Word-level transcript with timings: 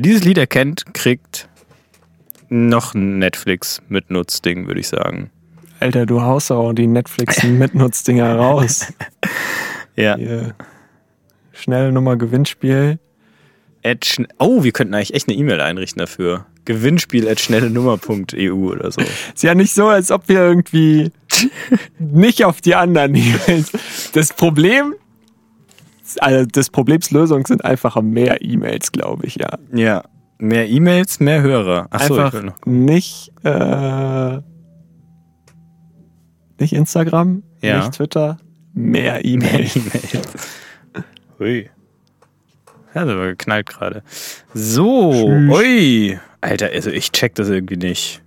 Wer 0.00 0.04
dieses 0.08 0.24
Lied 0.24 0.38
erkennt, 0.38 0.94
kriegt 0.94 1.46
noch 2.48 2.94
ein 2.94 3.18
Netflix 3.18 3.82
mit 3.90 4.10
Nutzding, 4.10 4.66
würde 4.66 4.80
ich 4.80 4.88
sagen. 4.88 5.28
Alter, 5.78 6.06
du 6.06 6.22
haust 6.22 6.50
auch 6.50 6.72
die 6.72 6.86
Netflix 6.86 7.42
Mitnutzdinger 7.42 8.34
raus. 8.38 8.90
Ja. 9.96 10.16
Hier. 10.16 10.54
Schnelle 11.52 11.92
Nummer 11.92 12.16
Gewinnspiel. 12.16 12.98
Schn- 13.84 14.26
oh, 14.38 14.64
wir 14.64 14.72
könnten 14.72 14.94
eigentlich 14.94 15.12
echt 15.12 15.28
eine 15.28 15.36
E-Mail 15.36 15.60
einrichten 15.60 16.00
dafür. 16.00 16.46
Gewinnspiel 16.64 17.28
at 17.28 17.38
schnellenummer.eu 17.38 18.52
oder 18.72 18.90
so. 18.90 19.02
Ist 19.02 19.42
ja 19.42 19.54
nicht 19.54 19.74
so, 19.74 19.88
als 19.88 20.10
ob 20.10 20.30
wir 20.30 20.38
irgendwie 20.40 21.10
nicht 21.98 22.46
auf 22.46 22.62
die 22.62 22.74
anderen 22.74 23.14
E-Mails. 23.14 23.72
Das 24.14 24.32
Problem, 24.32 24.94
also 26.18 26.46
des 26.46 26.70
Problems 26.70 27.10
Lösung 27.10 27.46
sind 27.46 27.64
einfach 27.64 28.00
mehr 28.02 28.42
E-Mails, 28.42 28.92
glaube 28.92 29.26
ich, 29.26 29.36
ja. 29.36 29.58
Ja. 29.72 30.02
Mehr 30.38 30.68
E-Mails, 30.68 31.20
mehr 31.20 31.42
Hörer. 31.42 31.86
Achso, 31.90 32.14
ich 32.14 32.20
einfach 32.20 32.66
nicht, 32.66 33.30
äh, 33.44 34.40
nicht 36.58 36.72
Instagram, 36.72 37.42
Ja. 37.60 37.78
nicht 37.78 37.92
Twitter, 37.92 38.38
mehr 38.72 39.24
E-Mails. 39.24 39.76
E-Mails. 39.76 40.48
Hui. 41.38 41.70
Ja, 42.94 43.04
das 43.04 43.16
war 43.16 43.26
geknallt 43.28 43.66
gerade. 43.66 44.02
So, 44.54 45.12
Tschüss. 45.12 45.56
ui. 45.58 46.18
Alter, 46.40 46.70
also 46.72 46.90
ich 46.90 47.12
check 47.12 47.34
das 47.34 47.48
irgendwie 47.48 47.76
nicht. 47.76 48.22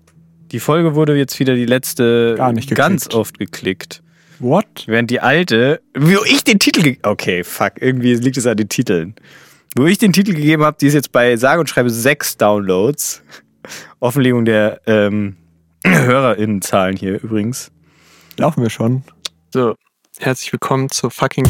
Die 0.52 0.60
Folge 0.60 0.94
wurde 0.94 1.16
jetzt 1.18 1.40
wieder 1.40 1.56
die 1.56 1.66
letzte 1.66 2.36
Gar 2.38 2.54
nicht 2.54 2.74
ganz 2.76 3.14
oft 3.14 3.40
geklickt. 3.40 4.03
What? 4.44 4.84
Während 4.88 5.10
die 5.10 5.22
alte, 5.22 5.82
wo 5.98 6.22
ich 6.26 6.44
den 6.44 6.60
Titel 6.60 6.98
Okay, 7.04 7.46
fuck, 7.46 7.76
irgendwie 7.80 8.14
liegt 8.16 8.36
es 8.36 8.46
an 8.46 8.58
den 8.58 8.68
Titeln. 8.68 9.16
Wo 9.78 9.86
ich 9.86 10.00
den 10.00 10.12
Titel 10.12 10.34
gegeben 10.34 10.64
habe, 10.64 10.76
die 10.80 10.88
ist 10.88 10.96
jetzt 10.96 11.14
bei 11.14 11.38
sage 11.38 11.62
und 11.62 11.70
schreibe 11.70 11.90
sechs 11.90 12.36
Downloads. 12.36 13.24
Offenlegung 14.02 14.44
der 14.44 14.82
ähm, 14.86 15.38
HörerInnenzahlen 15.86 16.98
hier 16.98 17.24
übrigens. 17.24 17.72
Laufen 18.36 18.62
wir 18.62 18.70
schon. 18.70 19.06
So, 19.54 19.76
herzlich 20.20 20.52
willkommen 20.52 20.90
zur 20.90 21.10
fucking. 21.10 21.50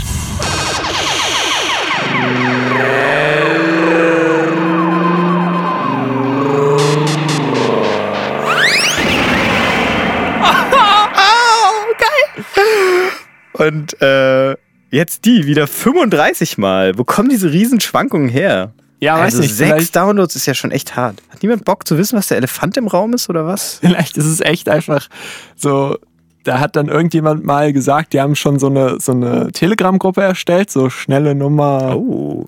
Und 13.67 14.01
äh, 14.01 14.55
jetzt 14.91 15.25
die 15.25 15.45
wieder 15.45 15.67
35 15.67 16.57
Mal. 16.57 16.97
Wo 16.97 17.03
kommen 17.03 17.29
diese 17.29 17.51
Riesenschwankungen 17.51 18.29
her? 18.29 18.73
Ja, 18.99 19.15
weiß 19.15 19.35
also 19.35 19.41
nicht, 19.41 19.55
sechs 19.55 19.91
Downloads 19.91 20.35
ist 20.35 20.45
ja 20.45 20.53
schon 20.53 20.71
echt 20.71 20.95
hart. 20.95 21.21
Hat 21.29 21.41
niemand 21.43 21.65
Bock 21.65 21.85
zu 21.87 21.97
wissen, 21.97 22.17
was 22.17 22.27
der 22.27 22.37
Elefant 22.37 22.77
im 22.77 22.87
Raum 22.87 23.13
ist 23.13 23.29
oder 23.29 23.45
was? 23.45 23.79
Vielleicht 23.81 24.15
ist 24.17 24.25
es 24.25 24.39
echt 24.39 24.69
einfach 24.69 25.09
so. 25.55 25.97
Da 26.45 26.59
hat 26.59 26.75
dann 26.75 26.89
irgendjemand 26.89 27.45
mal 27.45 27.71
gesagt, 27.71 28.11
die 28.13 28.19
haben 28.19 28.35
schon 28.35 28.59
so 28.59 28.67
eine, 28.67 28.99
so 28.99 29.13
eine 29.13 29.51
Telegram-Gruppe 29.53 30.21
erstellt, 30.21 30.69
so 30.69 30.89
schnelle 30.89 31.35
Nummer 31.35 31.95
Oh. 31.95 32.47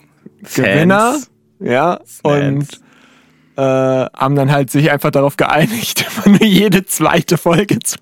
Gewinner. 0.53 1.13
Fans. 1.13 1.29
Ja. 1.61 1.99
Und 2.23 2.65
Fans. 2.65 2.81
äh, 3.55 3.61
haben 4.17 4.35
dann 4.35 4.51
halt 4.51 4.69
sich 4.69 4.91
einfach 4.91 5.11
darauf 5.11 5.37
geeinigt, 5.37 6.05
immer 6.25 6.37
nur 6.37 6.45
jede 6.45 6.85
zweite 6.85 7.37
Folge 7.37 7.79
zu, 7.79 7.97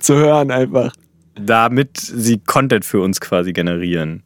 zu 0.00 0.14
hören, 0.16 0.50
einfach. 0.50 0.92
Damit 1.40 1.98
sie 1.98 2.38
Content 2.38 2.84
für 2.84 3.00
uns 3.00 3.20
quasi 3.20 3.52
generieren. 3.52 4.22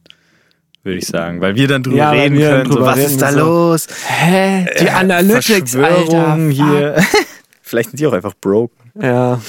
Würde 0.83 0.97
ich 0.97 1.07
sagen. 1.07 1.39
Weil 1.39 1.55
wir 1.55 1.67
dann 1.67 1.83
drüber 1.83 1.97
Ja, 1.97 2.11
reden 2.11 2.37
können. 2.37 2.65
So, 2.65 2.73
drüber 2.73 2.85
was 2.87 2.97
reden 2.97 3.11
ist 3.11 3.21
da 3.21 3.31
so. 3.31 3.39
los? 3.39 3.87
Hä? 4.07 4.65
Die 4.81 4.89
Analytics, 4.89 5.75
Alter. 5.77 6.35
Hier. 6.49 6.95
Vielleicht 7.61 7.91
sind 7.91 7.99
die 7.99 8.07
auch 8.07 8.13
einfach 8.13 8.33
broken. 8.39 8.91
Ja. 9.01 9.39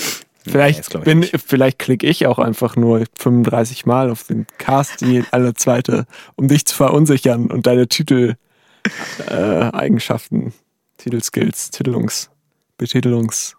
Vielleicht, 0.46 1.02
bin, 1.04 1.20
nicht. 1.20 1.34
vielleicht 1.46 1.78
klicke 1.78 2.06
ich 2.06 2.26
auch 2.26 2.38
einfach 2.38 2.76
nur 2.76 3.04
35 3.18 3.86
Mal 3.86 4.10
auf 4.10 4.24
den 4.24 4.46
Cast, 4.58 5.00
die 5.00 5.24
alle 5.30 5.54
zweite, 5.54 6.04
um 6.36 6.48
dich 6.48 6.66
zu 6.66 6.76
verunsichern 6.76 7.50
und 7.50 7.66
deine 7.66 7.88
Titel 7.88 8.34
äh, 9.30 9.32
Eigenschaften, 9.34 10.52
Titelskills, 10.98 11.70
Titelungs, 11.70 12.30
Betitelungs. 12.76 13.56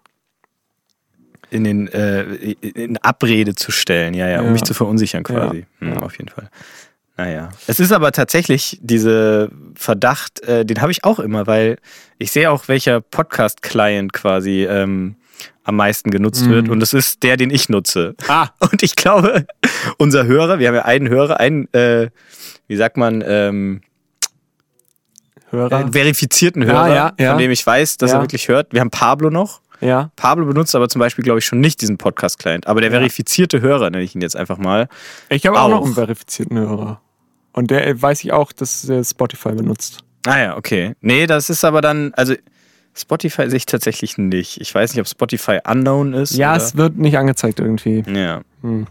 In 1.50 1.64
den 1.64 1.88
äh, 1.88 2.22
in 2.24 2.98
Abrede 2.98 3.54
zu 3.54 3.70
stellen, 3.70 4.14
ja, 4.14 4.28
ja, 4.28 4.40
um 4.40 4.46
Ja. 4.46 4.52
mich 4.52 4.62
zu 4.64 4.74
verunsichern 4.74 5.22
quasi. 5.22 5.66
Ja. 5.80 5.86
Hm, 5.86 5.92
Ja. 5.94 6.02
Auf 6.02 6.18
jeden 6.18 6.28
Fall. 6.30 6.50
Naja. 7.16 7.48
Es 7.66 7.80
ist 7.80 7.92
aber 7.92 8.12
tatsächlich 8.12 8.78
diese 8.82 9.50
Verdacht, 9.74 10.40
äh, 10.40 10.64
den 10.66 10.82
habe 10.82 10.92
ich 10.92 11.04
auch 11.04 11.18
immer, 11.18 11.46
weil 11.46 11.78
ich 12.18 12.30
sehe 12.32 12.50
auch, 12.50 12.68
welcher 12.68 13.00
Podcast-Client 13.00 14.12
quasi 14.12 14.66
ähm, 14.68 15.16
am 15.64 15.76
meisten 15.76 16.10
genutzt 16.10 16.46
Mhm. 16.46 16.50
wird. 16.50 16.68
Und 16.68 16.82
es 16.82 16.92
ist 16.92 17.22
der, 17.22 17.36
den 17.36 17.50
ich 17.50 17.68
nutze. 17.68 18.14
Ah, 18.28 18.48
Und 18.58 18.82
ich 18.82 18.96
glaube, 18.96 19.46
unser 19.98 20.26
Hörer, 20.26 20.58
wir 20.58 20.68
haben 20.68 20.74
ja 20.74 20.84
einen 20.84 21.08
Hörer, 21.08 21.40
einen, 21.40 21.72
äh, 21.72 22.10
wie 22.68 22.76
sagt 22.76 22.96
man, 22.98 23.22
ähm, 23.26 23.80
Hörer. 25.50 25.76
einen 25.76 25.92
verifizierten 25.92 26.62
Ja, 26.62 26.68
Hörer, 26.68 26.94
ja, 26.94 27.12
ja. 27.18 27.30
von 27.30 27.38
dem 27.40 27.50
ich 27.50 27.64
weiß, 27.66 27.96
dass 27.98 28.10
Ja. 28.10 28.18
er 28.18 28.22
wirklich 28.22 28.48
hört. 28.48 28.72
Wir 28.72 28.80
haben 28.80 28.90
Pablo 28.90 29.30
noch. 29.30 29.60
Ja. 29.80 30.10
Pablo 30.16 30.46
benutzt 30.46 30.74
aber 30.74 30.88
zum 30.88 30.98
Beispiel, 31.00 31.24
glaube 31.24 31.38
ich, 31.40 31.44
schon 31.46 31.60
nicht 31.60 31.80
diesen 31.80 31.98
Podcast-Client. 31.98 32.66
Aber 32.66 32.80
der 32.80 32.90
Ja. 32.90 32.96
verifizierte 32.98 33.60
Hörer, 33.60 33.90
nenne 33.90 34.02
ich 34.04 34.14
ihn 34.14 34.20
jetzt 34.22 34.36
einfach 34.36 34.58
mal. 34.58 34.88
Ich 35.28 35.46
habe 35.46 35.60
auch, 35.60 35.68
noch 35.68 35.80
Auch. 35.80 35.84
einen 35.86 35.94
verifizierten 35.94 36.58
Hörer. 36.58 37.00
Und 37.52 37.70
der 37.70 38.00
weiß 38.00 38.22
ich 38.24 38.32
auch, 38.32 38.52
dass 38.52 38.88
er 38.88 39.02
Spotify 39.04 39.52
benutzt. 39.52 40.00
Ah 40.26 40.38
ja, 40.38 40.56
okay. 40.56 40.94
Nee, 41.00 41.26
das 41.26 41.48
ist 41.50 41.64
aber 41.64 41.80
dann, 41.80 42.12
also 42.14 42.34
Spotify 42.94 43.48
sehe 43.48 43.58
ich 43.58 43.66
tatsächlich 43.66 44.16
nicht. 44.18 44.60
Ich 44.60 44.74
weiß 44.74 44.92
nicht, 44.94 45.00
ob 45.00 45.06
Spotify 45.08 45.58
unknown 45.68 46.14
ist. 46.14 46.34
Ja, 46.34 46.54
oder? 46.54 46.62
es 46.64 46.76
wird 46.76 46.96
nicht 46.96 47.18
angezeigt 47.18 47.60
irgendwie. 47.60 48.02
Ja. 48.12 48.40
Hm. 48.62 48.86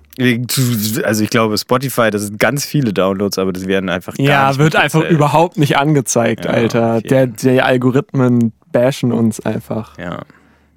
Also 1.04 1.24
ich 1.24 1.30
glaube, 1.32 1.58
Spotify, 1.58 2.12
das 2.12 2.22
sind 2.24 2.40
ganz 2.40 2.66
viele 2.66 2.94
Downloads, 2.94 3.38
aber 3.40 3.52
das 3.52 3.66
werden 3.68 3.90
einfach 3.90 4.16
gar 4.16 4.26
Ja, 4.26 4.48
nicht 4.50 4.60
wird 4.60 4.76
einfach 4.76 5.04
überhaupt 5.10 5.58
nicht 5.58 5.78
angezeigt, 5.78 6.46
Ja, 6.46 6.52
Alter. 6.52 6.96
auf 6.98 7.04
Der, 7.04 7.28
die 7.28 7.62
Algorithmen 7.62 8.54
bashen 8.72 9.12
uns 9.12 9.40
einfach. 9.40 9.98
Ja. 9.98 10.22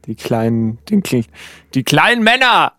Die 0.08 0.14
kleinen, 0.14 0.78
den, 0.88 1.02
die 1.74 1.84
kleinen 1.84 2.24
Männer! 2.24 2.72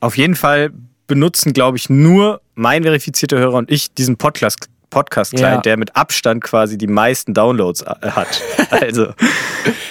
Auf 0.00 0.16
jeden 0.18 0.34
Fall 0.34 0.72
benutzen, 1.06 1.52
glaube 1.52 1.76
ich, 1.76 1.88
nur 1.88 2.40
mein 2.54 2.82
verifizierter 2.82 3.38
Hörer 3.38 3.54
und 3.54 3.70
ich 3.70 3.94
diesen 3.94 4.16
Podcast. 4.16 4.68
Podcast-Client, 4.90 5.54
Ja. 5.54 5.60
der 5.62 5.76
mit 5.78 5.96
Abstand 5.96 6.44
quasi 6.44 6.76
die 6.76 6.86
meisten 6.86 7.32
Downloads 7.32 7.80
äh, 7.82 8.10
hat. 8.10 8.42
Also, 8.70 9.14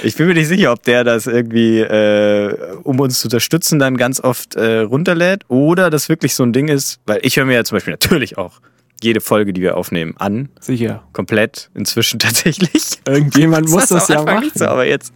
ich 0.04 0.16
bin 0.16 0.28
mir 0.28 0.34
nicht 0.36 0.48
sicher, 0.48 0.72
ob 0.72 0.84
der 0.84 1.04
das 1.04 1.26
irgendwie, 1.28 1.80
äh, 1.80 2.56
um 2.84 3.00
uns 3.00 3.20
zu 3.22 3.28
unterstützen, 3.28 3.80
dann 3.80 3.96
ganz 3.98 4.20
oft 4.20 4.56
äh, 4.56 4.80
runterlädt 4.82 5.44
oder 5.48 5.90
das 5.90 6.08
wirklich 6.10 6.36
so 6.36 6.44
ein 6.44 6.52
Ding 6.54 6.68
ist, 6.68 7.00
weil 7.08 7.20
ich 7.24 7.38
höre 7.38 7.46
mir 7.46 7.56
ja 7.56 7.64
zum 7.64 7.78
Beispiel 7.78 7.94
natürlich 7.94 8.38
auch 8.38 8.60
jede 9.04 9.22
Folge, 9.22 9.54
die 9.54 9.62
wir 9.62 9.78
aufnehmen, 9.78 10.14
an. 10.18 10.50
Sicher. 10.60 11.04
Komplett 11.14 11.70
inzwischen 11.74 12.20
tatsächlich. 12.20 13.00
Irgendjemand 13.08 13.70
muss 13.70 13.88
das 13.88 14.08
ja 14.08 14.22
machen. 14.24 14.42
nicht 14.42 14.58
so, 14.58 14.66
aber 14.66 14.86
jetzt 14.86 15.14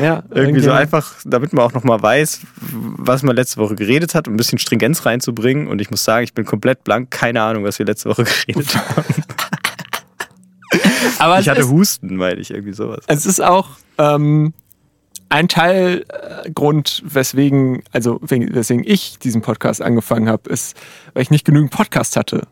Ja, 0.00 0.22
irgendwie 0.30 0.60
so 0.60 0.70
einfach, 0.72 1.14
damit 1.24 1.52
man 1.52 1.64
auch 1.64 1.72
nochmal 1.72 2.02
weiß, 2.02 2.40
was 2.96 3.22
man 3.22 3.36
letzte 3.36 3.58
Woche 3.60 3.74
geredet 3.74 4.14
hat, 4.14 4.28
um 4.28 4.34
ein 4.34 4.36
bisschen 4.36 4.58
Stringenz 4.58 5.04
reinzubringen. 5.06 5.68
Und 5.68 5.80
ich 5.80 5.90
muss 5.90 6.04
sagen, 6.04 6.24
ich 6.24 6.34
bin 6.34 6.44
komplett 6.44 6.84
blank, 6.84 7.10
keine 7.10 7.42
Ahnung, 7.42 7.64
was 7.64 7.78
wir 7.78 7.86
letzte 7.86 8.08
Woche 8.10 8.24
geredet 8.46 8.74
haben. 8.76 9.04
Aber 11.18 11.40
Ich 11.40 11.48
hatte 11.48 11.60
ist, 11.62 11.68
Husten, 11.68 12.16
meine 12.16 12.40
ich, 12.40 12.50
irgendwie 12.50 12.72
sowas. 12.74 13.04
es 13.06 13.24
ist 13.26 13.40
auch 13.42 13.68
ähm, 13.98 14.52
ein 15.28 15.48
Teil 15.48 16.04
äh, 16.08 16.50
weswegen, 17.04 17.82
also 17.92 18.18
wegen- 18.22 18.54
weswegen 18.54 18.84
ich 18.86 19.18
diesen 19.18 19.42
Podcast 19.42 19.80
angefangen 19.82 20.28
habe, 20.28 20.50
ist, 20.50 20.76
weil 21.14 21.22
ich 21.22 21.30
nicht 21.30 21.44
genügend 21.44 21.70
Podcast 21.70 22.16
hatte. 22.16 22.46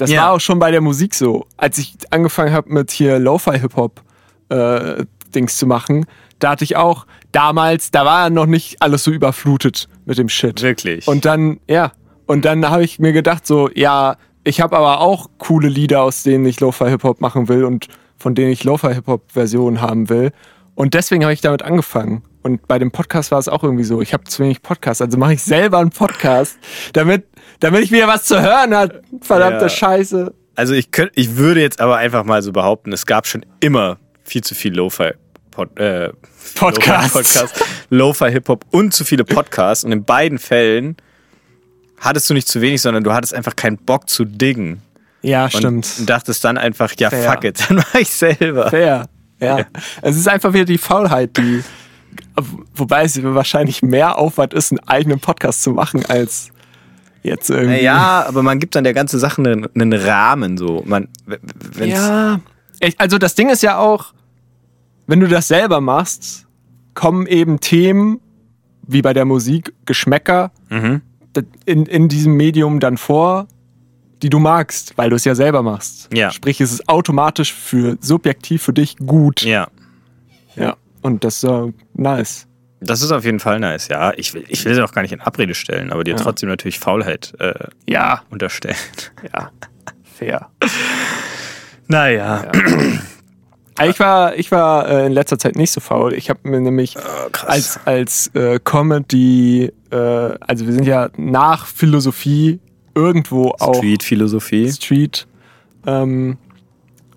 Das 0.00 0.10
Ja. 0.10 0.22
war 0.22 0.32
auch 0.32 0.40
schon 0.40 0.58
bei 0.58 0.70
der 0.70 0.80
Musik 0.80 1.14
so. 1.14 1.46
Als 1.56 1.78
ich 1.78 1.94
angefangen 2.10 2.52
habe 2.52 2.72
mit 2.72 2.90
hier 2.90 3.18
Lo-Fi-Hip-Hop 3.18 4.00
äh, 4.48 5.04
Dings 5.34 5.56
zu 5.56 5.66
machen, 5.66 6.06
da 6.38 6.50
hatte 6.50 6.64
ich 6.64 6.76
auch 6.76 7.06
damals, 7.32 7.90
da 7.90 8.04
war 8.04 8.30
noch 8.30 8.46
nicht 8.46 8.80
alles 8.82 9.04
so 9.04 9.10
überflutet 9.10 9.88
mit 10.06 10.18
dem 10.18 10.28
Shit. 10.28 10.62
Wirklich. 10.62 11.06
Und 11.06 11.24
dann, 11.24 11.60
ja, 11.68 11.92
und 12.26 12.44
dann 12.44 12.68
habe 12.68 12.82
ich 12.82 12.98
mir 12.98 13.12
gedacht, 13.12 13.46
so, 13.46 13.68
ja, 13.74 14.16
ich 14.42 14.60
habe 14.60 14.76
aber 14.76 15.00
auch 15.00 15.28
coole 15.38 15.68
Lieder, 15.68 16.02
aus 16.02 16.22
denen 16.22 16.46
ich 16.46 16.60
Lo-Fi-Hip-Hop 16.60 17.20
machen 17.20 17.48
will 17.48 17.64
und 17.64 17.88
von 18.18 18.34
denen 18.34 18.50
ich 18.50 18.64
Lo-Fi-Hip-Hop-Versionen 18.64 19.80
haben 19.82 20.08
will. 20.08 20.32
Und 20.74 20.94
deswegen 20.94 21.24
habe 21.24 21.32
ich 21.34 21.40
damit 21.42 21.62
angefangen. 21.62 22.22
Und 22.42 22.66
bei 22.66 22.78
dem 22.78 22.90
Podcast 22.90 23.30
war 23.32 23.38
es 23.38 23.48
auch 23.48 23.62
irgendwie 23.62 23.84
so, 23.84 24.00
ich 24.00 24.14
habe 24.14 24.24
zu 24.24 24.42
wenig 24.42 24.62
Podcast, 24.62 25.02
also 25.02 25.18
mache 25.18 25.34
ich 25.34 25.42
selber 25.42 25.78
einen 25.78 25.90
Podcast, 25.90 26.58
damit, 26.94 27.26
damit 27.60 27.82
ich 27.84 27.92
wieder 27.92 28.08
was 28.08 28.24
zu 28.24 28.40
hören 28.40 28.74
habe. 28.74 29.02
Verdammte 29.22 29.64
Ja. 29.64 29.68
Scheiße. 29.68 30.34
also 30.56 30.74
ich, 30.74 30.90
könnt, 30.90 31.12
ich 31.14 31.36
würde 31.36 31.60
jetzt 31.60 31.80
aber 31.80 31.96
einfach 31.96 32.24
mal 32.24 32.42
so 32.42 32.52
behaupten, 32.52 32.92
es 32.92 33.06
gab 33.06 33.26
schon 33.26 33.44
immer 33.60 33.98
viel 34.24 34.42
zu 34.42 34.54
viel 34.54 34.74
Lo-Fi. 34.74 35.12
Pod, 35.50 35.78
äh, 35.78 36.10
Podcasts. 36.54 37.14
Lo-Fi-Podcast, 37.14 37.64
Lo-Fi-Hip-Hop 37.90 38.64
und 38.70 38.94
zu 38.94 39.04
viele 39.04 39.24
Podcasts. 39.24 39.84
Und 39.84 39.92
in 39.92 40.04
beiden 40.04 40.38
Fällen 40.38 40.96
hattest 41.98 42.30
du 42.30 42.34
nicht 42.34 42.48
zu 42.48 42.60
wenig, 42.60 42.80
sondern 42.82 43.02
du 43.04 43.12
hattest 43.12 43.34
einfach 43.34 43.56
keinen 43.56 43.76
Bock 43.78 44.08
zu 44.08 44.24
diggen. 44.24 44.80
Ja, 45.22 45.44
Und 45.44 45.52
stimmt. 45.52 46.08
dachtest 46.08 46.44
dann 46.44 46.56
einfach, 46.56 46.92
ja, 46.98 47.10
Fair. 47.10 47.30
fuck 47.32 47.44
it, 47.44 47.62
dann 47.68 47.76
mach 47.78 47.94
ich 47.96 48.08
selber. 48.10 48.70
Fair. 48.70 49.08
Ja. 49.40 49.66
Es 50.02 50.16
ist 50.16 50.28
einfach 50.28 50.52
wieder 50.52 50.64
die 50.66 50.78
Faulheit, 50.78 51.36
die. 51.36 51.62
Wobei 52.74 53.04
es 53.04 53.22
wahrscheinlich 53.22 53.82
mehr 53.82 54.18
Aufwand 54.18 54.54
ist, 54.54 54.72
einen 54.72 54.80
eigenen 54.88 55.20
Podcast 55.20 55.62
zu 55.62 55.70
machen, 55.70 56.04
als 56.06 56.50
jetzt 57.22 57.50
irgendwie. 57.50 57.82
Ja, 57.82 58.24
aber 58.26 58.42
man 58.42 58.58
gibt 58.58 58.74
dann 58.74 58.84
der 58.84 58.94
ganzen 58.94 59.18
Sache 59.18 59.42
einen, 59.42 59.66
einen 59.74 59.92
Rahmen 59.92 60.56
so. 60.58 60.82
Man, 60.86 61.08
wenn's, 61.26 61.94
Ja. 61.94 62.40
Also 62.98 63.18
das 63.18 63.34
Ding 63.34 63.50
ist 63.50 63.62
ja 63.62 63.78
auch, 63.78 64.14
wenn 65.06 65.20
du 65.20 65.28
das 65.28 65.48
selber 65.48 65.80
machst, 65.80 66.46
kommen 66.94 67.26
eben 67.26 67.60
Themen, 67.60 68.20
wie 68.86 69.02
bei 69.02 69.12
der 69.12 69.24
Musik, 69.24 69.72
Geschmäcker, 69.84 70.50
Mhm. 70.70 71.02
in, 71.66 71.86
in 71.86 72.08
diesem 72.08 72.34
Medium 72.34 72.80
dann 72.80 72.96
vor, 72.96 73.46
die 74.22 74.30
du 74.30 74.38
magst, 74.38 74.96
weil 74.96 75.10
du 75.10 75.16
es 75.16 75.24
ja 75.24 75.34
selber 75.34 75.62
machst. 75.62 76.08
Ja. 76.12 76.30
Sprich, 76.30 76.60
es 76.60 76.72
ist 76.72 76.88
automatisch 76.88 77.52
für 77.54 77.96
subjektiv 78.00 78.62
für 78.62 78.72
dich 78.72 78.96
gut. 78.98 79.42
Ja. 79.42 79.68
Ja. 80.56 80.76
Und 81.02 81.24
das 81.24 81.42
ist 81.42 81.44
äh, 81.50 81.72
nice. 81.94 82.46
Das 82.80 83.02
ist 83.02 83.12
auf 83.12 83.24
jeden 83.24 83.40
Fall 83.40 83.60
nice, 83.60 83.88
ja. 83.88 84.12
Ich 84.16 84.32
will, 84.32 84.44
ich 84.48 84.64
will 84.64 84.74
sie 84.74 84.82
auch 84.82 84.92
gar 84.92 85.02
nicht 85.02 85.12
in 85.12 85.20
Abrede 85.20 85.54
stellen, 85.54 85.92
aber 85.92 86.02
dir 86.04 86.12
Ja. 86.14 86.16
trotzdem 86.16 86.48
natürlich 86.48 86.78
Faulheit 86.78 87.34
äh, 87.38 87.54
Ja. 87.88 88.22
unterstellen. 88.30 88.76
Ja. 89.34 89.50
Fair. 90.18 90.48
Naja. 91.88 92.50
Ich 93.88 93.98
war, 93.98 94.36
ich 94.36 94.50
war 94.52 94.88
äh, 94.88 95.06
in 95.06 95.12
letzter 95.12 95.38
Zeit 95.38 95.56
nicht 95.56 95.72
so 95.72 95.80
faul. 95.80 96.12
Ich 96.12 96.28
habe 96.28 96.40
mir 96.42 96.60
nämlich 96.60 96.94
krass. 97.32 97.48
als, 97.48 97.80
als 97.86 98.26
äh, 98.34 98.58
Comedy, 98.62 99.72
äh, 99.90 99.96
also 99.96 100.66
wir 100.66 100.72
sind 100.74 100.84
ja 100.84 101.08
nach 101.16 101.66
Philosophie 101.66 102.60
irgendwo 102.94 103.54
auch 103.58 103.76
Street-Philosophie. 103.76 104.70
Street, 104.70 105.26
ähm, 105.86 106.36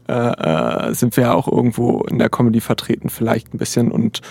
äh, 0.08 0.14
äh, 0.14 0.94
sind 0.94 1.18
wir 1.18 1.26
ja 1.26 1.34
auch 1.34 1.50
irgendwo 1.52 2.02
in 2.04 2.18
der 2.20 2.30
Comedy 2.30 2.62
vertreten, 2.62 3.10
vielleicht 3.10 3.54
ein 3.54 3.58
bisschen. 3.58 3.92
Und 3.92 4.22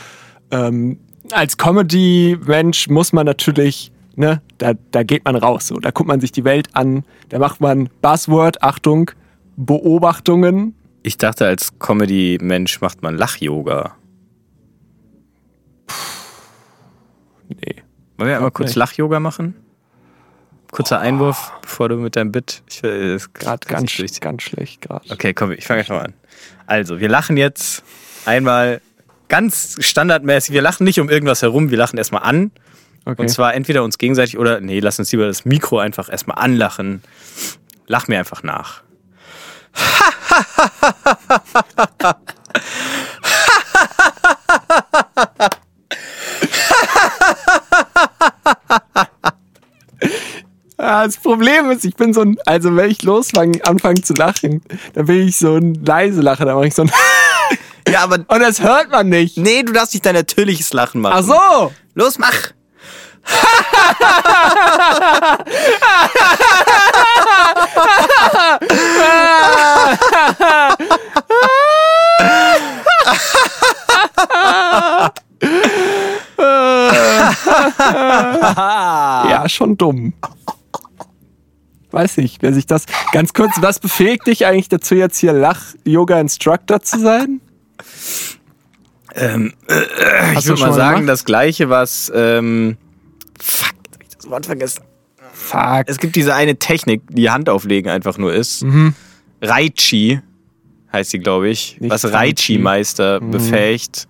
ähm, 0.50 0.98
als 1.32 1.56
Comedy-Mensch 1.56 2.88
muss 2.88 3.12
man 3.12 3.26
natürlich, 3.26 3.92
ne, 4.16 4.40
da, 4.58 4.72
da 4.90 5.02
geht 5.02 5.24
man 5.24 5.36
raus, 5.36 5.68
so, 5.68 5.78
da 5.78 5.90
guckt 5.90 6.08
man 6.08 6.20
sich 6.20 6.32
die 6.32 6.44
Welt 6.44 6.68
an, 6.74 7.04
da 7.28 7.38
macht 7.38 7.60
man 7.60 7.88
Buzzword, 8.00 8.62
Achtung, 8.62 9.10
Beobachtungen. 9.56 10.74
Ich 11.02 11.18
dachte, 11.18 11.46
als 11.46 11.78
Comedy-Mensch 11.78 12.80
macht 12.80 13.02
man 13.02 13.16
Lach-Yoga. 13.16 13.96
Nee. 17.48 17.82
Wollen 18.16 18.28
wir 18.28 18.36
einmal 18.36 18.50
kurz. 18.50 18.74
Lach-Yoga 18.74 19.20
machen? 19.20 19.54
Kurzer 20.70 21.00
Einwurf, 21.00 21.52
bevor 21.60 21.90
du 21.90 21.96
mit 21.96 22.16
deinem 22.16 22.32
Bit. 22.32 22.62
Ich 22.70 22.82
will 22.82 23.20
Gerade 23.34 23.66
ganz, 23.66 23.94
ganz 24.20 24.42
schlecht 24.42 24.80
gerade. 24.80 25.10
Okay, 25.10 25.34
komm, 25.34 25.52
ich 25.52 25.66
fange 25.66 25.80
einfach 25.80 25.96
mal 25.96 26.04
an. 26.06 26.14
Also, 26.66 26.98
wir 26.98 27.10
lachen 27.10 27.36
jetzt 27.36 27.84
einmal 28.24 28.80
ganz 29.32 29.76
standardmäßig. 29.78 30.52
Wir 30.52 30.60
lachen 30.60 30.84
nicht 30.84 31.00
um 31.00 31.08
irgendwas 31.08 31.40
herum, 31.40 31.70
wir 31.70 31.78
lachen 31.78 31.96
erstmal 31.96 32.22
an. 32.22 32.50
Okay. 33.06 33.22
Und 33.22 33.28
zwar 33.28 33.54
entweder 33.54 33.82
uns 33.82 33.96
gegenseitig 33.96 34.36
oder, 34.36 34.60
nee, 34.60 34.78
lass 34.78 34.98
uns 34.98 35.10
lieber 35.10 35.26
das 35.26 35.46
Mikro 35.46 35.78
einfach 35.78 36.10
erstmal 36.10 36.36
anlachen. 36.36 37.02
Lach 37.86 38.08
mir 38.08 38.18
einfach 38.18 38.42
nach. 38.42 38.82
Ja, 50.78 51.04
das 51.06 51.16
Problem 51.16 51.70
ist, 51.70 51.86
ich 51.86 51.96
bin 51.96 52.12
so 52.12 52.20
ein, 52.20 52.36
also 52.44 52.76
wenn 52.76 52.90
ich 52.90 53.02
losfange, 53.02 53.64
anfange 53.64 54.02
zu 54.02 54.12
lachen, 54.12 54.60
dann 54.92 55.06
bin 55.06 55.26
ich 55.26 55.38
so 55.38 55.56
ein 55.56 55.72
leise 55.82 56.20
Lacher, 56.20 56.44
dann 56.44 56.56
mache 56.56 56.66
ich 56.66 56.74
so 56.74 56.82
ein 56.82 56.92
Ja, 57.92 58.00
aber 58.04 58.24
und 58.26 58.40
das 58.40 58.60
hört 58.60 58.90
man 58.90 59.08
nicht. 59.08 59.36
nee, 59.36 59.62
du 59.62 59.72
darfst 59.72 59.92
nicht 59.94 60.06
dein 60.06 60.14
natürliches 60.14 60.72
Lachen 60.72 61.00
machen. 61.00 61.16
Ach 61.18 61.68
so. 61.68 61.72
Los, 61.94 62.18
mach! 62.18 62.52
Ja, 79.28 79.48
schon 79.48 79.76
dumm. 79.76 80.14
Weiß 81.90 82.16
nicht, 82.16 82.40
wer 82.40 82.54
sich 82.54 82.66
das. 82.66 82.86
Ganz 83.12 83.34
kurz, 83.34 83.52
was 83.60 83.78
befähigt 83.78 84.26
dich 84.26 84.46
eigentlich 84.46 84.68
dazu, 84.68 84.94
jetzt 84.94 85.18
hier 85.18 85.32
Lach-Yoga-Instructor 85.32 86.80
zu 86.80 86.98
sein? 86.98 87.40
Ähm, 89.14 89.52
Hast 89.68 90.38
ich 90.38 90.44
du 90.44 90.48
würde 90.50 90.60
mal 90.62 90.72
sagen, 90.72 91.00
gemacht? 91.00 91.08
das 91.10 91.24
gleiche, 91.24 91.68
was. 91.68 92.10
Ähm, 92.14 92.76
fuck, 93.40 93.68
hab 93.92 94.02
ich 94.02 94.08
das 94.16 94.30
Wort 94.30 94.46
vergessen. 94.46 94.82
Fuck. 95.32 95.84
Es 95.86 95.98
gibt 95.98 96.16
diese 96.16 96.34
eine 96.34 96.56
Technik, 96.56 97.02
die 97.10 97.28
Hand 97.30 97.48
auflegen 97.48 97.90
einfach 97.90 98.16
nur 98.16 98.32
ist. 98.32 98.64
Raichi 99.42 100.20
heißt 100.92 101.12
die, 101.12 101.18
glaube 101.18 101.48
ich. 101.48 101.78
Nicht 101.80 101.90
was 101.90 102.02
fancy. 102.02 102.16
Raichi-Meister 102.16 103.20
befähigt, 103.20 104.08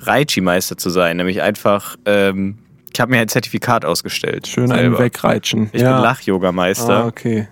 Raichi-Meister 0.00 0.76
zu 0.76 0.90
sein. 0.90 1.16
Nämlich 1.16 1.42
einfach, 1.42 1.96
ähm, 2.06 2.58
ich 2.92 3.00
habe 3.00 3.10
mir 3.10 3.20
ein 3.20 3.28
Zertifikat 3.28 3.84
ausgestellt. 3.84 4.46
Schön 4.46 4.70
einen 4.70 4.90
selber. 4.92 4.98
wegreitschen. 5.00 5.64
Ich 5.72 5.82
bin 5.82 5.90
Lach-Yoga-Meister. 5.90 7.04
Ah, 7.04 7.06
okay. 7.06 7.48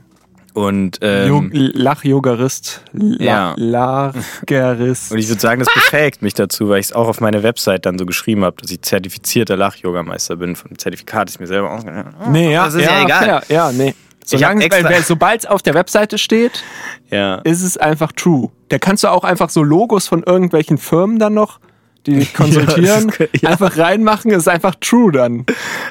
Und, 0.54 0.98
ähm, 1.02 1.50
Lach-Yogarist. 1.52 2.82
Ja. 2.92 3.54
La 3.56 4.12
Lagerist. 4.46 5.12
und 5.12 5.18
ich 5.18 5.28
würde 5.28 5.40
sagen, 5.40 5.60
das 5.60 5.72
befähigt 5.72 6.22
mich 6.22 6.34
dazu, 6.34 6.68
weil 6.68 6.80
ich 6.80 6.86
es 6.86 6.92
auch 6.92 7.08
auf 7.08 7.20
meine 7.20 7.42
Website 7.42 7.86
dann 7.86 7.98
so 7.98 8.06
geschrieben 8.06 8.44
habe, 8.44 8.56
dass 8.60 8.70
ich 8.70 8.82
zertifizierter 8.82 9.56
Lach-Yoga-Meister 9.56 10.36
bin. 10.36 10.56
Vom 10.56 10.76
Zertifikat 10.78 11.28
ist 11.30 11.40
mir 11.40 11.46
selber 11.46 11.70
ausgegangen. 11.72 12.14
Nee, 12.30 12.52
ja, 12.52 12.64
Das 12.64 12.74
ist 12.74 12.84
ja, 12.84 13.02
egal. 13.04 13.24
fair. 13.24 13.42
Ja, 13.48 13.72
nee. 13.72 13.94
Weil- 14.30 14.84
weil- 14.84 15.02
sobald 15.02 15.40
es 15.40 15.46
auf 15.46 15.62
der 15.62 15.72
Webseite 15.74 16.18
steht, 16.18 16.62
Ja. 17.10 17.36
ist 17.44 17.62
es 17.62 17.78
einfach 17.78 18.12
true. 18.12 18.50
Da 18.68 18.78
kannst 18.78 19.04
du 19.04 19.08
auch 19.08 19.24
einfach 19.24 19.48
so 19.48 19.62
Logos 19.62 20.06
von 20.06 20.22
irgendwelchen 20.22 20.76
Firmen 20.76 21.18
dann 21.18 21.32
noch, 21.32 21.60
die 22.06 22.16
dich 22.16 22.34
konsultieren, 22.34 23.08
ist- 23.08 23.42
ja. 23.42 23.50
einfach 23.50 23.78
reinmachen, 23.78 24.30
ist 24.32 24.46
einfach 24.48 24.74
true 24.80 25.12
dann. 25.12 25.46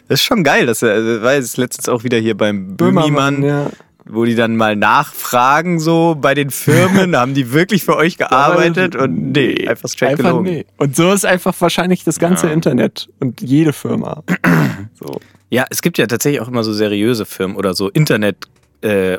Das 0.07 0.19
ist 0.19 0.24
schon 0.25 0.43
geil. 0.43 0.67
Das 0.67 0.84
äh, 0.84 1.24
war 1.24 1.34
jetzt 1.34 1.58
letztens 1.58 1.89
auch 1.89 2.03
wieder 2.03 2.17
hier 2.20 2.38
beim 2.38 2.75
Böhmimann, 2.77 3.41
ja. 3.43 3.67
Wo 4.10 4.26
die 4.26 4.36
dann 4.36 4.56
mal 4.56 4.76
nachfragen, 4.76 5.80
so 5.80 6.16
bei 6.20 6.34
den 6.34 6.50
Firmen, 6.50 7.16
haben 7.18 7.34
die 7.34 7.52
wirklich 7.52 7.84
für 7.84 7.96
euch 7.96 8.18
gearbeitet? 8.18 8.96
Und 8.96 9.32
nee, 9.34 9.68
einfach 9.68 9.90
straight 9.90 10.12
Einfach 10.14 10.32
gelogen. 10.32 10.46
nee. 10.52 10.66
Und 10.78 10.96
so 10.96 11.12
ist 11.12 11.26
einfach 11.26 11.54
wahrscheinlich 11.60 12.04
das 12.04 12.20
ganze 12.20 12.48
Ja. 12.48 12.54
Internet 12.54 13.10
und 13.20 13.42
jede 13.42 13.74
Firma. 13.74 14.24
so. 15.00 15.20
Ja, 15.50 15.66
es 15.70 15.82
gibt 15.82 15.98
ja 15.98 16.08
tatsächlich 16.08 16.42
auch 16.42 16.48
immer 16.50 16.64
so 16.64 16.74
seriöse 16.74 17.26
Firmen 17.26 17.56
oder 17.58 17.74
so 17.74 17.90
Internet. 17.90 18.48
Äh, 18.82 19.18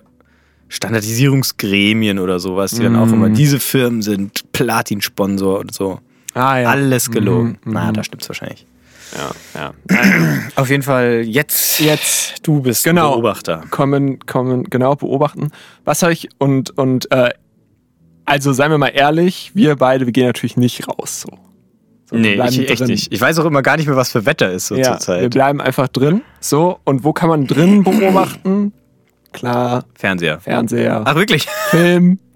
Standardisierungsgremien 0.71 2.19
oder 2.19 2.39
sowas, 2.41 2.73
die 2.73 2.83
dann 2.83 2.97
auch 2.97 3.07
Mm. 3.07 3.15
immer, 3.15 3.29
diese 3.31 3.59
Firmen 3.59 4.03
sind 4.03 4.53
Platin-Sponsor 4.53 5.59
und 5.61 5.73
so. 5.73 5.99
Ah 6.35 6.59
ja. 6.59 6.69
Alles 6.69 7.11
gelogen. 7.11 7.59
Mhm, 7.65 7.73
Na, 7.73 7.89
mhm. 7.89 7.95
da 7.95 8.05
stimmt's 8.05 8.29
wahrscheinlich. 8.29 8.67
Ja, 9.17 9.31
ja. 9.55 9.75
Auf 10.57 10.69
jeden 10.71 10.83
Fall 10.83 11.23
jetzt. 11.25 11.81
Jetzt 11.81 12.47
Du 12.47 12.61
bist 12.61 12.85
Genau. 12.85 13.13
Beobachter. 13.13 13.63
kommen, 13.71 14.19
kommen, 14.27 14.65
genau, 14.65 14.95
beobachten. 14.97 15.51
Was 15.85 16.03
habe 16.03 16.13
ich 16.13 16.29
und, 16.39 16.77
und 16.77 17.11
äh, 17.11 17.31
also 18.25 18.53
seien 18.53 18.71
wir 18.71 18.79
mal 18.79 18.89
ehrlich, 18.89 19.53
wir 19.55 19.77
beide, 19.77 20.05
wir 20.07 20.13
gehen 20.13 20.27
natürlich 20.27 20.57
nicht 20.57 20.87
raus. 20.89 21.23
So. 21.23 21.39
So, 22.11 22.17
wir 22.17 22.21
Nee, 22.37 22.49
ich, 22.49 22.71
echt 22.71 22.81
drin. 22.81 22.89
nicht. 22.89 23.13
Ich 23.13 23.21
weiß 23.21 23.39
auch 23.39 23.45
immer 23.47 23.63
gar 23.63 23.77
nicht 23.77 23.87
mehr, 23.87 23.97
was 23.97 24.13
für 24.13 24.27
Wetter 24.27 24.51
ist 24.53 24.67
so 24.67 24.77
Ja, 24.77 24.99
zur 24.99 25.15
wir 25.17 25.23
Zeit. 25.23 25.31
bleiben 25.31 25.61
einfach 25.61 25.89
drin. 25.89 26.23
So, 26.41 26.79
und 26.85 27.05
wo 27.05 27.13
kann 27.13 27.29
man 27.29 27.47
drin 27.47 27.85
beobachten? 27.85 28.73
Klar, 29.33 29.85
Fernseher. 29.95 30.41
Fernseher, 30.41 31.03
Ach, 31.05 31.15
wirklich? 31.15 31.47
Film. 31.71 32.19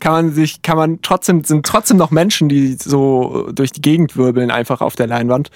Kann 0.00 0.12
man 0.12 0.32
sich, 0.32 0.62
kann 0.62 0.78
man 0.78 1.00
trotzdem, 1.02 1.44
sind 1.44 1.66
trotzdem 1.66 1.98
noch 1.98 2.10
Menschen, 2.10 2.48
die 2.48 2.72
so 2.72 3.50
durch 3.52 3.70
die 3.70 3.82
Gegend 3.82 4.16
wirbeln, 4.16 4.50
einfach 4.50 4.80
auf 4.80 4.96
der 4.96 5.06
Leinwand. 5.06 5.50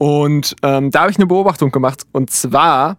Und 0.00 0.56
ähm, 0.62 0.90
da 0.90 1.02
habe 1.02 1.10
ich 1.10 1.18
eine 1.18 1.26
Beobachtung 1.26 1.70
gemacht. 1.72 2.04
Und 2.12 2.30
zwar, 2.30 2.96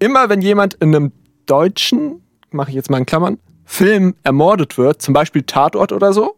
immer 0.00 0.28
wenn 0.28 0.40
jemand 0.40 0.74
in 0.74 0.92
einem 0.94 1.12
deutschen, 1.46 2.20
mache 2.50 2.70
ich 2.70 2.74
jetzt 2.74 2.90
mal 2.90 2.98
in 2.98 3.06
Klammern, 3.06 3.38
Film 3.64 4.16
ermordet 4.24 4.76
wird, 4.78 5.00
zum 5.00 5.14
Beispiel 5.14 5.44
Tatort 5.44 5.92
oder 5.92 6.12
so, 6.12 6.34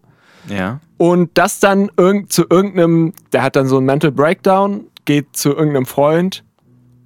Ja. 0.50 0.80
und 0.98 1.30
das 1.38 1.60
dann 1.60 1.90
irgend, 1.96 2.30
zu 2.30 2.44
irgendeinem, 2.50 3.14
der 3.32 3.42
hat 3.42 3.56
dann 3.56 3.66
so 3.66 3.78
einen 3.78 3.86
Mental 3.86 4.12
Breakdown, 4.12 4.88
geht 5.06 5.34
zu 5.34 5.48
irgendeinem 5.52 5.86
Freund 5.86 6.44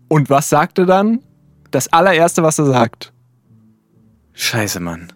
und 0.09 0.29
was 0.29 0.49
sagt 0.49 0.81
er 0.81 0.87
dann? 0.87 1.21
Das 1.71 1.93
allererste, 1.93 2.43
was 2.43 2.59
er 2.59 2.67
sagt. 2.67 3.13
Scheiße, 4.33 4.81
Mann. 4.81 5.13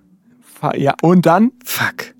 Ja, 0.77 0.95
und 1.03 1.27
dann? 1.27 1.51
Fuck. 1.65 2.15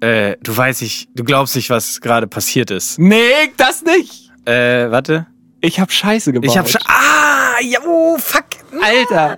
Äh, 0.00 0.36
du 0.42 0.56
weißt 0.56 0.80
nicht, 0.80 1.10
du 1.14 1.24
glaubst 1.24 1.56
nicht, 1.56 1.68
was 1.68 2.00
gerade 2.00 2.26
passiert 2.26 2.70
ist. 2.70 2.98
Nee, 2.98 3.18
das 3.58 3.82
nicht. 3.84 4.25
Äh, 4.46 4.90
warte. 4.90 5.26
Ich 5.60 5.80
hab 5.80 5.90
Scheiße 5.90 6.32
gebaut. 6.32 6.50
Ich 6.50 6.58
hab 6.58 6.68
schon. 6.68 6.80
Ah, 6.86 7.60
ja, 7.62 7.78
oh, 7.86 8.16
fuck. 8.18 8.44
Alter. 8.82 9.36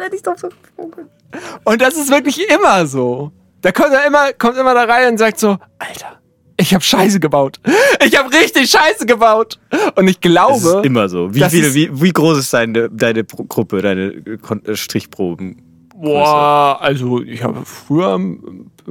Und 1.65 1.81
das 1.81 1.95
ist 1.97 2.11
wirklich 2.11 2.41
immer 2.50 2.87
so. 2.87 3.33
Da 3.61 3.73
kommt 3.73 3.93
er 3.93 4.07
immer, 4.07 4.33
kommt 4.35 4.57
immer 4.57 4.75
da 4.75 4.85
rein 4.85 5.12
und 5.12 5.19
sagt 5.19 5.38
so, 5.38 5.59
Alter, 5.79 6.21
Ich 6.57 6.75
habe 6.75 6.83
Scheiße 6.85 7.21
gebaut. 7.21 7.61
Ich 8.05 8.17
habe 8.19 8.33
richtig 8.33 8.71
Scheiße 8.71 9.07
gebaut. 9.07 9.59
Und 9.97 10.09
ich 10.09 10.19
Das 10.21 10.31
glaube, 10.31 10.79
ist 10.81 10.87
immer 10.87 11.09
so. 11.09 11.35
Wie, 11.35 11.41
das 11.41 11.53
viele, 11.53 11.73
wie, 11.75 11.88
wie 12.03 12.12
groß 12.12 12.38
ist 12.38 12.53
deine, 12.53 12.88
deine 12.91 13.25
Gruppe, 13.25 13.81
deine 13.83 14.12
äh, 14.12 14.38
äh, 14.71 14.77
Strichproben? 14.77 15.62
boah, 16.00 16.79
also 16.81 17.23
ich 17.23 17.43
habe 17.43 17.65
früher 17.65 18.21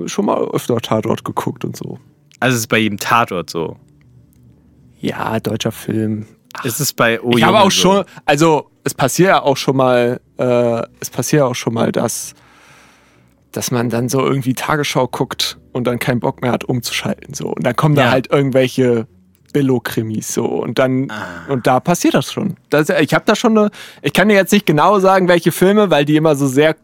schon 0.07 0.25
mal 0.25 0.41
öfter 0.49 0.77
Tatort 0.81 1.23
geguckt 1.23 1.63
und 1.63 1.77
so. 1.77 1.99
Also 2.39 2.55
es 2.55 2.61
ist 2.61 2.67
bei 2.67 2.79
jedem 2.79 2.97
Tatort 2.97 3.49
so. 3.49 3.77
Ja, 5.07 5.39
deutscher 5.39 5.71
Film. 5.71 6.25
Ist 6.63 6.79
es 6.79 6.93
bei 6.93 7.21
Oh 7.21 7.31
ich 7.37 7.43
habe 7.43 7.59
auch 7.59 7.65
so? 7.65 7.81
schon, 7.81 8.05
also 8.25 8.69
es 8.83 8.93
passiert 8.93 9.29
ja 9.29 9.41
auch 9.43 9.57
schon 9.57 9.77
mal, 9.77 10.19
äh, 10.37 10.81
es 10.99 11.09
passiert 11.09 11.43
auch 11.43 11.55
schon 11.55 11.73
mal, 11.73 11.91
dass, 11.91 12.33
dass 13.51 13.71
man 13.71 13.89
dann 13.89 14.09
so 14.09 14.19
irgendwie 14.25 14.53
Tagesschau 14.53 15.07
guckt 15.07 15.57
und 15.71 15.85
dann 15.85 15.99
keinen 15.99 16.19
Bock 16.19 16.41
mehr 16.41 16.51
hat, 16.51 16.63
umzuschalten. 16.63 17.33
So. 17.33 17.47
Und 17.49 17.65
dann 17.65 17.75
kommen 17.75 17.95
da 17.95 18.05
Ja. 18.05 18.11
halt 18.11 18.31
irgendwelche 18.31 19.07
Billo-Krimis 19.53 20.33
so. 20.33 20.45
Und 20.45 20.79
dann, 20.79 21.09
Ah. 21.11 21.51
und 21.51 21.67
da 21.67 21.79
passiert 21.79 22.13
das 22.15 22.31
schon. 22.31 22.55
Das, 22.69 22.89
ich 22.89 23.13
habe 23.13 23.25
da 23.25 23.35
schon 23.35 23.57
eine, 23.57 23.69
ich 24.01 24.13
kann 24.13 24.27
dir 24.29 24.35
jetzt 24.35 24.51
nicht 24.51 24.65
genau 24.65 24.99
sagen, 24.99 25.27
welche 25.27 25.51
Filme, 25.51 25.89
weil 25.91 26.05
die 26.05 26.15
immer 26.15 26.35
so 26.35 26.47
sehr 26.47 26.75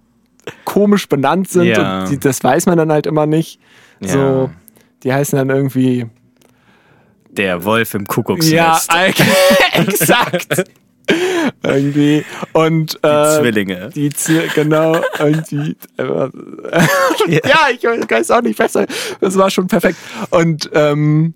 komisch 0.65 1.07
benannt 1.09 1.49
sind 1.49 1.65
Ja. 1.65 2.01
und 2.01 2.09
die, 2.09 2.19
das 2.19 2.43
weiß 2.43 2.65
man 2.67 2.77
dann 2.77 2.91
halt 2.91 3.05
immer 3.07 3.25
nicht. 3.25 3.59
So, 4.01 4.17
Ja. 4.19 4.49
die 5.03 5.13
heißen 5.13 5.37
dann 5.37 5.49
irgendwie 5.49 6.07
Der 7.37 7.63
Wolf 7.63 7.93
im 7.93 8.05
Kuckucksnest. 8.05 8.53
ja, 8.53 8.79
exakt. 9.73 10.63
irgendwie. 11.63 12.23
Und 12.53 12.99
die 13.03 13.07
äh, 13.07 13.39
Zwillinge. 13.39 13.89
die 13.93 14.09
Zwi- 14.11 14.53
genau, 14.53 14.95
irgendwie. 15.19 15.75
äh, 15.97 16.03
ja, 17.47 17.67
ich 17.73 17.83
weiß 17.83 18.31
auch 18.31 18.41
nicht 18.41 18.57
besser. 18.57 18.85
Das 19.19 19.37
war 19.37 19.49
schon 19.49 19.67
perfekt. 19.67 19.97
Und, 20.29 20.69
ähm, 20.73 21.33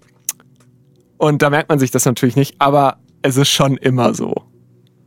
und 1.18 1.42
da 1.42 1.50
merkt 1.50 1.70
man 1.70 1.80
sich 1.80 1.92
das 1.92 2.06
natürlich 2.06 2.36
nicht, 2.36 2.56
aber 2.60 2.98
es 3.24 3.38
ist 3.38 3.50
schon 3.50 3.78
immer 3.78 4.14
so. 4.14 4.36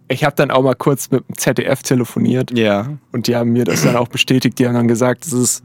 Ich 0.09 0.25
habe 0.25 0.35
dann 0.35 0.51
auch 0.51 0.63
mal 0.63 0.75
kurz 0.75 1.11
mit 1.13 1.27
dem 1.29 1.39
ZDF 1.39 1.83
telefoniert 1.85 2.51
Ja. 2.59 2.99
und 3.13 3.29
die 3.29 3.37
haben 3.37 3.53
mir 3.53 3.65
das 3.65 3.85
dann 3.85 3.95
auch 3.97 4.09
bestätigt. 4.09 4.59
Die 4.59 4.67
haben 4.67 4.75
dann 4.75 4.89
gesagt, 4.89 5.25
es 5.25 5.33
ist 5.33 5.63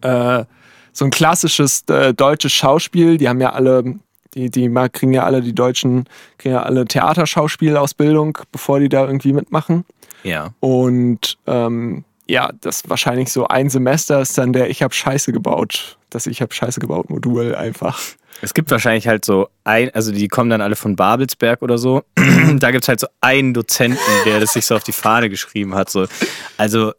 äh, 0.00 0.44
so 0.92 1.04
ein 1.04 1.10
klassisches 1.12 1.84
äh, 1.88 2.12
deutsches 2.12 2.52
Schauspiel. 2.52 3.16
Die 3.16 3.28
haben 3.28 3.40
ja 3.40 3.52
alle, 3.52 3.94
die, 4.34 4.50
die 4.50 4.70
kriegen 4.92 5.12
ja 5.12 5.24
alle, 5.24 5.40
die 5.42 5.54
Deutschen 5.54 6.08
kriegen 6.38 6.54
ja 6.54 6.62
alle 6.62 6.84
Theaterschauspielausbildung, 6.84 8.38
bevor 8.52 8.80
die 8.80 8.88
da 8.88 9.06
irgendwie 9.06 9.32
mitmachen. 9.32 9.84
Ja. 10.22 10.54
Und 10.60 11.38
ähm, 11.46 12.04
ja, 12.26 12.50
das 12.60 12.88
wahrscheinlich 12.88 13.30
so 13.30 13.46
ein 13.46 13.68
Semester 13.68 14.20
ist 14.20 14.38
dann 14.38 14.52
der 14.52 14.70
Ich 14.70 14.82
hab 14.82 14.94
Scheiße 14.94 15.32
gebaut. 15.32 15.98
Das 16.10 16.26
Ich 16.26 16.40
hab 16.40 16.54
Scheiße 16.54 16.80
gebaut 16.80 17.10
Modul 17.10 17.54
einfach. 17.54 18.00
Es 18.40 18.54
gibt 18.54 18.70
wahrscheinlich 18.70 19.06
halt 19.06 19.24
so 19.24 19.48
ein, 19.64 19.90
also 19.94 20.12
die 20.12 20.28
kommen 20.28 20.50
dann 20.50 20.60
alle 20.60 20.76
von 20.76 20.96
Babelsberg 20.96 21.62
oder 21.62 21.78
so. 21.78 22.02
da 22.56 22.70
gibt 22.70 22.84
es 22.84 22.88
halt 22.88 23.00
so 23.00 23.06
einen 23.20 23.54
Dozenten, 23.54 23.98
der 24.26 24.40
das 24.40 24.54
sich 24.54 24.66
so 24.66 24.74
auf 24.74 24.84
die 24.84 24.92
Fahne 24.92 25.30
geschrieben 25.30 25.74
hat. 25.74 25.90
So. 25.90 26.06
Also 26.56 26.92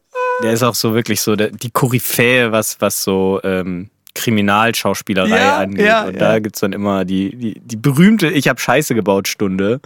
der 0.43 0.53
ist 0.53 0.63
auch 0.63 0.75
so 0.75 0.93
wirklich 0.93 1.21
so 1.21 1.35
der, 1.35 1.49
die 1.49 1.71
Koryphäe, 1.71 2.51
was, 2.51 2.79
was 2.81 3.03
so 3.03 3.39
ähm, 3.43 3.89
Kriminalschauspielerei 4.15 5.29
Ja, 5.37 5.57
angeht. 5.57 5.85
ja, 5.85 6.05
Und 6.05 6.13
ja. 6.13 6.19
da 6.19 6.39
gibt 6.39 6.55
es 6.55 6.61
dann 6.61 6.73
immer 6.73 7.05
die, 7.05 7.35
die, 7.35 7.59
die 7.59 7.75
berühmte 7.77 8.27
Ich 8.29 8.47
hab 8.47 8.59
Scheiße 8.59 8.95
gebaut 8.95 9.27
Stunde. 9.27 9.79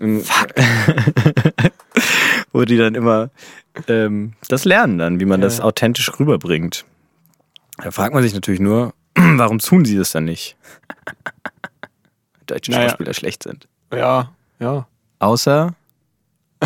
Wo 2.52 2.64
die 2.64 2.76
dann 2.76 2.94
immer 2.94 3.30
ähm, 3.88 4.34
das 4.48 4.64
lernen 4.64 4.98
dann, 4.98 5.18
wie 5.20 5.24
man 5.24 5.40
das 5.40 5.60
authentisch 5.60 6.10
rüberbringt. 6.18 6.84
Da 7.82 7.90
fragt 7.90 8.14
man 8.14 8.22
sich 8.22 8.34
natürlich 8.34 8.60
nur, 8.60 8.94
warum 9.14 9.58
tun 9.58 9.84
sie 9.84 9.96
das 9.96 10.12
dann 10.12 10.24
nicht? 10.24 10.56
Deutsche 12.46 12.70
Naja. 12.70 12.88
Schauspieler 12.90 13.14
schlecht 13.14 13.42
sind. 13.42 13.66
Ja, 13.92 14.30
ja. 14.60 14.86
Außer 15.18 15.74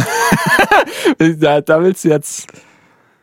Da, 1.19 1.61
da 1.61 1.83
willst 1.83 2.05
du 2.05 2.09
jetzt. 2.09 2.47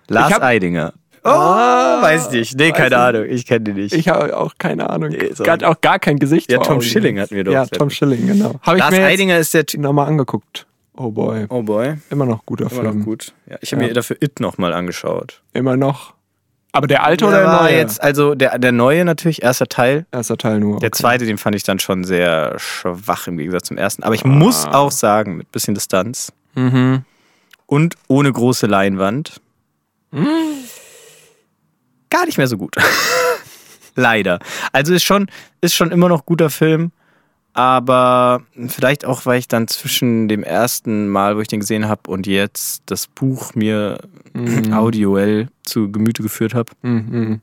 Lars 0.07 0.33
hab- 0.33 0.43
Eidinger. 0.43 0.93
Oh, 1.23 1.29
Ah, 1.29 2.01
weiß 2.01 2.27
ich 2.27 2.31
nicht. 2.31 2.57
Nee, 2.57 2.71
keine 2.71 2.88
ich 2.88 2.95
Ahnung. 2.95 3.25
Ich 3.29 3.45
kenne 3.45 3.61
den 3.61 3.75
nicht. 3.75 3.93
Ich 3.93 4.07
habe 4.07 4.35
auch 4.38 4.53
keine 4.57 4.89
Ahnung. 4.89 5.09
Nee, 5.09 5.31
auch 5.38 5.43
Gar, 5.43 5.63
auch 5.69 5.81
gar 5.81 5.99
kein 5.99 6.17
Gesicht. 6.17 6.51
Ja, 6.51 6.59
Tom. 6.59 6.81
Schilling 6.81 7.19
hatten 7.19 7.35
wir 7.35 7.43
doch 7.43 7.51
Ja. 7.53 7.65
Tom 7.65 7.89
Schilling, 7.89 8.27
genau. 8.27 8.59
Habe 8.61 8.77
ich 8.77 8.83
Lars 8.83 8.91
mir 8.91 8.97
jetzt 9.01 9.07
Eidinger 9.13 9.38
ist 9.38 9.53
der 9.53 9.65
Typ. 9.65 9.81
nochmal 9.81 10.07
angeguckt. 10.07 10.65
Oh 10.97 11.11
boy. 11.11 11.45
Oh 11.49 11.61
boy. 11.63 11.95
Immer 12.09 12.25
noch 12.25 12.45
guter 12.45 12.69
Immer 12.71 12.81
Film. 12.81 12.99
noch 12.99 13.05
gut. 13.05 13.33
Ja, 13.49 13.57
ich 13.61 13.71
habe 13.71 13.81
Ja. 13.83 13.88
mir 13.89 13.93
dafür 13.93 14.17
It 14.21 14.39
nochmal 14.39 14.73
angeschaut. 14.73 15.41
Immer 15.53 15.77
noch. 15.77 16.13
Aber 16.71 16.85
der 16.88 17.03
alte 17.03 17.25
oder 17.25 17.39
Der 17.41 17.49
der 17.49 17.61
neue? 17.63 17.75
jetzt, 17.77 18.01
also 18.03 18.35
der, 18.35 18.59
der 18.59 18.71
neue 18.71 19.03
natürlich, 19.03 19.41
erster 19.41 19.67
Teil. 19.67 20.05
Erster 20.11 20.38
Teil 20.38 20.59
nur. 20.59 20.79
Der 20.79 20.88
okay. 20.89 20.97
zweite, 20.97 21.25
den 21.25 21.38
fand 21.39 21.55
ich 21.55 21.63
dann 21.63 21.79
schon 21.79 22.03
sehr 22.03 22.53
schwach 22.59 23.25
im 23.27 23.38
Gegensatz 23.38 23.67
zum 23.69 23.77
ersten. 23.77 24.03
Aber 24.03 24.13
ich 24.13 24.23
muss 24.23 24.65
Ah. 24.67 24.73
auch 24.77 24.91
sagen, 24.91 25.38
mit 25.38 25.51
bisschen 25.51 25.73
Distanz 25.73 26.31
Mhm. 26.55 27.03
und 27.65 27.95
ohne 28.07 28.31
große 28.31 28.67
Leinwand, 28.67 29.41
Hm? 30.11 30.27
Gar 32.09 32.25
nicht 32.25 32.37
mehr 32.37 32.47
so 32.47 32.57
gut. 32.57 32.75
Leider. 33.95 34.39
Also 34.71 34.93
ist 34.93 35.03
schon, 35.03 35.27
ist 35.61 35.75
schon 35.75 35.91
immer 35.91 36.09
noch 36.09 36.25
guter 36.25 36.49
Film, 36.49 36.91
aber 37.53 38.43
vielleicht 38.67 39.03
auch, 39.05 39.25
weil 39.25 39.39
ich 39.39 39.47
dann 39.47 39.67
zwischen 39.67 40.27
dem 40.27 40.43
ersten 40.43 41.09
Mal, 41.09 41.35
wo 41.35 41.41
ich 41.41 41.47
den 41.47 41.59
gesehen 41.59 41.87
habe, 41.87 42.09
und 42.09 42.27
jetzt 42.27 42.83
das 42.85 43.07
Buch 43.07 43.55
mir 43.55 43.99
Mhm. 44.33 44.73
audioell 44.73 45.49
zu 45.63 45.91
Gemüte 45.91 46.23
geführt 46.23 46.53
habe. 46.53 46.71
Mhm. 46.81 47.41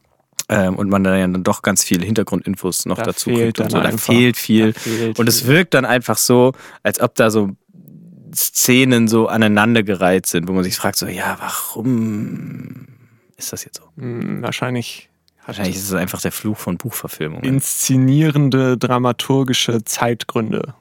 Ähm, 0.49 0.77
und 0.77 0.89
man 0.89 1.03
dann 1.03 1.19
ja 1.19 1.27
dann 1.27 1.43
doch 1.43 1.63
ganz 1.63 1.83
viele 1.83 2.07
Hintergrundinfos 2.07 2.87
noch 2.87 2.99
Da 2.99 3.05
dazu 3.05 3.31
kriegt 3.31 3.59
und 3.59 3.71
so. 3.71 3.81
Da 3.81 3.91
fehlt 3.97 4.37
viel. 4.37 4.73
Da 4.73 4.81
fehlt 4.81 5.19
und 5.19 5.29
es 5.29 5.47
wirkt 5.47 5.75
dann 5.75 5.85
einfach 5.85 6.19
so, 6.19 6.53
als 6.85 7.01
ob 7.01 7.17
da 7.17 7.31
so 7.31 7.51
Szenen 8.33 9.09
so 9.09 9.27
aneinandergereiht 9.27 10.27
sind, 10.27 10.47
wo 10.47 10.53
man 10.53 10.63
sich 10.63 10.77
fragt, 10.77 10.97
so, 10.99 11.07
ja, 11.07 11.37
warum 11.41 12.87
ist 13.37 13.53
das 13.53 13.65
jetzt 13.65 13.79
so? 13.79 13.85
Mhm, 13.97 14.43
Wahrscheinlich 14.43 15.09
Wahrscheinlich 15.45 15.77
ist 15.77 15.85
es 15.85 15.95
einfach 15.95 16.21
der 16.21 16.33
Fluch 16.33 16.57
von 16.59 16.77
Buchverfilmungen. 16.77 17.45
inszenierende, 17.45 18.77
dramaturgische 18.77 19.85
Zeitgründe. 19.85 20.75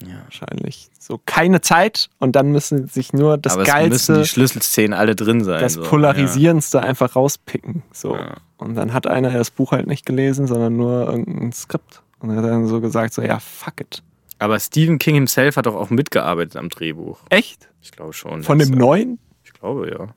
Ja. 0.00 0.22
Wahrscheinlich. 0.24 0.90
So 0.98 1.20
keine 1.26 1.60
Zeit 1.60 2.08
und 2.18 2.36
dann 2.36 2.50
müssen 2.52 2.86
sich 2.88 3.12
nur 3.12 3.36
das 3.36 3.54
Aber 3.54 3.62
es 3.62 3.68
müssen 3.68 3.74
Geilste, 3.90 4.18
die 4.20 4.26
Schlüsselszenen 4.26 4.94
alle 4.94 5.16
drin 5.16 5.42
sein. 5.44 5.60
das 5.60 5.74
so. 5.74 5.82
Polarisierendste 5.82 6.82
einfach 6.82 7.16
rauspicken. 7.16 7.82
So. 7.92 8.14
Ja. 8.16 8.34
Und 8.58 8.74
dann 8.76 8.92
hat 8.92 9.06
einer 9.06 9.30
das 9.32 9.50
Buch 9.50 9.72
halt 9.72 9.86
nicht 9.88 10.06
gelesen, 10.06 10.46
sondern 10.46 10.76
nur 10.76 11.06
irgendein 11.08 11.52
Skript. 11.52 12.02
Und 12.20 12.30
er 12.30 12.36
hat 12.36 12.44
dann 12.44 12.66
so 12.68 12.80
gesagt, 12.80 13.14
so 13.14 13.22
ja, 13.22 13.40
fuck 13.40 13.80
it. 13.80 13.96
Ja. 13.96 14.02
Aber 14.46 14.58
Stephen 14.60 14.98
King 14.98 15.14
himself 15.16 15.56
hat 15.56 15.66
doch 15.66 15.74
auch 15.74 15.90
mitgearbeitet 15.90 16.56
am 16.56 16.68
Drehbuch. 16.68 17.18
Echt? 17.28 17.68
Ich 17.80 17.90
glaube 17.92 18.12
schon. 18.12 18.42
Von 18.44 18.58
dem 18.58 18.70
neuen? 18.70 19.18
Ich 19.44 19.52
glaube, 19.52 19.90
ja. 19.90 20.14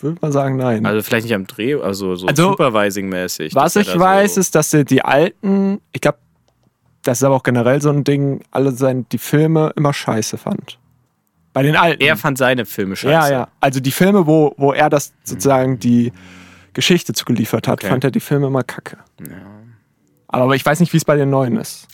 Würde 0.00 0.18
mal 0.22 0.30
sagen, 0.32 0.56
nein. 0.56 0.86
Also 0.86 1.02
vielleicht 1.02 1.24
nicht 1.24 1.34
am 1.34 1.46
Dreh, 1.46 1.74
also 1.74 2.14
so 2.14 2.26
Also, 2.28 2.50
Supervising-mäßig. 2.52 3.54
Was 3.54 3.74
ich 3.76 3.98
weiß, 3.98 4.34
so 4.34 4.40
ist, 4.40 4.54
dass 4.54 4.70
sie 4.70 4.84
die 4.84 5.04
alten, 5.04 5.80
ich 5.92 6.00
glaube, 6.00 6.18
das 7.02 7.18
ist 7.18 7.24
aber 7.24 7.34
auch 7.36 7.42
generell 7.42 7.80
so 7.82 7.90
ein 7.90 8.04
Ding, 8.04 8.42
alle 8.50 8.72
sein, 8.72 9.06
die 9.10 9.18
Filme 9.18 9.72
immer 9.76 9.92
scheiße 9.92 10.38
fand. 10.38 10.78
Bei 11.52 11.62
den 11.62 11.74
alten. 11.76 12.02
Er 12.02 12.16
fand 12.16 12.38
seine 12.38 12.64
Filme 12.66 12.94
scheiße. 12.94 13.12
Ja, 13.12 13.30
ja. 13.30 13.48
Also 13.60 13.80
die 13.80 13.90
Filme, 13.90 14.26
wo, 14.26 14.54
wo 14.56 14.72
er 14.72 14.88
das 14.90 15.12
sozusagen 15.24 15.78
die 15.80 16.12
Geschichte 16.74 17.12
zugeliefert 17.14 17.66
hat, 17.66 17.80
Okay. 17.80 17.88
fand 17.88 18.04
er 18.04 18.10
die 18.12 18.20
Filme 18.20 18.46
immer 18.46 18.62
kacke. 18.62 18.98
Aber 20.28 20.54
ich 20.54 20.64
weiß 20.64 20.78
nicht, 20.80 20.92
wie 20.92 20.98
es 20.98 21.04
bei 21.04 21.16
den 21.16 21.30
neuen 21.30 21.56
ist. 21.56 21.88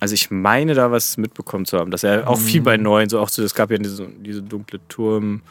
Also 0.00 0.14
ich 0.14 0.30
meine 0.30 0.74
da 0.74 0.90
was 0.90 1.16
mitbekommen 1.16 1.66
zu 1.66 1.78
haben, 1.78 1.90
dass 1.90 2.02
er 2.02 2.28
auch 2.28 2.38
viel 2.38 2.60
Mhm. 2.60 2.64
bei 2.64 2.76
neuen, 2.76 3.08
so 3.08 3.20
auch 3.20 3.28
so, 3.28 3.42
es 3.42 3.54
gab 3.54 3.70
ja 3.70 3.78
diese, 3.78 4.08
diese 4.08 4.42
dunkle 4.42 4.80
Turm. 4.88 5.42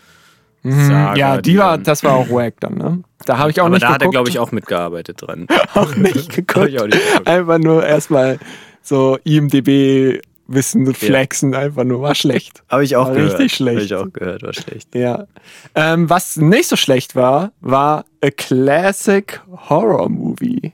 Saga, 0.64 1.16
ja, 1.16 1.38
die 1.42 1.52
die 1.52 1.58
war, 1.58 1.78
das 1.78 2.04
war 2.04 2.16
auch 2.16 2.30
wack 2.30 2.56
dann, 2.60 2.76
ne? 2.76 3.04
Da 3.26 3.38
habe 3.38 3.52
ich 3.52 3.60
auch 3.62 3.66
Aber 3.66 3.76
nicht 3.76 3.84
da 3.84 3.88
hat 3.90 3.94
er, 3.96 4.00
geguckt. 4.00 4.14
glaube 4.14 4.30
ich, 4.30 4.40
auch 4.40 4.52
mitgearbeitet 4.52 5.22
dran. 5.22 5.48
auch 5.74 5.96
nicht 5.96 6.30
geguckt. 6.34 6.70
ich 6.70 6.80
auch 6.82 6.86
nicht 6.86 7.00
geguckt. 7.06 7.28
Einfach 7.28 7.58
nur 7.60 7.86
erstmal 7.86 8.40
so 8.82 9.18
IMDB 9.24 10.22
Wissen 10.52 10.88
und 10.88 10.98
flexen, 10.98 11.54
einfach 11.54 11.84
nur, 11.84 12.02
war 12.02 12.16
schlecht. 12.16 12.64
Habe 12.70 12.84
ich 12.84 12.96
auch 12.96 13.06
War 13.10 13.14
gehört. 13.16 13.34
richtig 13.40 13.54
schlecht. 13.54 13.76
Habe 13.78 13.86
ich 13.86 13.96
auch 13.96 14.12
gehört, 14.12 14.42
war 14.42 14.54
schlecht. 14.54 14.96
Ja. 14.96 15.28
Ähm, 15.76 16.10
was 16.10 16.38
nicht 16.38 16.68
so 16.68 16.76
schlecht 16.76 17.16
war, 17.16 17.52
war 17.62 18.06
A 18.24 18.32
Classic 18.32 19.40
Horror 19.70 20.10
Movie. 20.10 20.74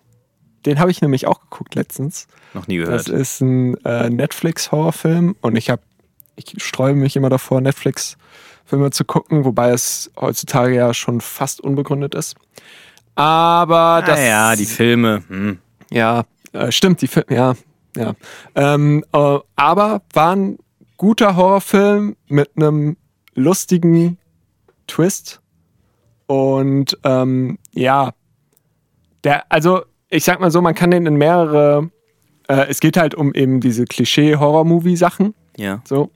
Den 0.66 0.80
habe 0.80 0.92
ich 0.92 1.02
nämlich 1.02 1.28
auch 1.28 1.42
geguckt 1.42 1.76
letztens. 1.76 2.28
Noch 2.54 2.68
nie 2.68 2.80
Das 2.80 3.06
gehört. 3.06 3.22
ist 3.22 3.42
ein 3.42 3.76
äh, 3.84 4.10
Netflix-Horrorfilm 4.10 5.36
und 5.42 5.58
ich 5.58 5.70
habe, 5.70 5.82
ich 6.38 6.54
sträube 6.64 6.98
mich 6.98 7.18
immer 7.18 7.30
davor, 7.30 7.60
Netflix-Filme 8.66 8.92
zu 8.92 9.06
gucken, 9.06 9.46
wobei 9.46 9.72
es 9.72 10.12
heutzutage 10.20 10.76
ja 10.76 10.94
schon 10.94 11.22
fast 11.22 11.62
unbegründet 11.62 12.16
ist. 12.16 12.36
Aber 13.16 14.04
das. 14.06 14.20
Naja, 14.20 14.56
die 14.56 14.66
Filme. 14.66 15.24
Hm. 15.28 15.60
Ja, 15.92 16.26
äh, 16.52 16.72
stimmt, 16.72 17.02
die 17.02 17.08
Filme, 17.08 17.28
ja, 17.30 17.56
ja. 17.96 18.14
Ähm, 18.56 19.04
äh, 19.14 19.40
aber 19.56 20.02
war 20.14 20.36
ein 20.36 20.58
guter 20.98 21.36
Horrorfilm 21.36 22.16
mit 22.28 22.52
einem 22.56 22.98
lustigen 23.36 24.18
Twist. 24.88 25.42
Und 26.28 26.98
ähm, 27.04 27.60
ja, 27.74 28.14
der, 29.24 29.44
also 29.50 29.84
ich 30.10 30.24
sag 30.24 30.40
mal 30.40 30.52
so, 30.52 30.62
man 30.62 30.76
kann 30.76 30.92
den 30.92 31.06
in 31.06 31.16
mehrere. 31.16 31.90
Äh, 32.48 32.68
es 32.70 32.80
geht 32.80 32.98
halt 32.98 33.16
um 33.16 33.34
eben 33.34 33.60
diese 33.60 33.86
Klischee-Horror-Movie-Sachen. 33.86 35.34
Ja. 35.58 35.82
So. 35.86 36.12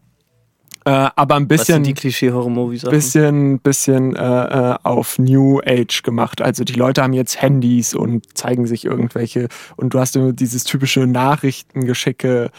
Äh, 0.89 1.11
aber 1.15 1.35
ein 1.35 1.47
Was 1.47 1.67
sind 1.67 1.83
bisschen, 1.83 1.83
die 1.83 1.93
Klischee-Horror-Movies? 1.93 2.81
bisschen, 2.85 3.59
bisschen 3.59 4.15
äh, 4.15 4.71
äh, 4.71 4.75
auf 4.81 5.19
New 5.19 5.59
Age 5.63 6.01
gemacht. 6.01 6.41
Also 6.41 6.63
die 6.63 6.73
Leute 6.73 7.03
haben 7.03 7.13
jetzt 7.13 7.39
Handys 7.39 7.93
und 7.93 8.25
zeigen 8.35 8.65
sich 8.65 8.85
irgendwelche. 8.85 9.49
Und 9.75 9.93
du 9.93 9.99
hast 9.99 10.15
immer 10.15 10.33
dieses 10.33 10.63
typische 10.63 11.01
Nachrichtengeschicke, 11.01 12.49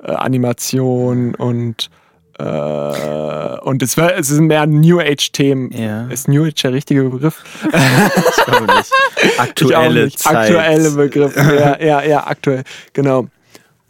äh, 0.00 0.12
Animation 0.12 1.34
und 1.34 1.90
äh, 2.38 3.58
und 3.62 3.82
es, 3.82 3.96
wär, 3.96 4.16
es 4.16 4.28
sind 4.28 4.46
mehr 4.46 4.64
New 4.66 5.00
Age-Themen. 5.00 5.72
Ja. 5.72 6.06
Ist 6.06 6.28
New 6.28 6.44
Age 6.44 6.62
der 6.62 6.72
richtige 6.72 7.02
Begriff? 7.02 7.42
Ich 7.72 8.44
glaube 8.44 8.76
nicht. 8.76 8.90
Ich 9.22 9.40
Aktuelle 9.40 10.04
nicht. 10.04 10.18
Zeit. 10.20 10.36
Aktuelle 10.36 10.90
Begriffe. 10.92 11.40
ja, 11.40 11.80
ja, 11.84 12.02
ja, 12.04 12.26
aktuell. 12.26 12.62
Genau. 12.92 13.26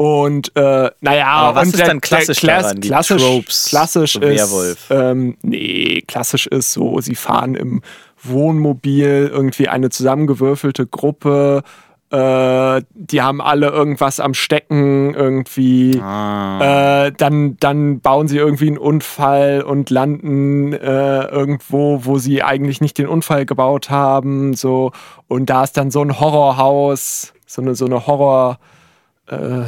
Und 0.02 0.50
äh, 0.56 0.90
naja, 1.00 1.26
Aber 1.26 1.54
was 1.60 1.62
und 1.68 1.74
ist 1.74 1.78
der- 1.78 1.86
dann 1.86 2.00
klassisch 2.00 2.40
der 2.40 2.60
daran? 2.60 2.80
Klassisch, 2.80 3.22
Tropes, 3.22 3.66
klassisch 3.68 4.16
ist, 4.16 4.20
Werwolf? 4.50 4.90
Ähm, 4.90 5.36
nee, 5.42 6.02
klassisch 6.08 6.48
ist 6.48 6.72
so, 6.72 7.00
sie 7.00 7.14
fahren 7.14 7.54
im 7.54 7.82
Wohnmobil 8.24 9.30
irgendwie 9.32 9.68
eine 9.68 9.90
zusammengewürfelte 9.90 10.86
Gruppe. 10.88 11.62
Äh, 12.10 12.82
die 12.94 13.22
haben 13.22 13.40
alle 13.40 13.68
irgendwas 13.68 14.18
am 14.18 14.34
Stecken 14.34 15.14
irgendwie. 15.14 16.00
Ah. 16.02 17.06
Äh, 17.06 17.12
dann, 17.12 17.56
dann 17.60 18.00
bauen 18.00 18.26
sie 18.26 18.38
irgendwie 18.38 18.66
einen 18.66 18.78
Unfall 18.78 19.62
und 19.62 19.88
landen 19.90 20.72
äh, 20.72 21.26
irgendwo, 21.26 22.04
wo 22.06 22.18
sie 22.18 22.42
eigentlich 22.42 22.80
nicht 22.80 22.98
den 22.98 23.06
Unfall 23.06 23.46
gebaut 23.46 23.88
haben. 23.88 24.54
So. 24.54 24.90
Und 25.28 25.48
da 25.48 25.62
ist 25.62 25.76
dann 25.76 25.92
so 25.92 26.02
ein 26.02 26.18
Horrorhaus, 26.18 27.32
so 27.46 27.62
eine, 27.62 27.76
so 27.76 27.86
eine 27.86 28.04
Horror 28.06 28.58
äh, 29.28 29.62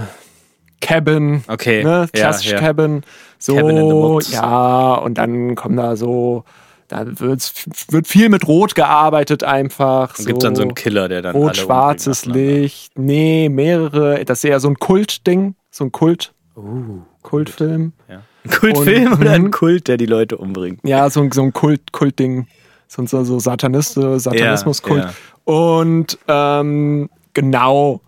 Cabin. 0.85 1.43
Okay, 1.49 1.83
Ne? 1.85 1.91
ja, 1.91 2.07
Klassisch 2.13 2.51
ja. 2.53 2.59
Cabin. 2.61 3.03
So, 3.39 3.55
Cabin 3.57 3.77
in 3.77 3.89
the 3.89 3.95
Woods. 3.95 4.33
ja, 4.33 4.95
und 4.95 5.19
dann 5.19 5.55
kommen 5.55 5.77
da 5.77 5.97
so, 5.97 6.45
da 6.89 7.05
wird 7.07 8.07
viel 8.07 8.29
mit 8.29 8.47
Rot 8.47 8.75
gearbeitet 8.75 9.43
einfach. 9.45 10.19
Und 10.19 10.27
gibt 10.27 10.43
dann 10.45 10.55
so 10.55 10.63
einen 10.63 10.75
Killer, 10.75 11.09
der 11.09 11.23
dann 11.23 11.35
Rot-schwarzes 11.35 12.27
Licht. 12.27 12.99
Nee, 12.99 13.49
mehrere. 13.49 14.25
Das 14.25 14.39
ist 14.39 14.45
eher 14.45 14.61
so 14.61 14.69
ein 14.69 14.77
Kultding. 14.79 15.55
So 15.71 15.85
ein 15.85 15.93
Kult. 15.93 16.33
Uh, 16.57 17.01
Kultfilm. 17.23 17.93
ja. 18.09 18.23
Ein 18.45 18.51
Kultfilm 18.51 19.13
Und- 19.15 19.21
oder 19.23 19.33
ein 19.33 19.43
mhm. 19.45 19.51
Kult, 19.51 19.89
der 19.89 19.97
die 19.97 20.07
Leute 20.07 20.37
umbringt? 20.37 20.81
Ja, 20.85 21.09
so, 21.11 21.21
ein- 21.23 21.33
so 21.33 21.43
ein 21.43 21.53
Kult, 21.53 21.93
Kultding. 21.93 22.47
So, 22.87 23.05
so, 23.07 23.25
so 23.25 23.39
Satanist, 23.41 23.95
Satanismus-Kult. 23.95 25.03
Ja, 25.05 25.15
Und 25.45 26.19
ähm, 26.29 27.09
genau. 27.33 28.03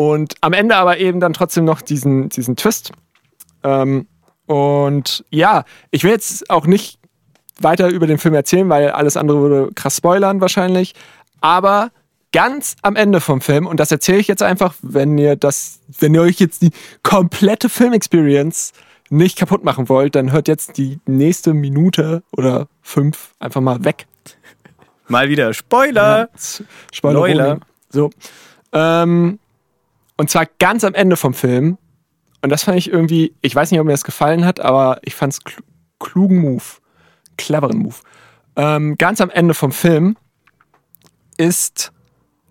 Und 0.00 0.36
am 0.40 0.54
Ende 0.54 0.76
aber 0.76 0.96
eben 0.96 1.20
dann 1.20 1.34
trotzdem 1.34 1.66
noch 1.66 1.82
diesen, 1.82 2.30
diesen 2.30 2.56
Twist. 2.56 2.90
Ähm, 3.62 4.06
und 4.46 5.26
ja, 5.28 5.64
ich 5.90 6.04
will 6.04 6.10
jetzt 6.10 6.48
auch 6.48 6.66
nicht 6.66 6.98
weiter 7.60 7.90
über 7.90 8.06
den 8.06 8.16
Film 8.16 8.32
erzählen, 8.32 8.66
weil 8.70 8.92
alles 8.92 9.18
andere 9.18 9.42
würde 9.42 9.74
krass 9.74 9.98
spoilern 9.98 10.40
wahrscheinlich. 10.40 10.94
Aber 11.42 11.90
ganz 12.32 12.76
am 12.80 12.96
Ende 12.96 13.20
vom 13.20 13.42
Film, 13.42 13.66
und 13.66 13.78
das 13.78 13.90
erzähle 13.90 14.20
ich 14.20 14.26
jetzt 14.26 14.42
einfach, 14.42 14.74
wenn 14.80 15.18
ihr 15.18 15.36
das, 15.36 15.80
wenn 15.98 16.14
ihr 16.14 16.22
euch 16.22 16.40
jetzt 16.40 16.62
die 16.62 16.70
komplette 17.02 17.68
Filmexperience 17.68 18.72
nicht 19.10 19.36
kaputt 19.36 19.64
machen 19.64 19.90
wollt, 19.90 20.14
dann 20.14 20.32
hört 20.32 20.48
jetzt 20.48 20.78
die 20.78 20.98
nächste 21.04 21.52
Minute 21.52 22.22
oder 22.32 22.68
fünf 22.80 23.34
einfach 23.38 23.60
mal 23.60 23.84
weg. 23.84 24.06
Mal 25.08 25.28
wieder 25.28 25.52
Spoiler! 25.52 26.30
Spoiler. 26.90 27.18
Spoiler. 27.18 27.60
So. 27.90 28.08
Ähm, 28.72 29.39
und 30.20 30.28
zwar 30.28 30.44
ganz 30.58 30.84
am 30.84 30.92
Ende 30.92 31.16
vom 31.16 31.32
Film. 31.32 31.78
Und 32.42 32.50
das 32.50 32.64
fand 32.64 32.76
ich 32.76 32.92
irgendwie, 32.92 33.34
ich 33.40 33.54
weiß 33.54 33.70
nicht, 33.70 33.80
ob 33.80 33.86
mir 33.86 33.92
das 33.92 34.04
gefallen 34.04 34.44
hat, 34.44 34.60
aber 34.60 34.98
ich 35.00 35.14
fand 35.14 35.32
es 35.32 35.42
kl 35.42 35.62
klugen 35.98 36.40
Move. 36.40 36.62
Cleveren 37.38 37.78
Move. 37.78 37.94
Ähm, 38.54 38.98
ganz 38.98 39.22
am 39.22 39.30
Ende 39.30 39.54
vom 39.54 39.72
Film 39.72 40.18
ist, 41.38 41.90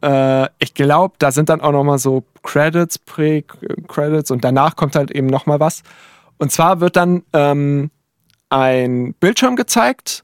äh, 0.01 0.47
ich 0.57 0.73
glaube, 0.73 1.13
da 1.19 1.31
sind 1.31 1.49
dann 1.49 1.61
auch 1.61 1.71
nochmal 1.71 1.99
so 1.99 2.23
Credits, 2.41 2.97
Pre-Credits 2.97 4.31
und 4.31 4.43
danach 4.43 4.75
kommt 4.75 4.95
halt 4.95 5.11
eben 5.11 5.27
nochmal 5.27 5.59
was. 5.59 5.83
Und 6.39 6.51
zwar 6.51 6.79
wird 6.79 6.95
dann 6.95 7.21
ähm, 7.33 7.91
ein 8.49 9.13
Bildschirm 9.19 9.55
gezeigt 9.55 10.23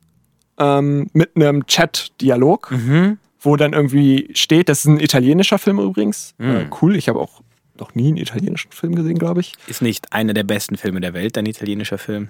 ähm, 0.58 1.12
mit 1.14 1.36
einem 1.36 1.68
Chat-Dialog 1.68 2.72
Mhm. 2.72 3.20
Wo 3.46 3.56
dann 3.56 3.74
irgendwie 3.74 4.30
steht, 4.34 4.70
das 4.70 4.80
ist 4.80 4.86
ein 4.86 5.00
italienischer 5.00 5.58
Film 5.60 5.80
übrigens. 5.80 6.34
Äh, 6.40 6.66
cool, 6.82 6.96
ich 6.96 7.08
habe 7.10 7.20
auch 7.20 7.42
noch 7.80 7.94
nie 7.96 8.08
einen 8.08 8.18
italienischen 8.18 8.72
Film 8.72 8.96
gesehen, 8.96 9.18
glaube 9.20 9.42
ich. 9.42 9.54
Ist 9.68 9.82
nicht 9.82 10.14
einer 10.14 10.34
der 10.34 10.44
besten 10.44 10.78
Filme 10.78 11.02
der 11.02 11.14
Welt, 11.14 11.38
ein 11.38 11.46
italienischer 11.46 11.98
Film? 11.98 12.30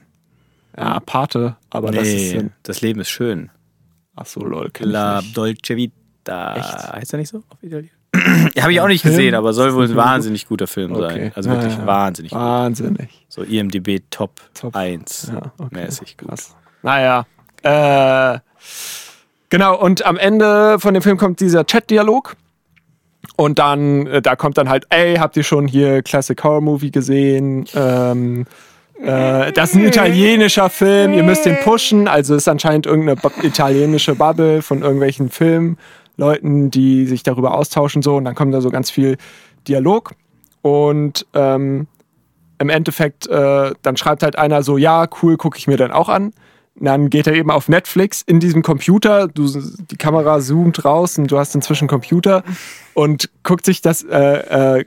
Ja, 0.77 0.99
Pate, 0.99 1.55
aber 1.69 1.91
das 1.91 2.07
ist 2.07 2.33
Nee, 2.33 2.39
ein, 2.39 2.53
das 2.63 2.81
Leben 2.81 2.99
ist 2.99 3.09
schön. 3.09 3.49
ach 4.15 4.25
so, 4.25 4.41
lol, 4.41 4.71
La. 4.79 5.21
Dolce 5.33 5.75
Vita. 5.77 6.55
Echt? 6.57 6.93
Heißt 6.93 7.13
er 7.13 7.19
nicht 7.19 7.29
so 7.29 7.37
auf 7.49 7.61
Italienisch? 7.61 7.91
Habe 8.61 8.71
ich 8.73 8.79
auch 8.81 8.87
nicht 8.87 9.01
Film? 9.01 9.13
gesehen, 9.13 9.35
aber 9.35 9.53
soll 9.53 9.73
wohl 9.75 9.85
ein 9.89 9.95
wahnsinnig 9.95 10.47
guter 10.47 10.67
Film 10.67 10.93
Okay. 10.93 11.01
sein. 11.25 11.31
Also 11.35 11.49
wirklich 11.49 11.73
Ja, 11.73 11.79
ja. 11.79 11.85
wahnsinnig 11.87 12.31
gut. 12.31 12.39
Wahnsinnig. 12.39 13.25
So 13.29 13.43
IMDB 13.43 13.99
Top, 14.09 14.39
Top. 14.53 14.75
1 14.75 15.31
Ja, 15.33 15.51
okay. 15.57 15.85
mäßig 15.85 16.17
gut. 16.17 16.29
Krass. 16.29 16.55
Naja, 16.81 17.25
äh, 17.61 18.39
genau, 19.55 19.79
und 19.79 20.05
am 20.05 20.17
Ende 20.17 20.79
von 20.79 20.93
dem 20.93 21.01
Film 21.01 21.15
kommt 21.15 21.39
dieser 21.39 21.65
Chat-Dialog. 21.65 22.35
Und 23.37 23.57
dann, 23.57 24.05
äh, 24.07 24.21
da 24.21 24.35
kommt 24.35 24.57
dann 24.57 24.67
halt, 24.67 24.85
ey, 24.89 25.15
habt 25.15 25.37
ihr 25.37 25.43
schon 25.43 25.65
hier 25.65 26.03
Classic 26.03 26.41
Horror 26.43 26.59
Movie 26.59 26.91
gesehen? 26.91 27.65
Ähm, 27.73 28.45
äh, 29.01 29.53
das 29.53 29.69
ist 29.69 29.75
ein 29.77 29.85
italienischer 29.85 30.69
Film, 30.69 31.13
ihr 31.13 31.23
müsst 31.23 31.45
den 31.45 31.57
pushen. 31.61 32.09
Also 32.09 32.35
ist 32.35 32.49
anscheinend 32.49 32.85
irgendeine 32.85 33.17
italienische 33.43 34.15
Bubble 34.15 34.61
von 34.61 34.81
irgendwelchen 34.81 35.29
Filmleuten, 35.29 36.69
die 36.69 37.05
sich 37.05 37.23
darüber 37.23 37.55
austauschen 37.55 38.01
so. 38.01 38.17
Und 38.17 38.25
dann 38.25 38.35
kommt 38.35 38.53
da 38.53 38.59
so 38.59 38.71
ganz 38.71 38.91
viel 38.91 39.15
Dialog. 39.69 40.15
Und 40.63 41.25
ähm, 41.33 41.87
im 42.59 42.69
Endeffekt, 42.69 43.27
äh, 43.27 43.71
dann 43.81 43.95
schreibt 43.95 44.21
halt 44.21 44.37
einer 44.37 44.63
so, 44.63 44.77
ja, 44.77 45.07
cool, 45.21 45.37
gucke 45.37 45.57
ich 45.57 45.67
mir 45.67 45.77
dann 45.77 45.91
auch 45.91 46.09
an. 46.09 46.33
Dann 46.77 47.09
geht 47.09 47.27
er 47.27 47.33
eben 47.33 47.51
auf 47.51 47.69
Netflix 47.69 48.21
in 48.21 48.39
diesem 48.39 48.61
Computer, 48.61 49.27
du, 49.27 49.47
die 49.89 49.95
Kamera 49.95 50.41
zoomt 50.41 50.83
raus 50.83 51.17
und 51.17 51.31
du 51.31 51.37
hast 51.37 51.55
inzwischen 51.55 51.87
Computer 51.87 52.43
und 52.93 53.29
guckt 53.43 53.65
sich 53.65 53.81
das, 53.81 54.03
äh, 54.03 54.79
äh, 54.79 54.85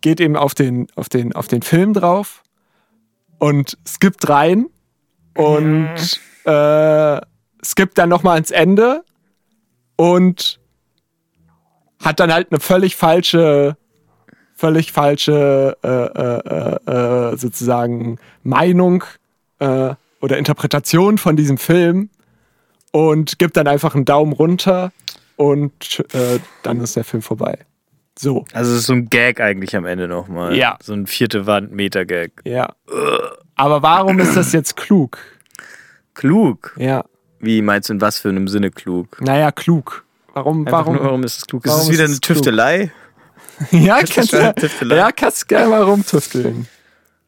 geht 0.00 0.20
eben 0.20 0.36
auf 0.36 0.54
den, 0.54 0.86
auf, 0.94 1.08
den, 1.08 1.34
auf 1.34 1.48
den 1.48 1.62
Film 1.62 1.92
drauf 1.92 2.42
und 3.38 3.76
skippt 3.86 4.28
rein 4.28 4.66
und 5.34 6.20
äh, 6.44 7.20
skippt 7.64 7.98
dann 7.98 8.08
nochmal 8.08 8.34
ans 8.34 8.52
Ende 8.52 9.04
und 9.96 10.60
hat 12.00 12.20
dann 12.20 12.32
halt 12.32 12.52
eine 12.52 12.60
völlig 12.60 12.94
falsche 12.94 13.76
völlig 14.54 14.92
falsche 14.92 15.76
äh, 15.82 16.90
äh, 16.90 17.32
äh, 17.32 17.36
sozusagen 17.36 18.18
Meinung 18.42 19.04
äh, 19.58 19.94
oder 20.24 20.38
Interpretation 20.38 21.18
von 21.18 21.36
diesem 21.36 21.58
Film 21.58 22.08
und 22.92 23.38
gibt 23.38 23.56
dann 23.58 23.66
einfach 23.68 23.94
einen 23.94 24.04
Daumen 24.06 24.32
runter 24.32 24.90
und 25.36 26.04
äh, 26.14 26.38
dann 26.62 26.80
ist 26.80 26.96
der 26.96 27.04
Film 27.04 27.22
vorbei. 27.22 27.58
So, 28.18 28.44
Also 28.52 28.72
es 28.72 28.78
ist 28.80 28.86
so 28.86 28.92
ein 28.94 29.10
Gag 29.10 29.40
eigentlich 29.40 29.76
am 29.76 29.84
Ende 29.84 30.06
nochmal. 30.08 30.56
Ja. 30.56 30.78
So 30.82 30.92
ein 30.94 31.06
vierte 31.06 31.46
Wand-Meter-Gag. 31.46 32.32
ja. 32.44 32.72
Aber 33.56 33.82
warum 33.82 34.18
ist 34.18 34.36
das 34.36 34.52
jetzt 34.52 34.76
klug? 34.76 35.18
Klug. 36.14 36.74
Ja, 36.78 37.04
Wie 37.40 37.60
meinst 37.62 37.88
du 37.88 37.92
in 37.94 38.00
was 38.00 38.18
für 38.18 38.28
einem 38.30 38.48
Sinne 38.48 38.70
klug? 38.70 39.20
naja, 39.20 39.52
klug. 39.52 40.04
Warum, 40.32 40.66
Einfach 40.66 40.78
warum? 40.80 40.94
nur, 40.96 41.04
warum 41.04 41.22
ist 41.24 41.38
es 41.38 41.46
klug? 41.46 41.64
ist 41.66 41.72
es 41.72 41.82
ist 41.84 41.90
wieder 41.92 42.04
eine? 42.04 42.18
Tüftelei? 42.20 42.92
Ja, 43.70 43.98
kannst 44.02 44.32
du, 44.32 44.54
ja, 44.96 45.12
kannst 45.12 45.46
gerne 45.48 45.68
mal 45.70 45.82
rumtüfteln. 45.82 46.66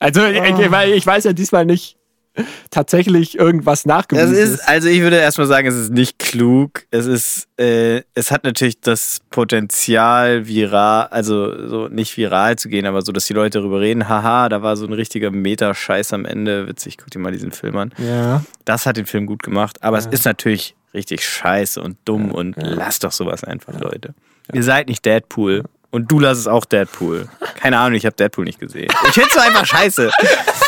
Also, 0.00 0.20
Ah. 0.22 0.30
ich, 0.30 0.70
weil 0.72 0.92
ich 0.92 1.06
weiß 1.06 1.24
ja 1.24 1.32
diesmal 1.32 1.64
nicht 1.64 1.95
tatsächlich 2.70 3.38
irgendwas 3.38 3.82
Das 3.82 3.86
nachgewiesen 3.86 4.34
ist, 4.34 4.68
also 4.68 4.88
ich 4.88 5.00
würde 5.00 5.16
erstmal 5.16 5.46
sagen, 5.46 5.66
es 5.68 5.74
ist 5.74 5.92
nicht 5.92 6.18
klug. 6.18 6.84
Es 6.90 7.06
ist, 7.06 7.48
äh, 7.58 8.02
es 8.14 8.30
hat 8.30 8.44
natürlich 8.44 8.80
das 8.80 9.20
Potenzial, 9.30 10.46
viral, 10.46 11.08
also 11.10 11.68
so 11.68 11.88
nicht 11.88 12.16
viral 12.16 12.56
zu 12.56 12.68
gehen, 12.68 12.86
aber 12.86 13.02
so, 13.02 13.12
dass 13.12 13.26
die 13.26 13.32
Leute 13.32 13.58
darüber 13.58 13.80
reden, 13.80 14.08
haha, 14.08 14.48
da 14.48 14.62
war 14.62 14.76
so 14.76 14.86
ein 14.86 14.92
richtiger 14.92 15.30
Meta-Scheiß 15.30 16.12
am 16.12 16.24
Ende. 16.24 16.66
Witzig, 16.68 16.98
guck 16.98 17.10
dir 17.10 17.18
mal 17.18 17.32
diesen 17.32 17.52
Film 17.52 17.76
an. 17.76 17.92
Ja. 17.98 18.42
Das 18.64 18.86
hat 18.86 18.96
den 18.96 19.06
Film 19.06 19.26
gut 19.26 19.42
gemacht, 19.42 19.82
aber 19.82 19.98
es 19.98 20.06
ist 20.06 20.24
natürlich 20.24 20.74
richtig 20.94 21.24
scheiße 21.24 21.80
und 21.80 21.96
dumm 22.04 22.32
und 22.32 22.56
lasst 22.58 23.04
doch 23.04 23.12
sowas 23.12 23.44
einfach, 23.44 23.78
Leute. 23.78 24.14
Ihr 24.52 24.62
seid 24.62 24.88
nicht 24.88 25.04
Deadpool. 25.04 25.64
Und 25.90 26.10
du 26.10 26.18
lass 26.18 26.36
es 26.36 26.46
auch 26.46 26.64
Deadpool. 26.64 27.28
Keine 27.54 27.78
Ahnung, 27.78 27.96
ich 27.96 28.04
habe 28.04 28.16
Deadpool 28.16 28.44
nicht 28.44 28.60
gesehen. 28.60 28.88
Ich 29.08 29.14
find's 29.14 29.32
so 29.32 29.40
einfach 29.40 29.64
scheiße. 29.64 30.10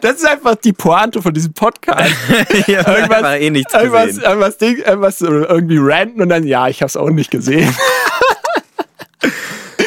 Das 0.00 0.14
ist 0.14 0.26
einfach 0.26 0.54
die 0.56 0.72
Pointe 0.72 1.22
von 1.22 1.32
diesem 1.34 1.52
Podcast. 1.52 2.10
habe 2.68 2.96
einfach 2.96 3.34
eh 3.34 3.50
nichts 3.50 3.72
irgendwas, 3.74 4.06
gesehen. 4.06 4.22
irgendwas, 4.24 4.58
Ding, 4.58 4.76
irgendwas 4.78 5.20
irgendwie 5.20 5.78
ranten 5.80 6.22
und 6.22 6.28
dann, 6.28 6.44
ja, 6.46 6.68
ich 6.68 6.82
hab's 6.82 6.96
auch 6.96 7.10
nicht 7.10 7.30
gesehen. 7.30 7.74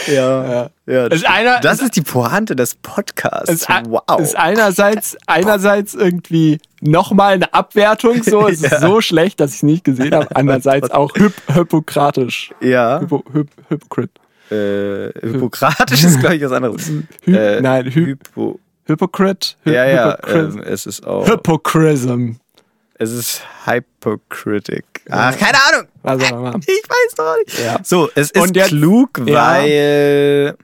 Ja. 0.07 0.69
ja 0.85 1.07
Ist 1.07 1.27
einer- 1.27 1.59
das 1.61 1.81
ist 1.81 1.95
die 1.95 2.01
Pointe 2.03 2.55
des 2.55 2.75
Podcasts. 2.75 3.49
ist, 3.49 3.67
wow. 3.89 4.03
ist 4.19 4.37
einerseits, 4.37 5.17
einerseits 5.25 5.95
irgendwie 5.95 6.59
nochmal 6.79 7.33
eine 7.33 7.51
Abwertung, 7.55 8.21
so, 8.21 8.47
es 8.47 8.61
ist 8.61 8.71
Ja. 8.71 8.79
so 8.81 9.01
schlecht, 9.01 9.39
dass 9.39 9.49
ich 9.51 9.57
es 9.57 9.63
nicht 9.63 9.83
gesehen 9.83 10.13
habe. 10.13 10.27
Andererseits 10.35 10.91
auch 10.91 11.15
hyp 11.15 11.33
hypokratisch. 11.51 12.51
ja. 12.61 12.99
Hypo, 12.99 13.23
hyp, 13.33 13.47
Hypocrite. 13.69 14.13
Äh, 14.51 15.11
Hippokratisch 15.27 16.03
ist, 16.03 16.19
glaube 16.19 16.35
ich, 16.35 16.43
was 16.43 16.51
anderes. 16.51 16.87
Hy 17.25 17.35
Äh, 17.35 17.61
nein, 17.61 17.85
hy 17.87 17.91
Hypo. 18.05 18.59
Hypocrite? 18.85 19.55
Hy 19.65 19.71
Ja, 19.73 19.85
ja. 19.85 20.11
Hypocrism. 20.17 20.57
Ähm, 20.59 20.63
es 20.65 20.85
ist 20.85 21.05
auch. 21.05 21.27
Hypocrism. 21.27 22.31
Es 22.97 23.11
ist 23.11 23.41
Hypocritic. 23.65 24.85
Ach, 25.09 25.37
keine 25.37 25.57
Ahnung. 25.67 25.87
Immer. 26.29 26.55
Ich 26.61 26.83
weiß 26.89 27.15
doch 27.17 27.35
nicht. 27.45 27.59
Ja. 27.59 27.79
So, 27.83 28.09
es 28.15 28.31
ist 28.31 28.55
jetzt- 28.55 28.69
klug, 28.69 29.21
Ja. 29.25 29.33
weil. 29.55 30.55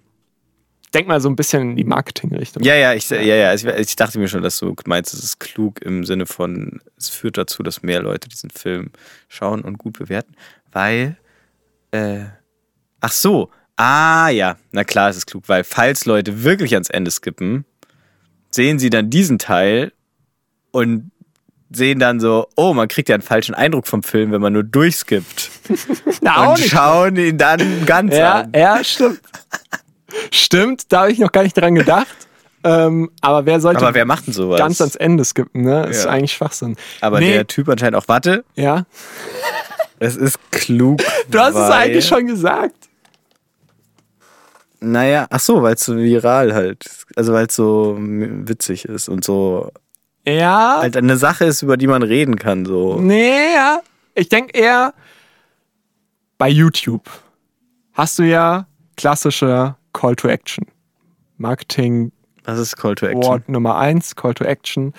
Denk 0.94 1.08
mal 1.08 1.22
so 1.22 1.30
ein 1.30 1.38
bisschen 1.38 1.72
in 1.72 1.76
die 1.78 1.86
Marketingrichtung. 1.86 2.64
Ja, 2.64 2.76
ja, 2.76 2.94
ich, 2.94 3.10
ja, 3.10 3.22
ja. 3.22 3.54
Ich, 3.54 3.64
ich 3.66 3.96
dachte 3.96 4.20
mir 4.20 4.28
schon, 4.28 4.42
dass 4.44 4.60
du 4.60 4.76
meinst, 4.86 5.14
es 5.14 5.24
ist 5.24 5.40
klug 5.40 5.82
im 5.82 6.04
Sinne 6.04 6.26
von, 6.26 6.82
es 6.98 7.08
führt 7.08 7.38
dazu, 7.38 7.64
dass 7.64 7.82
mehr 7.82 8.02
Leute 8.02 8.28
diesen 8.28 8.50
Film 8.50 8.92
schauen 9.30 9.62
und 9.62 9.78
gut 9.78 9.98
bewerten, 10.00 10.36
weil. 10.72 11.18
Äh, 11.92 12.26
ach 13.00 13.12
so. 13.12 13.50
Ah, 13.78 14.30
ja. 14.30 14.58
Na 14.72 14.84
klar, 14.84 15.10
es 15.10 15.18
ist 15.18 15.26
klug, 15.28 15.44
weil 15.48 15.64
falls 15.64 16.06
Leute 16.06 16.44
wirklich 16.44 16.74
ans 16.74 16.90
Ende 16.90 17.10
skippen, 17.10 17.66
sehen 18.52 18.80
sie 18.80 18.90
dann 18.90 19.10
diesen 19.10 19.40
Teil 19.40 19.92
und 20.72 21.12
sehen 21.74 22.00
dann 22.00 22.20
so, 22.20 22.48
oh, 22.58 22.74
man 22.74 22.88
kriegt 22.90 23.08
ja 23.10 23.16
einen 23.16 23.22
falschen 23.22 23.56
Eindruck 23.56 23.88
vom 23.88 24.04
Film, 24.04 24.32
wenn 24.34 24.42
man 24.42 24.52
nur 24.54 24.64
durchskippt. 24.64 25.50
Na, 26.22 26.52
und 26.52 26.60
schauen 26.60 27.16
ihn 27.16 27.38
dann 27.38 27.86
ganz 27.86 28.14
Ja, 28.16 28.42
an. 28.42 28.52
ja, 28.54 28.84
stimmt. 28.84 29.22
stimmt, 30.32 30.92
da 30.92 31.02
habe 31.02 31.12
ich 31.12 31.20
noch 31.20 31.32
gar 31.32 31.44
nicht 31.44 31.56
dran 31.58 31.76
gedacht. 31.76 32.08
Ähm, 32.64 33.10
aber 33.22 33.46
wer 33.48 33.60
sollte 33.60 33.80
Aber 33.82 33.96
wer 33.96 34.06
macht 34.06 34.28
denn 34.28 34.34
sowas? 34.34 34.60
ganz 34.60 34.80
ans 34.82 34.96
Ende 34.96 35.26
skippen, 35.26 35.64
ne? 35.64 35.88
Ist 35.88 36.04
Ja. 36.04 36.12
eigentlich 36.12 36.34
Schwachsinn. 36.34 36.76
Aber 37.00 37.20
nee, 37.20 37.32
der 37.34 37.48
Typ 37.48 37.68
anscheinend 37.70 37.96
auch, 37.96 38.08
warte, 38.08 38.44
ja. 38.56 38.86
es 40.00 40.16
ist 40.16 40.38
klug. 40.52 41.02
Du 41.30 41.40
hast 41.40 41.56
es 41.56 41.70
eigentlich 41.72 42.06
schon 42.06 42.28
gesagt. 42.28 42.76
Naja, 44.84 45.28
ach 45.30 45.40
so, 45.40 45.62
weil 45.62 45.76
es 45.76 45.82
so 45.86 45.96
viral 45.96 46.54
halt, 46.56 46.90
also 47.16 47.34
weil 47.34 47.46
es 47.46 47.56
so 47.56 47.96
witzig 48.00 48.86
ist 48.86 49.10
und 49.10 49.24
so 49.24 49.70
Ja. 50.28 50.80
halt 50.82 50.98
eine 50.98 51.18
Sache 51.18 51.46
ist, 51.46 51.62
über 51.62 51.78
die 51.78 51.88
man 51.88 52.02
reden 52.04 52.36
kann, 52.38 52.66
so. 52.66 53.00
Nee, 53.00 53.54
ja. 53.54 53.82
Ich 54.16 54.28
denke 54.30 54.58
eher 54.58 54.94
bei 56.38 56.50
YouTube 56.50 57.10
hast 57.94 58.18
du 58.20 58.24
ja 58.24 58.66
klassische 58.98 59.76
Call 59.94 60.16
to 60.16 60.28
Action. 60.28 60.66
Marketing 61.38 62.12
Was 62.46 62.58
ist 62.60 62.76
Call 62.78 62.96
to 62.96 63.06
Action? 63.06 63.24
Wort 63.24 63.48
Nummer 63.50 63.78
eins, 63.78 64.16
Call 64.16 64.34
to 64.34 64.44
Action. 64.46 64.94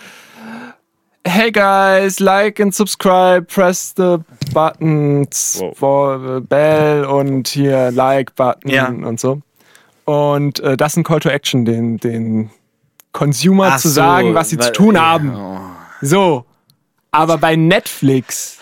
Hey 1.27 1.51
guys, 1.53 2.19
like 2.21 2.61
and 2.61 2.75
subscribe, 2.75 3.47
press 3.47 3.93
the 3.97 4.19
buttons 4.53 5.59
Wow. 5.61 5.77
for 5.77 6.19
the 6.19 6.41
bell 6.41 7.05
und 7.05 7.49
hier 7.49 7.91
like 7.93 8.35
Button 8.37 8.69
Ja. 8.71 8.89
und 8.89 9.19
so. 9.21 9.41
Und 10.05 10.61
äh, 10.61 10.77
das 10.77 10.93
ist 10.93 10.97
ein 10.99 11.05
Call 11.05 11.21
to 11.21 11.29
Action, 11.29 11.65
den, 11.65 11.99
den 11.99 12.51
Consumer 13.13 13.71
Ach 13.73 13.79
zu 13.81 13.89
so, 13.89 13.95
sagen, 13.95 14.35
was 14.35 14.51
sie 14.51 14.59
weil- 14.59 14.67
zu 14.67 14.73
tun 14.73 14.95
ja, 14.97 15.03
haben. 15.03 15.35
oh. 15.37 15.59
So. 16.01 16.45
Aber 17.11 17.39
bei 17.39 17.57
Netflix, 17.57 18.59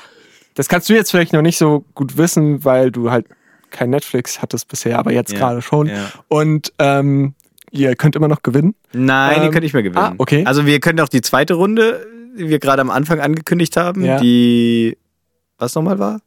das 0.54 0.68
kannst 0.68 0.88
du 0.88 0.92
jetzt 0.94 1.10
vielleicht 1.10 1.32
noch 1.32 1.42
nicht 1.42 1.56
so 1.56 1.84
gut 1.94 2.16
wissen, 2.16 2.64
weil 2.64 2.90
du 2.90 3.10
halt 3.10 3.26
kein 3.70 3.90
Netflix 3.90 4.42
hattest 4.42 4.66
bisher, 4.68 4.98
aber 4.98 5.12
jetzt 5.12 5.32
Ja, 5.32 5.38
gerade 5.38 5.62
schon. 5.62 5.86
ja. 5.86 6.10
Und 6.28 6.72
ähm, 6.80 7.34
ihr 7.70 7.94
könnt 7.94 8.16
immer 8.16 8.26
noch 8.28 8.42
gewinnen. 8.42 8.74
Nein, 8.92 9.36
Ähm, 9.36 9.42
die 9.44 9.48
können 9.50 9.62
nicht 9.62 9.72
mehr 9.74 9.84
gewinnen. 9.84 10.04
ah, 10.04 10.14
okay. 10.18 10.44
Also 10.44 10.66
wir 10.66 10.80
können 10.80 10.98
auch 11.00 11.08
die 11.08 11.22
zweite 11.22 11.54
Runde, 11.54 12.04
die 12.36 12.48
wir 12.48 12.58
gerade 12.58 12.82
am 12.82 12.90
Anfang 12.90 13.20
angekündigt 13.20 13.76
haben, 13.76 14.04
Ja. 14.04 14.18
die 14.18 14.98
was 15.58 15.74
nochmal 15.74 15.98
war? 15.98 16.20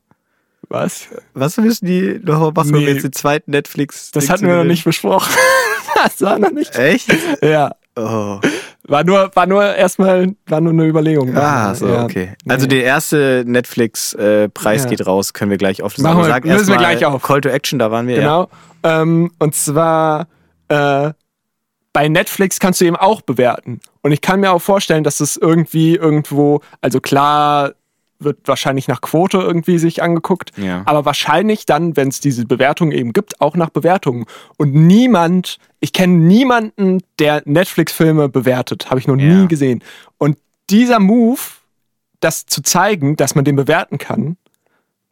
Was? 0.69 1.08
Was 1.34 1.58
müssen 1.58 1.86
die 1.86 2.19
noch 2.23 2.54
machen, 2.54 2.71
Nee. 2.71 2.86
jetzt 2.88 3.04
den 3.04 3.13
zweiten 3.13 3.52
Netflix? 3.52 4.12
Das 4.12 4.30
hatten 4.30 4.47
wir 4.47 4.56
noch 4.56 4.63
nicht 4.63 4.84
besprochen. 4.84 5.32
das 6.04 6.21
war 6.21 6.39
noch 6.39 6.52
nicht. 6.52 6.76
Echt? 6.76 7.08
Ja. 7.41 7.76
Oh. 7.95 8.39
War 8.86 9.04
nur, 9.04 9.30
war 9.36 9.45
nur 9.45 9.63
erstmal, 9.76 10.34
war 10.47 10.60
nur 10.62 10.73
eine 10.73 10.86
Überlegung. 10.88 11.38
Ah, 11.38 11.76
so, 11.76 11.88
ja. 11.88 12.04
okay. 12.04 12.34
Nee. 12.43 12.52
Also 12.54 12.65
der 12.65 12.84
erste 12.84 13.43
Netflix-Preis 13.45 14.84
Ja. 14.84 14.89
geht 14.89 15.06
raus, 15.06 15.34
können 15.34 15.52
wir 15.52 15.58
gleich 15.58 15.84
auf 15.84 15.97
Machen 15.99 16.17
wir- 16.19 16.26
Sag 16.26 16.43
lösen 16.43 16.58
erst 16.58 16.69
wir 16.69 16.78
gleich 16.78 17.06
auf. 17.06 17.21
Call 17.21 17.41
to 17.41 17.49
Action, 17.49 17.78
da 17.80 17.91
waren 17.91 18.08
wir. 18.08 18.15
Genau. 18.17 18.49
Ähm, 18.84 19.32
und 19.39 19.54
zwar 19.56 20.28
äh, 20.69 21.12
bei 21.93 22.08
Netflix 22.10 22.60
kannst 22.60 22.82
du 22.82 22.86
eben 22.86 22.95
auch 22.95 23.21
bewerten. 23.21 23.80
Und 24.02 24.12
ich 24.12 24.21
kann 24.21 24.39
mir 24.39 24.52
auch 24.52 24.62
vorstellen, 24.62 25.04
dass 25.04 25.19
es 25.19 25.38
irgendwie 25.38 25.95
irgendwo, 25.95 26.62
also 26.82 26.99
klar 26.99 27.73
wird 28.23 28.39
wahrscheinlich 28.47 28.88
nach 28.88 29.01
Quote 29.01 29.38
irgendwie 29.38 29.77
sich 29.77 30.01
angeguckt, 30.03 30.51
Ja. 30.57 30.83
aber 30.86 31.05
wahrscheinlich 31.05 31.65
dann, 31.65 31.95
wenn 31.97 32.07
es 32.09 32.19
diese 32.19 32.45
Bewertung 32.45 32.91
eben 32.91 33.13
gibt, 33.13 33.41
auch 33.41 33.55
nach 33.55 33.69
Bewertungen. 33.69 34.25
Und 34.57 34.73
niemand, 34.73 35.57
ich 35.79 35.93
kenne 35.93 36.13
niemanden, 36.13 36.99
der 37.19 37.41
Netflix-Filme 37.45 38.29
bewertet, 38.29 38.89
habe 38.89 38.99
ich 38.99 39.07
noch 39.07 39.17
Ja. 39.17 39.25
nie 39.33 39.47
gesehen. 39.47 39.83
Und 40.17 40.38
dieser 40.69 40.99
Move, 40.99 41.39
das 42.19 42.45
zu 42.45 42.62
zeigen, 42.62 43.15
dass 43.17 43.36
man 43.36 43.43
den 43.45 43.55
bewerten 43.55 43.97
kann, 43.97 44.38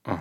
Oh. 0.07 0.17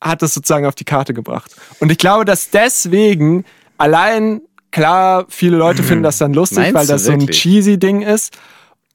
hat 0.00 0.22
es 0.22 0.34
sozusagen 0.34 0.66
auf 0.66 0.74
die 0.74 0.84
Karte 0.84 1.12
gebracht. 1.14 1.54
Und 1.80 1.92
ich 1.92 1.98
glaube, 1.98 2.24
dass 2.24 2.50
deswegen 2.50 3.44
allein, 3.76 4.40
klar, 4.70 5.26
viele 5.28 5.56
Leute 5.56 5.82
finden 5.82 6.02
das 6.02 6.18
dann 6.18 6.32
lustig, 6.34 6.58
Meinst 6.58 6.74
weil 6.74 6.86
das 6.86 7.04
so 7.04 7.12
ein 7.12 7.26
cheesy 7.26 7.78
Ding 7.78 8.02
ist. 8.02 8.36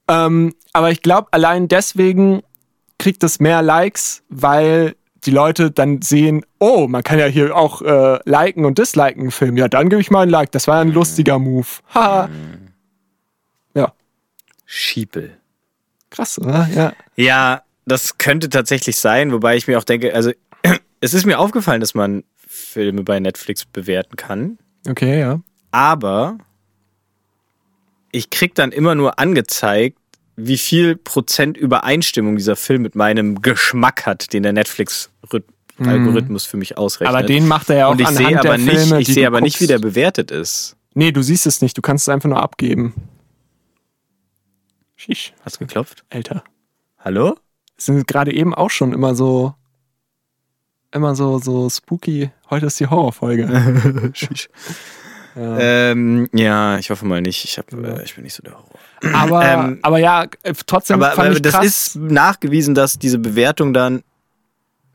Ähm, 0.10 0.54
aber 0.73 0.91
ich 0.91 1.02
glaube, 1.02 1.28
allein 1.32 1.67
deswegen 1.67 2.41
kriegt 2.99 3.23
es 3.23 3.39
mehr 3.39 3.62
Likes, 3.62 4.23
weil 4.29 4.95
die 5.25 5.32
Leute 5.32 5.71
dann 5.71 6.01
sehen, 6.01 6.45
oh, 6.60 6.88
man 6.88 7.01
kann 7.03 7.17
ja 7.19 7.25
hier 7.27 7.56
auch 7.56 7.82
äh, 7.82 8.19
liken 8.25 8.65
und 8.65 8.77
disliken 8.77 9.21
einen 9.21 9.32
Film. 9.32 9.56
Ja, 9.58 9.67
dann 9.69 9.89
gebe 9.89 10.01
ich 10.01 10.12
mal 10.12 10.21
ein 10.23 10.29
Like. 10.29 10.51
Das 10.51 10.67
war 10.67 10.82
ein 10.82 10.91
lustiger 10.91 11.39
Move. 11.39 11.67
Haha. 11.93 12.29
Ja, 13.73 13.93
Schiepel. 14.65 15.38
krass, 16.10 16.38
oder? 16.39 16.67
Ja. 16.73 16.93
Ja, 17.15 17.62
das 17.86 18.17
könnte 18.17 18.49
tatsächlich 18.49 18.97
sein, 18.97 19.32
wobei 19.32 19.56
ich 19.56 19.67
mir 19.67 19.77
auch 19.77 19.84
denke, 19.84 20.13
also 20.13 20.32
es 21.01 21.13
ist 21.13 21.25
mir 21.25 21.39
aufgefallen, 21.39 21.82
dass 21.82 21.93
man 21.95 22.23
Filme 22.38 23.03
bei 23.03 23.19
Netflix 23.19 23.65
bewerten 23.65 24.15
kann, 24.15 24.58
Okay, 24.88 25.19
ja. 25.21 25.39
aber 25.71 26.38
ich 28.12 28.29
krieg 28.29 28.53
dann 28.56 28.71
immer 28.71 28.93
nur 28.95 29.17
angezeigt, 29.19 29.97
wie 30.36 30.58
viel 30.58 30.96
Prozent 30.96 31.58
Übereinstimmung 31.58 32.36
dieser 32.36 32.56
Film 32.56 32.82
mit 32.82 32.96
meinem 32.96 33.41
Geschmack 33.41 34.06
hat, 34.06 34.34
den 34.34 34.43
der 34.43 34.54
Netflix-Algorithmus 34.54 36.46
für 36.46 36.58
mich 36.58 36.78
ausrechnet. 36.78 37.15
Aber 37.15 37.24
den 37.24 37.48
macht 37.48 37.69
er 37.69 37.78
ja 37.78 37.88
auch 37.88 37.91
Und 37.91 38.02
ich 38.02 38.08
anhand 38.08 38.28
sehe 38.28 38.39
aber 38.39 38.58
nicht, 38.58 38.80
Filme, 38.80 39.02
ich 39.02 39.08
sehe 39.08 39.28
aber 39.28 39.41
nicht, 39.41 39.62
wie 39.62 39.67
der 39.67 39.80
bewertet 39.80 40.32
ist. 40.32 40.76
Nee, 40.96 41.12
du 41.12 41.22
siehst 41.22 41.46
es 41.46 41.62
nicht. 41.62 41.78
Du 41.78 41.82
kannst 41.82 42.04
es 42.04 42.10
einfach 42.10 42.30
nur 42.30 42.41
abgeben. 42.41 42.93
Shish, 44.96 45.34
Hast 45.43 45.56
du 45.56 45.60
geklopft? 45.60 46.04
Alter. 46.10 46.43
Hallo? 47.00 47.38
Es 47.78 47.86
sind 47.88 48.08
gerade 48.08 48.34
eben 48.34 48.54
auch 48.54 48.69
schon 48.69 48.93
immer 48.93 49.15
so, 49.15 49.54
immer 50.91 51.15
so, 51.15 51.39
so 51.39 51.69
spooky. 51.69 52.32
Heute 52.50 52.67
ist 52.67 52.80
die 52.80 52.88
Horrorfolge. 52.88 54.13
Ja. 55.36 55.58
ähm, 55.60 56.30
ja, 56.32 56.78
ich 56.78 56.91
hoffe 56.91 57.06
mal 57.06 57.22
nicht. 57.22 57.43
Ich, 57.43 57.58
hab, 57.58 57.74
äh, 57.74 58.04
ich 58.04 58.13
bin 58.15 58.24
nicht 58.24 58.36
so 58.36 58.43
der 58.43 58.54
Horror. 58.54 58.80
Aber, 59.13 59.46
ähm, 59.46 59.80
aber 59.82 59.98
ja, 60.00 60.26
äh, 60.44 60.54
trotzdem 60.66 60.96
Aber, 61.02 61.12
fand 61.16 61.28
aber 61.28 61.36
ich 61.36 61.42
das 61.42 61.54
krass. 61.54 61.66
ist 61.66 61.96
nachgewiesen, 61.98 62.76
dass 62.76 62.98
diese 63.00 63.20
Bewertung 63.20 63.74
dann, 63.74 64.04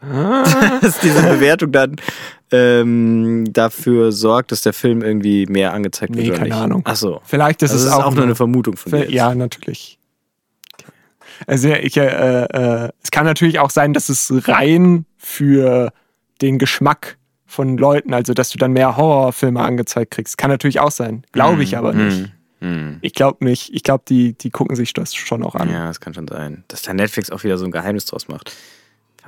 Ah, 0.01 0.45
dass 0.81 1.01
diese 1.01 1.21
Bewertung 1.23 1.73
dann 1.73 1.97
ähm, 2.53 3.53
dafür 3.53 4.13
sorgt, 4.13 4.53
dass 4.53 4.63
der 4.63 4.73
Film 4.73 5.03
irgendwie 5.03 5.47
mehr 5.47 5.73
angezeigt 5.75 6.15
wird 6.15 6.23
Nee, 6.25 6.31
oder 6.31 6.39
keine 6.39 6.51
nicht. 6.51 6.63
Ahnung. 6.63 6.83
Ach 6.85 6.95
so. 6.97 7.21
vielleicht 7.25 7.63
ist 7.63 7.73
Das 7.75 7.81
es 7.81 7.87
ist 7.89 7.93
auch, 7.93 8.05
auch 8.05 8.15
nur 8.15 8.23
eine 8.23 8.37
Vermutung 8.37 8.77
von 8.77 8.93
jetzt. 8.97 9.11
Ja, 9.11 9.35
natürlich. 9.35 9.99
Also 11.47 11.69
ich, 11.69 11.97
äh, 11.97 12.45
äh, 12.45 12.91
es 13.03 13.11
kann 13.11 13.25
natürlich 13.25 13.59
auch 13.59 13.71
sein, 13.71 13.93
dass 13.93 14.09
es 14.09 14.33
rein 14.49 15.05
für 15.17 15.93
den 16.41 16.59
Geschmack 16.59 17.17
von 17.47 17.77
Leuten, 17.77 18.15
also 18.15 18.35
dass 18.35 18.51
du 18.51 18.59
dann 18.59 18.73
mehr 18.73 18.97
Horrorfilme 18.97 19.61
angezeigt 19.61 20.13
kriegst. 20.13 20.39
Kann 20.39 20.51
natürlich 20.51 20.81
auch 20.81 20.91
sein. 20.91 21.25
Glaube 21.33 21.63
ich 21.63 21.77
aber 21.77 21.93
nicht. 21.93 22.33
Hm. 22.61 22.99
Ich 23.03 23.15
glaube 23.15 23.45
nicht. 23.45 23.71
Ich 23.73 23.83
glaube, 23.83 24.05
die, 24.09 24.33
die 24.33 24.51
gucken 24.51 24.75
sich 24.77 24.93
das 24.93 25.15
schon 25.15 25.43
auch 25.45 25.55
an. 25.55 25.71
Ja, 25.71 25.87
das 25.87 26.01
kann 26.01 26.15
schon 26.15 26.27
sein. 26.29 26.65
Dass 26.69 26.83
da 26.83 26.93
Netflix 26.95 27.31
auch 27.31 27.45
wieder 27.45 27.57
so 27.59 27.65
ein 27.65 27.71
Geheimnis 27.71 28.05
draus 28.07 28.29
macht. 28.29 28.53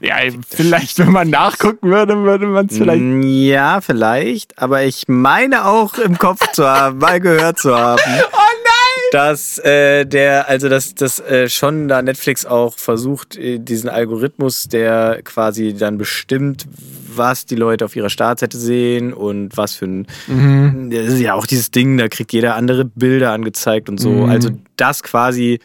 Ja, 0.02 0.16
vielleicht, 0.48 0.98
wenn 0.98 1.12
man 1.12 1.28
nachgucken 1.28 1.90
würde, 1.90 2.16
würde 2.22 2.46
man 2.46 2.66
es 2.66 2.76
vielleicht. 2.78 3.02
Mm, 3.02 3.20
Ja, 3.22 3.80
vielleicht. 3.82 4.58
Aber 4.58 4.82
ich 4.82 5.08
meine 5.08 5.66
auch 5.66 5.98
im 5.98 6.16
Kopf 6.16 6.50
zu 6.52 6.66
haben, 6.66 6.98
mal 6.98 7.20
gehört 7.20 7.58
zu 7.58 7.76
haben. 7.76 8.00
Oh 8.32 8.62
nein! 8.64 9.02
Dass 9.12 9.58
äh, 9.58 10.06
der, 10.06 10.48
also 10.48 10.68
dass 10.68 10.94
das 10.94 11.20
äh, 11.20 11.48
schon 11.48 11.88
da 11.88 12.00
Netflix 12.00 12.46
auch 12.46 12.78
versucht, 12.78 13.36
äh, 13.36 13.58
diesen 13.58 13.90
Algorithmus, 13.90 14.64
der 14.68 15.20
quasi 15.22 15.74
dann 15.74 15.98
bestimmt, 15.98 16.66
was 17.16 17.46
die 17.46 17.56
Leute 17.56 17.84
auf 17.84 17.96
ihrer 17.96 18.10
Startseite 18.10 18.56
sehen 18.56 19.12
und 19.12 19.56
was 19.56 19.74
für 19.74 19.86
ein. 19.86 20.06
Mhm. 20.26 20.90
Das 20.90 21.06
ist 21.06 21.20
ja 21.20 21.34
auch 21.34 21.46
dieses 21.46 21.70
Ding, 21.70 21.96
da 21.96 22.08
kriegt 22.08 22.32
jeder 22.32 22.56
andere 22.56 22.84
Bilder 22.84 23.32
angezeigt 23.32 23.88
und 23.88 23.98
so. 23.98 24.10
Mhm. 24.10 24.30
Also, 24.30 24.50
das 24.76 25.02
quasi 25.02 25.60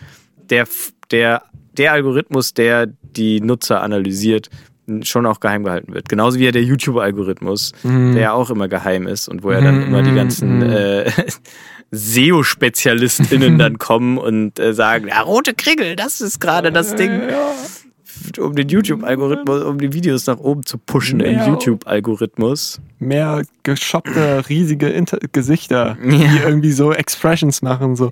der, 0.49 0.67
der, 1.12 1.43
der 1.73 1.91
Algorithmus, 1.93 2.53
der 2.53 2.88
die 2.88 3.41
Nutzer 3.41 3.81
analysiert, 3.81 4.49
schon 5.01 5.25
auch 5.25 5.39
geheim 5.39 5.63
gehalten 5.63 5.93
wird. 5.93 6.10
Genauso 6.10 6.38
wie 6.39 6.45
ja 6.45 6.51
der 6.51 6.63
YouTube-Algorithmus, 6.63 7.71
der 7.84 8.21
ja 8.21 8.34
auch 8.34 8.49
immer 8.51 8.67
geheim 8.67 9.08
ist 9.08 9.27
und 9.27 9.43
wo 9.43 9.51
ja 9.51 9.62
dann 9.62 9.79
Mhm, 9.79 9.88
immer 9.88 10.03
die 10.03 10.12
mhm, 10.12 10.15
ganzen 10.15 10.58
mhm. 10.58 10.69
äh, 10.69 11.12
SEO-SpezialistInnen 11.91 13.58
dann 13.58 13.77
kommen 13.79 14.17
und 14.17 14.60
äh, 14.60 14.73
sagen, 14.73 15.08
ja, 15.08 15.21
rote 15.21 15.53
Krigel, 15.53 15.95
das 15.95 16.21
ist 16.21 16.39
gerade 16.39 16.71
das 16.71 16.95
Ding. 16.95 17.21
Um 18.39 18.56
den 18.56 18.69
YouTube-Algorithmus, 18.69 19.63
um 19.63 19.78
die 19.80 19.93
Videos 19.93 20.25
nach 20.28 20.38
oben 20.38 20.65
zu 20.65 20.78
pushen 20.78 21.19
im 21.19 21.36
Ja. 21.36 21.47
YouTube-Algorithmus. 21.47 22.80
Mehr 22.99 23.43
geschoppte, 23.63 24.43
riesige 24.49 24.89
Inter 24.89 25.19
Gesichter, 25.32 25.97
die 26.04 26.17
Ja. 26.17 26.47
irgendwie 26.47 26.71
so 26.71 26.91
Expressions 26.93 27.62
machen, 27.62 27.95
so. 27.95 28.12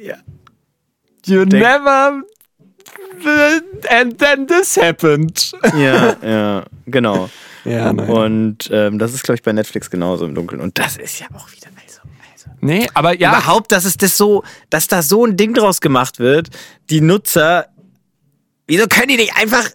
Ja. 0.00 0.16
You 1.26 1.44
Denk- 1.44 1.62
never. 1.62 2.22
And 3.90 4.18
then 4.18 4.46
this 4.48 4.76
happened. 4.76 5.52
Ja, 5.78 6.16
ja, 6.22 6.64
genau. 6.86 7.30
Ja, 7.64 7.92
nein. 7.92 8.08
Und 8.10 8.68
ähm, 8.72 8.98
das 8.98 9.14
ist, 9.14 9.22
glaube 9.22 9.36
ich, 9.36 9.42
bei 9.42 9.52
Netflix 9.52 9.88
genauso 9.90 10.24
im 10.26 10.34
Dunkeln. 10.34 10.60
Und 10.60 10.78
das 10.80 10.96
ist 10.96 11.20
ja 11.20 11.26
auch 11.34 11.50
wieder. 11.52 11.68
Nee, 12.64 12.88
aber 12.94 13.18
ja. 13.18 13.30
Überhaupt, 13.30 13.72
dass 13.72 13.84
es 13.84 13.96
das 13.96 14.16
so, 14.16 14.44
dass 14.70 14.86
da 14.86 15.02
so 15.02 15.26
ein 15.26 15.36
Ding 15.36 15.52
draus 15.52 15.80
gemacht 15.80 16.20
wird, 16.20 16.48
die 16.90 17.00
Nutzer, 17.00 17.66
wieso 18.68 18.86
können 18.86 19.08
die 19.08 19.16
nicht 19.16 19.36
einfach, 19.36 19.68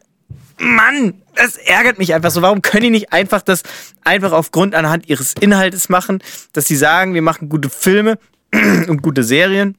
Mann, 0.57 1.21
das 1.35 1.57
ärgert 1.57 1.99
mich 1.99 2.13
einfach 2.13 2.31
so. 2.31 2.41
Warum 2.41 2.61
können 2.61 2.83
die 2.83 2.89
nicht 2.89 3.11
einfach 3.11 3.41
das 3.41 3.63
einfach 4.05 4.31
aufgrund 4.31 4.73
anhand 4.73 5.09
ihres 5.09 5.33
Inhaltes 5.33 5.89
machen, 5.89 6.23
dass 6.53 6.65
sie 6.65 6.77
sagen, 6.77 7.13
wir 7.13 7.21
machen 7.21 7.49
gute 7.49 7.69
Filme 7.69 8.17
und 8.53 9.01
gute 9.01 9.23
Serien 9.23 9.77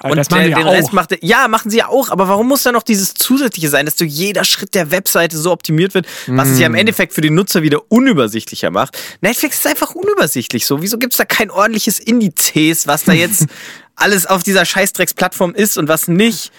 Aber 0.00 0.10
und 0.12 0.16
der, 0.16 0.38
die 0.38 0.48
den 0.54 0.58
ja 0.58 0.70
Rest 0.70 0.88
auch. 0.88 0.92
macht, 0.92 1.16
ja, 1.22 1.46
machen 1.48 1.70
sie 1.70 1.78
ja 1.78 1.88
auch, 1.88 2.08
aber 2.10 2.26
warum 2.28 2.48
muss 2.48 2.62
da 2.62 2.72
noch 2.72 2.82
dieses 2.82 3.14
Zusätzliche 3.14 3.68
sein, 3.68 3.84
dass 3.86 3.96
du 3.96 4.04
jeder 4.04 4.44
Schritt 4.44 4.74
der 4.74 4.90
Webseite 4.90 5.36
so 5.38 5.52
optimiert 5.52 5.94
wird, 5.94 6.06
was 6.26 6.48
es 6.48 6.58
ja 6.58 6.68
Mm. 6.68 6.72
im 6.72 6.74
Endeffekt 6.80 7.12
für 7.12 7.20
den 7.20 7.34
Nutzer 7.34 7.62
wieder 7.62 7.80
unübersichtlicher 7.90 8.70
macht? 8.70 8.98
Netflix 9.20 9.58
ist 9.58 9.66
einfach 9.66 9.94
unübersichtlich 9.94 10.66
so. 10.66 10.82
Wieso 10.82 10.98
gibt's 10.98 11.16
da 11.18 11.24
kein 11.24 11.50
ordentliches 11.50 11.98
Indizes, 11.98 12.86
was 12.86 13.04
da 13.04 13.12
jetzt 13.12 13.46
alles 13.94 14.26
auf 14.26 14.42
dieser 14.42 14.64
Scheißdrecksplattform 14.64 15.54
ist 15.54 15.76
und 15.78 15.88
was 15.88 16.08
nicht? 16.08 16.50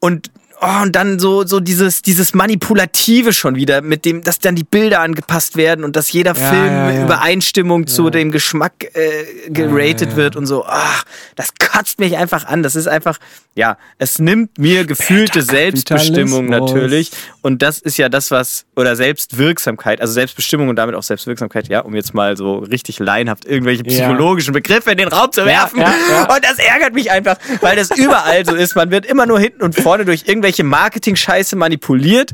Und 0.00 0.30
Oh, 0.60 0.82
und 0.82 0.96
dann 0.96 1.20
so, 1.20 1.46
so 1.46 1.60
dieses, 1.60 2.02
dieses 2.02 2.34
Manipulative 2.34 3.32
schon 3.32 3.54
wieder, 3.54 3.80
mit 3.80 4.04
dem, 4.04 4.24
dass 4.24 4.40
dann 4.40 4.56
die 4.56 4.64
Bilder 4.64 5.00
angepasst 5.00 5.56
werden 5.56 5.84
und 5.84 5.94
dass 5.94 6.10
jeder 6.10 6.34
Ja, 6.34 6.50
Film 6.50 6.66
ja, 6.66 6.90
ja. 6.90 7.04
Übereinstimmung 7.04 7.86
zu 7.86 8.10
dem 8.10 8.32
Geschmack 8.32 8.72
äh, 8.94 9.50
geratet 9.50 10.16
wird 10.16 10.34
und 10.34 10.46
so. 10.46 10.64
Ach, 10.66 11.04
das 11.36 11.52
kotzt 11.58 12.00
mich 12.00 12.16
einfach 12.16 12.44
an. 12.44 12.64
Das 12.64 12.74
ist 12.74 12.88
einfach, 12.88 13.18
ja, 13.54 13.78
es 13.98 14.18
nimmt 14.18 14.58
mir 14.58 14.84
gefühlte 14.84 15.42
Selbstbestimmung 15.42 16.46
natürlich. 16.46 17.12
Und 17.40 17.62
das 17.62 17.78
ist 17.78 17.96
ja 17.96 18.08
das, 18.08 18.32
was, 18.32 18.64
oder 18.74 18.96
Selbstwirksamkeit, 18.96 20.00
also 20.00 20.12
Selbstbestimmung 20.12 20.68
und 20.68 20.76
damit 20.76 20.96
auch 20.96 21.04
Selbstwirksamkeit, 21.04 21.68
ja, 21.68 21.80
um 21.80 21.94
jetzt 21.94 22.14
mal 22.14 22.36
so 22.36 22.58
richtig 22.58 22.98
laienhaft 22.98 23.44
irgendwelche 23.44 23.84
psychologischen 23.84 24.52
Begriffe 24.52 24.90
in 24.90 24.98
den 24.98 25.08
Raum 25.08 25.30
zu 25.30 25.44
werfen. 25.44 25.78
Und 25.82 26.44
das 26.44 26.58
ärgert 26.58 26.94
mich 26.94 27.12
einfach, 27.12 27.36
weil 27.60 27.76
das 27.76 27.96
überall 27.96 28.44
so 28.44 28.56
ist. 28.56 28.74
Man 28.74 28.90
wird 28.90 29.06
immer 29.06 29.26
nur 29.26 29.38
hinten 29.38 29.62
und 29.62 29.78
vorne 29.78 30.04
durch 30.04 30.24
irgendwelche 30.26 30.47
Marketing-Scheiße 30.64 31.56
manipuliert. 31.56 32.32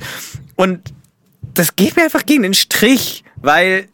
Und 0.57 0.93
das 1.55 1.77
geht 1.77 1.97
mir 1.97 2.05
einfach 2.05 2.27
gegen 2.27 2.43
den 2.43 2.55
Strich, 2.55 3.25
weil 3.37 3.89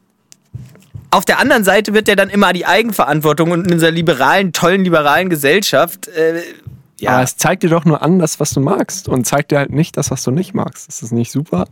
auf 1.11 1.25
der 1.25 1.39
anderen 1.39 1.65
Seite 1.65 1.93
wird 1.95 2.09
ja 2.09 2.15
dann 2.15 2.31
immer 2.31 2.53
die 2.53 2.67
Eigenverantwortung 2.67 3.51
und 3.51 3.67
in 3.67 3.73
dieser 3.73 3.91
liberalen, 3.91 4.53
tollen 4.53 4.85
liberalen 4.85 5.29
Gesellschaft, 5.29 6.09
äh, 6.09 6.43
ja, 7.01 7.13
Aber 7.13 7.23
es 7.23 7.37
zeigt 7.39 7.63
dir 7.63 7.71
doch 7.71 7.87
nur 7.87 8.03
an, 8.03 8.19
das, 8.19 8.41
was 8.41 8.51
du 8.51 8.61
magst. 8.61 9.09
Und 9.09 9.27
zeigt 9.27 9.53
dir 9.53 9.59
halt 9.59 9.73
nicht 9.73 9.97
das, 9.97 10.11
was 10.11 10.23
du 10.23 10.31
nicht 10.31 10.53
magst. 10.53 10.87
Ist 10.87 11.03
das 11.03 11.13
nicht 11.13 11.33
super? 11.33 11.67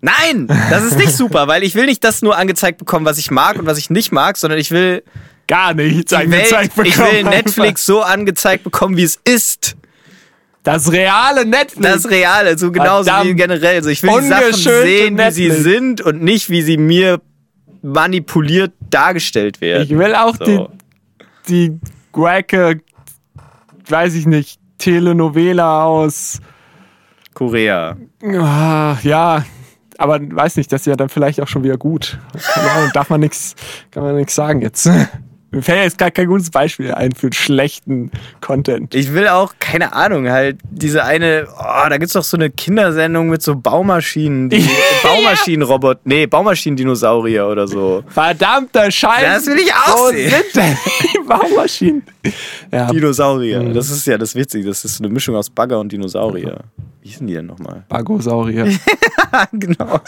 nein, 0.00 0.46
das 0.70 0.84
ist 0.84 0.96
nicht 0.96 1.12
super, 1.12 1.48
weil 1.48 1.64
ich 1.64 1.74
will 1.74 1.86
nicht 1.86 2.04
das 2.04 2.22
nur 2.22 2.36
angezeigt 2.36 2.78
bekommen, 2.78 3.04
was 3.04 3.18
ich 3.18 3.30
mag 3.30 3.58
und 3.58 3.66
was 3.66 3.78
ich 3.78 3.90
nicht 3.90 4.12
mag, 4.12 4.36
sondern 4.36 4.58
ich 4.58 4.70
will 4.70 5.02
Gar 5.48 5.72
nichts 5.72 6.12
die 6.12 6.30
Welt, 6.30 6.70
ich 6.84 6.98
will 6.98 7.24
Netflix 7.24 7.86
so 7.86 8.02
angezeigt 8.02 8.64
bekommen, 8.64 8.98
wie 8.98 9.02
es 9.02 9.18
ist. 9.24 9.76
Das 10.72 10.92
reale 10.92 11.46
Netflix. 11.46 11.80
Das 12.02 12.10
Reale, 12.10 12.58
so 12.58 12.70
genauso 12.70 13.06
wie 13.06 13.10
Verdammt. 13.14 13.36
generell. 13.38 13.82
So, 13.82 13.88
ich 13.88 14.02
will 14.02 14.20
die 14.20 14.26
Sachen 14.26 14.52
sehen, 14.52 15.16
wie 15.18 15.30
sie 15.30 15.48
Netflix. 15.48 15.62
sind 15.64 16.00
und 16.02 16.22
nicht, 16.22 16.50
wie 16.50 16.62
sie 16.62 16.76
mir 16.76 17.20
manipuliert 17.82 18.72
dargestellt 18.90 19.60
werden. 19.60 19.84
ich 19.84 19.96
will 19.96 20.14
auch 20.14 20.36
So. 20.36 20.70
die, 21.48 21.70
die 21.70 21.80
wacke, 22.12 22.80
weiß 23.88 24.14
ich 24.14 24.26
nicht, 24.26 24.60
Telenovela 24.78 25.84
aus. 25.84 26.40
Korea. 27.34 27.96
Ah, 28.38 28.96
ja, 29.02 29.44
aber 29.96 30.18
weiß 30.20 30.56
nicht, 30.56 30.70
das 30.72 30.82
ist 30.82 30.86
ja 30.86 30.96
dann 30.96 31.08
vielleicht 31.08 31.40
auch 31.40 31.48
schon 31.48 31.62
wieder 31.64 31.76
gut. 31.78 32.18
Keine 32.54 32.70
Ahnung, 32.72 32.90
darf 32.92 33.08
man 33.10 33.20
nichts, 33.20 33.54
kann 33.90 34.02
man 34.02 34.16
nichts 34.16 34.34
sagen 34.34 34.60
jetzt. 34.60 34.88
Mir 35.50 35.62
fällt 35.62 35.82
jetzt 35.82 35.96
gar 35.98 36.10
kein 36.10 36.26
gutes 36.26 36.50
Beispiel 36.50 36.92
ein 36.92 37.12
für 37.12 37.32
schlechten 37.32 38.10
Content. 38.42 38.94
Ich 38.94 39.14
will 39.14 39.28
auch, 39.28 39.54
keine 39.58 39.94
Ahnung, 39.94 40.28
halt 40.28 40.58
diese 40.70 41.04
eine, 41.04 41.48
oh, 41.58 41.88
da 41.88 41.96
gibt's 41.96 42.12
doch 42.12 42.22
so 42.22 42.36
eine 42.36 42.50
Kindersendung 42.50 43.30
mit 43.30 43.42
so 43.42 43.56
Baumaschinen, 43.56 44.50
die, 44.50 44.68
Baumaschinenrobot, 45.02 46.00
nee, 46.04 46.26
Baumaschinendinosaurier 46.26 47.46
oder 47.46 47.66
so. 47.66 48.04
Verdammter 48.08 48.90
Scheiß! 48.90 49.22
Das 49.24 49.46
will 49.46 49.58
ich 49.58 49.72
auch 49.72 49.96
Wo 49.98 50.10
sehen. 50.10 50.30
sind 50.30 50.56
denn 50.56 50.76
die 51.14 51.18
Baumaschinen? 51.26 52.02
Ja, 52.70 52.92
Dinosaurier. 52.92 53.62
Das 53.72 53.88
ist 53.90 54.06
ja 54.06 54.18
das 54.18 54.34
Witzige, 54.34 54.68
das 54.68 54.84
ist 54.84 54.96
so 54.96 55.04
eine 55.04 55.12
Mischung 55.12 55.34
aus 55.34 55.48
Bagger 55.48 55.80
und 55.80 55.90
Dinosaurier. 55.90 56.58
Wie 57.00 57.08
hießen 57.08 57.26
die 57.26 57.32
denn 57.32 57.46
nochmal? 57.46 57.84
Bagosaurier. 57.88 58.68
genau. 59.52 60.00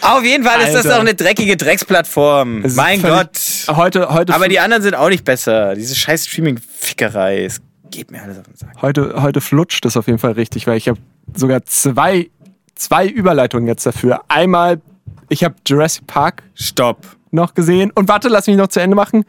Auf 0.00 0.24
jeden 0.24 0.44
Fall 0.44 0.60
ist 0.60 0.74
das 0.74 0.76
Alter. 0.86 0.88
doch 0.90 1.00
eine 1.00 1.14
dreckige 1.14 1.56
Drecksplattform. 1.56 2.64
Mein 2.74 3.02
Gott. 3.02 3.38
Heute, 3.68 4.08
heute, 4.10 4.34
Aber 4.34 4.48
die 4.48 4.58
anderen 4.58 4.82
sind 4.82 4.94
auch 4.94 5.08
nicht 5.08 5.24
besser. 5.24 5.74
Diese 5.74 5.94
scheiß 5.94 6.26
Streaming-Fickerei. 6.26 7.44
Es 7.44 7.60
geht 7.90 8.10
mir 8.10 8.22
alles 8.22 8.38
auf 8.38 8.44
den 8.44 8.56
Sack. 8.56 8.70
heute, 8.82 9.22
heute 9.22 9.40
flutscht 9.40 9.84
es 9.86 9.96
auf 9.96 10.06
jeden 10.06 10.18
Fall 10.18 10.32
richtig, 10.32 10.66
weil 10.66 10.76
ich 10.78 10.88
habe 10.88 10.98
sogar 11.34 11.64
zwei, 11.64 12.30
zwei 12.74 13.06
Überleitungen 13.06 13.66
jetzt 13.68 13.84
dafür. 13.86 14.22
Einmal, 14.28 14.80
ich 15.28 15.44
habe 15.44 15.54
Jurassic 15.66 16.06
Park 16.06 16.42
Stopp. 16.54 17.06
noch 17.30 17.54
gesehen. 17.54 17.90
Und 17.94 18.08
warte, 18.08 18.28
lass 18.28 18.46
mich 18.46 18.56
noch 18.56 18.68
zu 18.68 18.80
Ende 18.80 18.96
machen. 18.96 19.24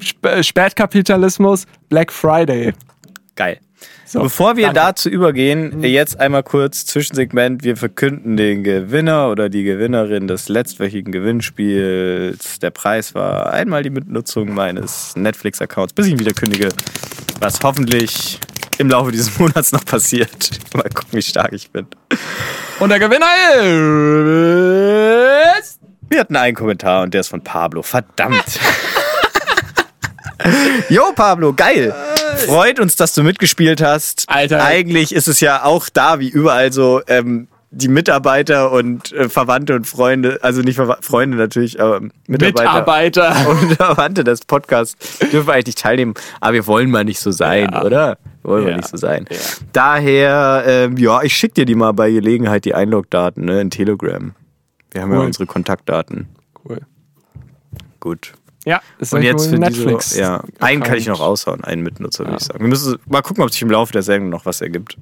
Sp 0.00 0.26
äh, 0.26 0.42
Spätkapitalismus, 0.42 1.66
Black 1.88 2.10
Friday. 2.12 2.72
Geil. 3.36 3.58
So, 4.06 4.20
Bevor 4.20 4.56
wir 4.56 4.66
danke. 4.66 4.80
dazu 4.80 5.08
übergehen, 5.08 5.82
jetzt 5.82 6.20
einmal 6.20 6.42
kurz 6.42 6.84
Zwischensegment. 6.86 7.64
Wir 7.64 7.76
verkünden 7.76 8.36
den 8.36 8.62
Gewinner 8.62 9.30
oder 9.30 9.48
die 9.48 9.64
Gewinnerin 9.64 10.28
des 10.28 10.48
letztwöchigen 10.48 11.10
Gewinnspiels. 11.10 12.58
Der 12.60 12.70
Preis 12.70 13.14
war 13.14 13.52
einmal 13.52 13.82
die 13.82 13.90
Mitnutzung 13.90 14.52
meines 14.54 15.16
Netflix-Accounts, 15.16 15.94
bis 15.94 16.06
ich 16.06 16.12
ihn 16.12 16.18
wieder 16.20 16.32
kündige. 16.32 16.68
Was 17.40 17.58
hoffentlich 17.62 18.38
im 18.78 18.88
Laufe 18.90 19.10
dieses 19.10 19.38
Monats 19.38 19.72
noch 19.72 19.84
passiert. 19.84 20.50
Mal 20.74 20.82
gucken, 20.84 21.08
wie 21.12 21.22
stark 21.22 21.52
ich 21.52 21.70
bin. 21.70 21.86
Und 22.80 22.90
der 22.90 22.98
Gewinner 23.00 23.26
ist. 25.58 25.80
Wir 26.08 26.20
hatten 26.20 26.36
einen 26.36 26.54
Kommentar 26.54 27.02
und 27.02 27.14
der 27.14 27.22
ist 27.22 27.28
von 27.28 27.42
Pablo. 27.42 27.82
Verdammt. 27.82 28.44
Jo, 30.90 31.12
Pablo, 31.14 31.54
geil. 31.54 31.94
Freut 32.36 32.80
uns, 32.80 32.96
dass 32.96 33.14
du 33.14 33.22
mitgespielt 33.22 33.82
hast. 33.82 34.24
Alter. 34.28 34.64
Eigentlich 34.64 35.14
ist 35.14 35.28
es 35.28 35.40
ja 35.40 35.64
auch 35.64 35.88
da, 35.92 36.20
wie 36.20 36.28
überall 36.28 36.72
so, 36.72 37.00
ähm, 37.06 37.48
die 37.76 37.88
Mitarbeiter 37.88 38.70
und 38.70 39.10
äh, 39.12 39.28
Verwandte 39.28 39.74
und 39.74 39.84
Freunde, 39.88 40.38
also 40.42 40.62
nicht 40.62 40.76
Verwa 40.76 40.96
Freunde 41.00 41.36
natürlich, 41.36 41.80
aber 41.80 42.00
Mitarbeiter, 42.28 42.62
Mitarbeiter. 43.32 43.48
und 43.50 43.72
Verwandte 43.74 44.22
des 44.22 44.44
Podcasts 44.44 45.18
dürfen 45.32 45.50
eigentlich 45.50 45.66
nicht 45.66 45.78
teilnehmen, 45.80 46.14
aber 46.40 46.52
wir 46.52 46.66
wollen 46.68 46.90
mal 46.90 47.04
nicht 47.04 47.18
so 47.18 47.32
sein, 47.32 47.70
Ja. 47.72 47.82
oder? 47.82 48.18
Wir 48.42 48.50
wollen 48.50 48.64
Ja. 48.64 48.70
mal 48.70 48.76
nicht 48.76 48.88
so 48.88 48.96
sein. 48.96 49.26
Ja. 49.28 49.36
Daher, 49.72 50.62
ähm, 50.66 50.96
ja, 50.98 51.22
ich 51.22 51.36
schick 51.36 51.54
dir 51.54 51.64
die 51.64 51.74
mal 51.74 51.90
bei 51.92 52.12
Gelegenheit, 52.12 52.64
die 52.64 52.74
Einlogdaten 52.76 53.44
ne, 53.44 53.60
in 53.60 53.70
Telegram. 53.70 54.32
Wir 54.92 55.02
haben 55.02 55.10
ja 55.10 55.18
Cool. 55.18 55.24
unsere 55.26 55.46
Kontaktdaten. 55.46 56.28
Cool. 56.64 56.80
Gut. 57.98 58.34
Ja, 58.64 58.80
das 58.98 59.08
ist 59.08 59.14
Und 59.14 59.22
jetzt 59.22 59.48
für 59.48 59.58
Netflix. 59.58 60.10
diese, 60.10 60.20
ja, 60.20 60.42
einen 60.60 60.82
kann 60.82 60.96
ich 60.96 61.06
noch 61.06 61.20
raushauen, 61.20 61.64
einen 61.64 61.82
Mitnutzer, 61.82 62.24
würde 62.24 62.36
ich 62.38 62.44
sagen. 62.44 62.60
Wir 62.60 62.68
müssen 62.68 62.96
mal 63.06 63.20
gucken, 63.22 63.42
ob 63.44 63.50
sich 63.50 63.60
im 63.62 63.70
Laufe 63.70 63.92
der 63.92 64.02
Sendung 64.02 64.30
noch 64.30 64.46
was 64.46 64.60
ergibt. 64.60 64.96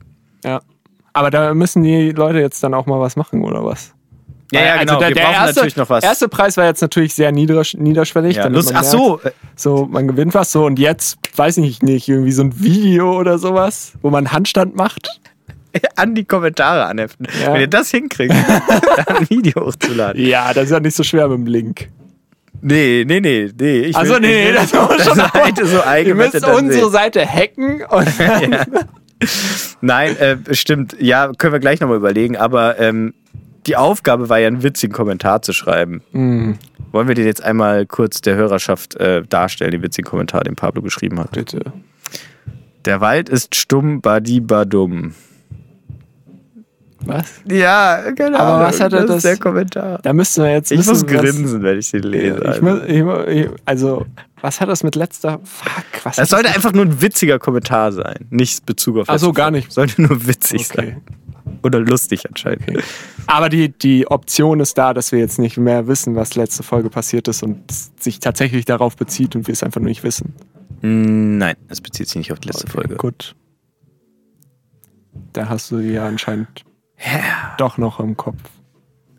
Ja. 0.44 0.60
Aber 1.12 1.30
da 1.30 1.54
müssen 1.54 1.82
die 1.82 2.10
Leute 2.10 2.40
jetzt 2.40 2.62
dann 2.64 2.74
auch 2.74 2.86
mal 2.86 2.98
was 2.98 3.16
machen, 3.16 3.44
oder 3.44 3.64
was? 3.64 3.92
Ja, 4.52 4.60
ja, 4.64 4.72
Also 4.74 4.86
genau. 4.86 4.98
der, 4.98 5.08
wir 5.08 5.14
der 5.14 5.22
brauchen 5.22 5.34
erste, 5.70 6.06
erste 6.06 6.28
Preis 6.28 6.56
war 6.56 6.64
jetzt 6.66 6.82
natürlich 6.82 7.14
sehr 7.14 7.32
niedrig, 7.32 7.74
niederschwellig. 7.78 8.36
ja, 8.36 8.48
Lust, 8.48 8.72
ach 8.74 8.84
so, 8.84 9.20
merkt, 9.22 9.36
So, 9.56 9.86
man 9.90 10.08
gewinnt 10.08 10.34
was 10.34 10.50
so 10.50 10.66
und 10.66 10.78
jetzt, 10.78 11.18
weiß 11.36 11.56
ich 11.58 11.82
nicht, 11.82 12.08
irgendwie 12.08 12.32
so 12.32 12.42
ein 12.42 12.60
Video 12.60 13.18
oder 13.18 13.38
sowas, 13.38 13.92
wo 14.02 14.10
man 14.10 14.32
Handstand 14.32 14.76
macht. 14.76 15.20
an 15.96 16.14
die 16.14 16.24
Kommentare 16.24 16.84
anheften. 16.84 17.26
Ja. 17.42 17.54
Wenn 17.54 17.62
ihr 17.62 17.66
das 17.66 17.90
hinkriegt, 17.90 18.34
ein 19.06 19.30
Video 19.30 19.64
hochzuladen. 19.66 20.22
Ja, 20.22 20.52
das 20.52 20.64
ist 20.64 20.70
ja 20.70 20.80
nicht 20.80 20.96
so 20.96 21.02
schwer 21.02 21.28
mit 21.28 21.38
dem 21.38 21.46
Link. 21.46 21.88
Nee, 22.62 23.04
nee, 23.06 23.20
nee, 23.20 23.50
nee. 23.60 23.80
Ich 23.80 23.96
Also 23.96 24.14
will- 24.14 24.20
nee, 24.20 24.46
will 24.46 24.54
das 24.54 24.70
die 24.70 24.76
schon 25.04 25.16
Seite 25.16 25.66
so 25.66 25.82
Ihr 26.04 26.14
müsst 26.14 26.34
unsere 26.46 26.72
sehen. 26.84 26.90
Seite 26.90 27.26
hacken 27.26 27.82
und 27.88 28.08
Ja. 28.18 28.64
Nein, 29.80 30.16
äh, 30.16 30.36
stimmt. 30.54 30.96
Ja, 30.98 31.32
können 31.36 31.52
wir 31.52 31.60
gleich 31.60 31.80
nochmal 31.80 31.96
überlegen. 31.96 32.36
Aber 32.36 32.78
ähm, 32.80 33.14
die 33.66 33.76
Aufgabe 33.76 34.28
war 34.28 34.38
ja, 34.38 34.46
einen 34.48 34.62
witzigen 34.62 34.92
Kommentar 34.94 35.42
zu 35.42 35.52
schreiben. 35.52 36.02
Hm, 36.12 36.58
Wollen 36.90 37.08
wir 37.08 37.14
den 37.14 37.26
jetzt 37.26 37.42
einmal 37.42 37.86
kurz 37.86 38.20
der 38.20 38.34
Hörerschaft 38.36 38.96
äh, 38.96 39.22
darstellen, 39.28 39.70
den 39.72 39.82
witzigen 39.82 40.08
Kommentar, 40.08 40.42
den 40.44 40.56
Pablo 40.56 40.82
geschrieben 40.82 41.20
hat? 41.20 41.32
bitte. 41.32 41.72
Der 42.84 43.00
Wald 43.00 43.28
ist 43.28 43.54
stumm, 43.54 44.00
badi 44.00 44.40
badum. 44.40 45.14
Was? 47.04 47.26
Ja, 47.50 48.10
genau. 48.10 48.38
Aber 48.38 48.64
was 48.66 48.80
hat 48.80 48.92
er 48.92 49.06
das- 49.06 49.16
ist 49.18 49.24
der 49.24 49.36
Kommentar. 49.36 49.98
Da 50.02 50.12
müssten 50.12 50.42
wir 50.42 50.52
jetzt 50.52 50.70
Ich 50.70 50.78
muss 50.78 50.88
was- 50.88 51.06
grinsen, 51.06 51.62
wenn 51.62 51.78
ich 51.78 51.90
den 51.90 52.02
lese. 52.04 52.52
Ich 52.54 52.62
muss, 52.62 52.80
ich, 52.86 53.48
also, 53.64 54.06
was 54.40 54.60
hat 54.60 54.68
das 54.68 54.82
mit 54.84 54.94
letzter. 54.94 55.40
Fuck, 55.44 55.84
was 56.04 56.18
hat 56.18 56.28
sollte 56.28 56.44
das 56.46 56.54
einfach 56.56 56.72
nur 56.72 56.84
ein 56.84 57.00
witziger 57.02 57.38
Kommentar 57.38 57.92
sein. 57.92 58.26
Nicht 58.30 58.64
Bezug 58.66 58.98
auf 58.98 59.08
Ach 59.08 59.18
so, 59.18 59.26
letzte 59.28 59.36
gar 59.40 59.50
nicht. 59.50 59.72
Sollte 59.72 60.00
nur 60.02 60.26
witzig 60.26 60.68
Okay. 60.70 60.86
sein. 60.86 61.02
Oder 61.64 61.80
lustig 61.80 62.28
anscheinend. 62.28 62.68
Okay. 62.68 62.80
Aber 63.26 63.48
die, 63.48 63.68
die 63.68 64.06
Option 64.08 64.58
ist 64.60 64.78
da, 64.78 64.94
dass 64.94 65.12
wir 65.12 65.18
jetzt 65.20 65.38
nicht 65.38 65.56
mehr 65.58 65.86
wissen, 65.86 66.14
was 66.16 66.34
letzte 66.34 66.62
Folge 66.62 66.90
passiert 66.90 67.28
ist 67.28 67.42
und 67.42 67.62
sich 68.00 68.18
tatsächlich 68.20 68.64
darauf 68.64 68.96
bezieht 68.96 69.36
und 69.36 69.46
wir 69.46 69.52
es 69.52 69.62
einfach 69.62 69.80
nur 69.80 69.88
nicht 69.88 70.02
wissen. 70.02 70.34
Mm, 70.82 71.38
Nein, 71.38 71.56
es 71.68 71.80
bezieht 71.80 72.08
sich 72.08 72.16
nicht 72.16 72.32
auf 72.32 72.40
die 72.40 72.48
letzte 72.48 72.64
Okay, 72.64 72.72
Folge. 72.72 72.96
Gut. 72.96 73.34
Da 75.32 75.48
hast 75.48 75.70
du 75.70 75.78
ja 75.78 76.06
anscheinend 76.06 76.64
Ja. 77.04 77.54
doch 77.58 77.78
noch 77.78 78.00
im 78.00 78.16
Kopf. 78.16 78.38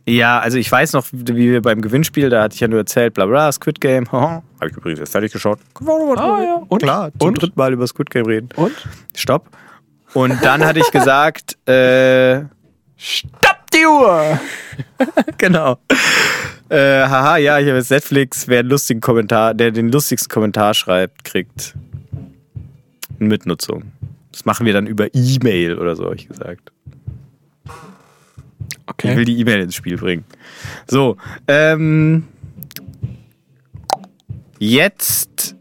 Ja, 0.05 0.39
also 0.39 0.57
ich 0.57 0.69
weiß 0.69 0.93
noch, 0.93 1.05
wie 1.11 1.51
wir 1.51 1.61
beim 1.61 1.81
Gewinnspiel, 1.81 2.29
da 2.29 2.43
hatte 2.43 2.55
ich 2.55 2.59
ja 2.59 2.67
nur 2.67 2.79
erzählt, 2.79 3.13
bla 3.13 3.25
bla, 3.25 3.51
Squid 3.51 3.79
Game. 3.79 4.11
Habe 4.11 4.43
ich 4.69 4.75
übrigens 4.75 4.99
erst 4.99 5.13
fertig 5.13 5.31
geschaut. 5.31 5.59
Ah, 5.79 6.41
ja. 6.43 6.61
Und? 6.67 6.81
Klar, 6.81 7.11
zum 7.17 7.29
Und? 7.29 7.41
dritten 7.41 7.57
Mal 7.57 7.71
über 7.71 7.87
Squid 7.87 8.09
Game 8.09 8.25
reden. 8.25 8.49
Und? 8.55 8.73
Stopp. 9.15 9.49
Und 10.13 10.43
dann 10.43 10.63
hatte 10.63 10.79
ich 10.79 10.91
gesagt, 10.91 11.57
äh, 11.69 12.43
Stopp 12.97 13.71
die 13.73 13.85
Uhr! 13.85 14.39
genau. 15.37 15.77
Äh, 16.69 17.03
haha, 17.07 17.37
ja, 17.37 17.59
ich 17.59 17.67
habe 17.67 17.77
jetzt 17.77 17.89
Netflix, 17.89 18.47
wer 18.47 18.59
einen 18.59 18.69
lustigen 18.69 18.99
Kommentar, 18.99 19.53
der 19.53 19.71
den 19.71 19.89
lustigsten 19.89 20.29
Kommentar 20.29 20.73
schreibt, 20.73 21.23
kriegt 21.23 21.75
eine 23.19 23.29
Mitnutzung. 23.29 23.91
Das 24.31 24.45
machen 24.45 24.65
wir 24.65 24.73
dann 24.73 24.85
über 24.85 25.07
E-Mail 25.13 25.77
oder 25.77 25.95
so, 25.95 26.05
habe 26.05 26.15
ich 26.15 26.27
gesagt. 26.27 26.71
Ich 28.97 29.03
will 29.05 29.11
Okay. 29.13 29.25
die 29.25 29.39
E-Mail 29.39 29.61
ins 29.61 29.75
Spiel 29.75 29.97
bringen. 29.97 30.25
So, 30.87 31.17
ähm, 31.47 32.25
jetzt 34.59 35.55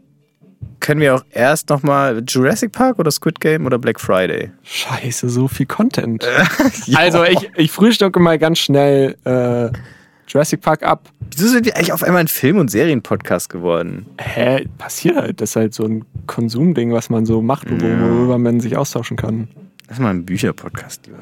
können 0.79 0.99
wir 0.99 1.15
auch 1.15 1.23
erst 1.31 1.69
nochmal 1.69 2.21
Jurassic 2.27 2.71
Park 2.73 2.99
oder 2.99 3.09
Squid 3.11 3.39
Game 3.39 3.65
oder 3.65 3.79
Black 3.79 3.99
Friday? 4.01 4.51
Scheiße, 4.63 5.29
so 5.29 5.47
viel 5.47 5.65
Content. 5.65 6.25
Also, 6.95 7.23
ich, 7.23 7.49
ich 7.55 7.71
frühstücke 7.71 8.19
mal 8.19 8.37
ganz 8.37 8.59
schnell 8.59 9.15
äh, 9.23 9.69
Jurassic 10.27 10.61
Park 10.61 10.83
ab. 10.83 11.09
Wieso 11.35 11.47
sind 11.47 11.65
wir 11.65 11.75
eigentlich 11.77 11.93
auf 11.93 12.03
einmal 12.03 12.21
ein 12.21 12.27
Film- 12.27 12.57
und 12.57 12.69
Serienpodcast 12.69 13.49
geworden? 13.49 14.05
Hä, 14.19 14.65
passiert 14.77 15.15
halt. 15.15 15.39
Das 15.41 15.51
ist 15.51 15.55
halt 15.55 15.73
so 15.73 15.85
ein 15.85 16.05
Konsumding, 16.27 16.91
was 16.91 17.09
man 17.09 17.25
so 17.25 17.41
macht, 17.41 17.69
wo- 17.71 17.79
worüber 17.81 18.37
man 18.37 18.59
sich 18.59 18.75
austauschen 18.77 19.15
kann. 19.17 19.47
Lass 19.89 19.99
mal 19.99 20.09
einen 20.09 20.25
Bücherpodcast 20.25 21.07
lieber. 21.07 21.19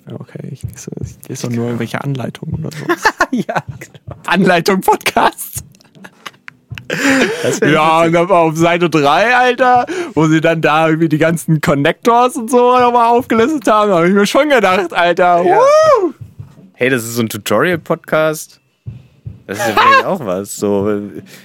Ich, 0.00 0.06
bin 0.06 0.16
okay. 0.16 0.48
Ich 0.50 0.62
lese, 0.62 0.90
ich 1.02 1.28
lese 1.28 1.46
doch 1.46 1.54
nur 1.54 1.66
irgendwelche 1.66 2.02
Anleitungen 2.02 2.64
oder 2.64 2.76
so. 2.76 2.84
ja, 3.30 3.62
Anleitung 4.26 4.80
Podcast. 4.80 5.64
Ja, 7.62 8.02
und 8.02 8.12
dann 8.12 8.30
auf 8.30 8.56
Seite 8.56 8.90
3, 8.90 9.36
Alter, 9.36 9.86
wo 10.14 10.26
sie 10.26 10.40
dann 10.40 10.60
da 10.60 10.88
irgendwie 10.88 11.08
die 11.08 11.18
ganzen 11.18 11.60
Connectors 11.60 12.36
und 12.36 12.50
so 12.50 12.78
nochmal 12.78 13.16
aufgelistet 13.16 13.66
haben, 13.68 13.92
habe 13.92 14.08
ich 14.08 14.14
mir 14.14 14.26
schon 14.26 14.48
gedacht, 14.48 14.92
Alter. 14.92 15.42
Ja. 15.44 15.56
Woo! 15.56 16.14
Hey, 16.72 16.90
das 16.90 17.04
ist 17.04 17.14
so 17.14 17.22
ein 17.22 17.28
Tutorial-Podcast. 17.28 18.60
Das 19.46 19.58
ist 19.58 19.68
ja 19.68 19.74
vielleicht 19.74 20.04
auch 20.04 20.24
was. 20.24 20.56
So, 20.56 21.00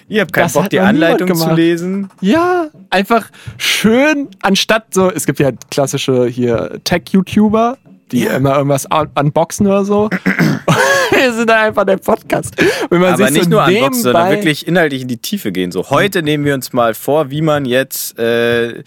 ihr 0.07 0.21
habt 0.21 0.33
keinen 0.33 0.45
Das 0.45 0.53
Bock, 0.53 0.69
die 0.69 0.79
Anleitung 0.79 1.35
zu 1.35 1.53
lesen. 1.53 2.09
Ja, 2.21 2.69
einfach 2.89 3.29
schön, 3.57 4.29
anstatt 4.41 4.93
so, 4.93 5.11
es 5.11 5.25
gibt 5.25 5.39
ja 5.39 5.51
klassische 5.69 6.25
hier 6.25 6.79
Tech-YouTuber, 6.83 7.77
die 8.11 8.23
Ja. 8.23 8.37
immer 8.37 8.55
irgendwas 8.57 8.85
un 8.91 9.09
unboxen 9.19 9.67
oder 9.67 9.85
so. 9.85 10.09
Wir 11.11 11.33
sind 11.33 11.49
da 11.49 11.61
einfach 11.63 11.85
der 11.85 11.97
Podcast. 11.97 12.55
Wenn 12.89 12.99
man 13.01 13.13
Aber 13.13 13.29
nicht 13.29 13.43
so 13.45 13.49
nur 13.49 13.63
unboxen, 13.65 14.03
sondern 14.03 14.29
wirklich 14.31 14.67
inhaltlich 14.67 15.03
in 15.03 15.07
die 15.07 15.17
Tiefe 15.17 15.51
gehen. 15.51 15.71
So, 15.71 15.89
heute 15.89 16.21
nehmen 16.23 16.43
wir 16.45 16.53
uns 16.55 16.73
mal 16.73 16.93
vor, 16.93 17.29
wie 17.29 17.41
man 17.41 17.65
jetzt, 17.65 18.17
äh, 18.19 18.83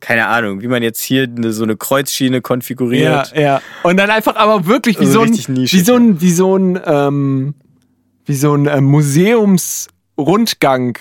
keine 0.00 0.26
Ahnung, 0.28 0.60
wie 0.62 0.68
man 0.68 0.82
jetzt 0.82 1.00
hier 1.02 1.24
eine, 1.24 1.52
so 1.52 1.64
eine 1.64 1.76
Kreuzschiene 1.76 2.36
Ja, 2.36 2.40
konfiguriert. 2.40 3.32
ja. 3.36 3.60
Und 3.82 3.96
dann 3.96 4.10
einfach 4.10 4.36
aber 4.36 4.66
wirklich 4.66 4.98
wie 5.00 5.06
Also 5.06 5.20
so 5.20 5.20
ein, 5.22 5.30
nischig, 5.54 5.72
wie 5.72 5.80
so 5.84 5.94
ein, 5.96 6.20
wie 6.20 6.32
so 6.32 6.56
ein, 6.56 6.80
ähm, 6.84 7.54
wie 8.26 8.34
so 8.34 8.54
ein 8.54 8.66
äh, 8.66 8.80
Museumsrundgang 8.80 10.98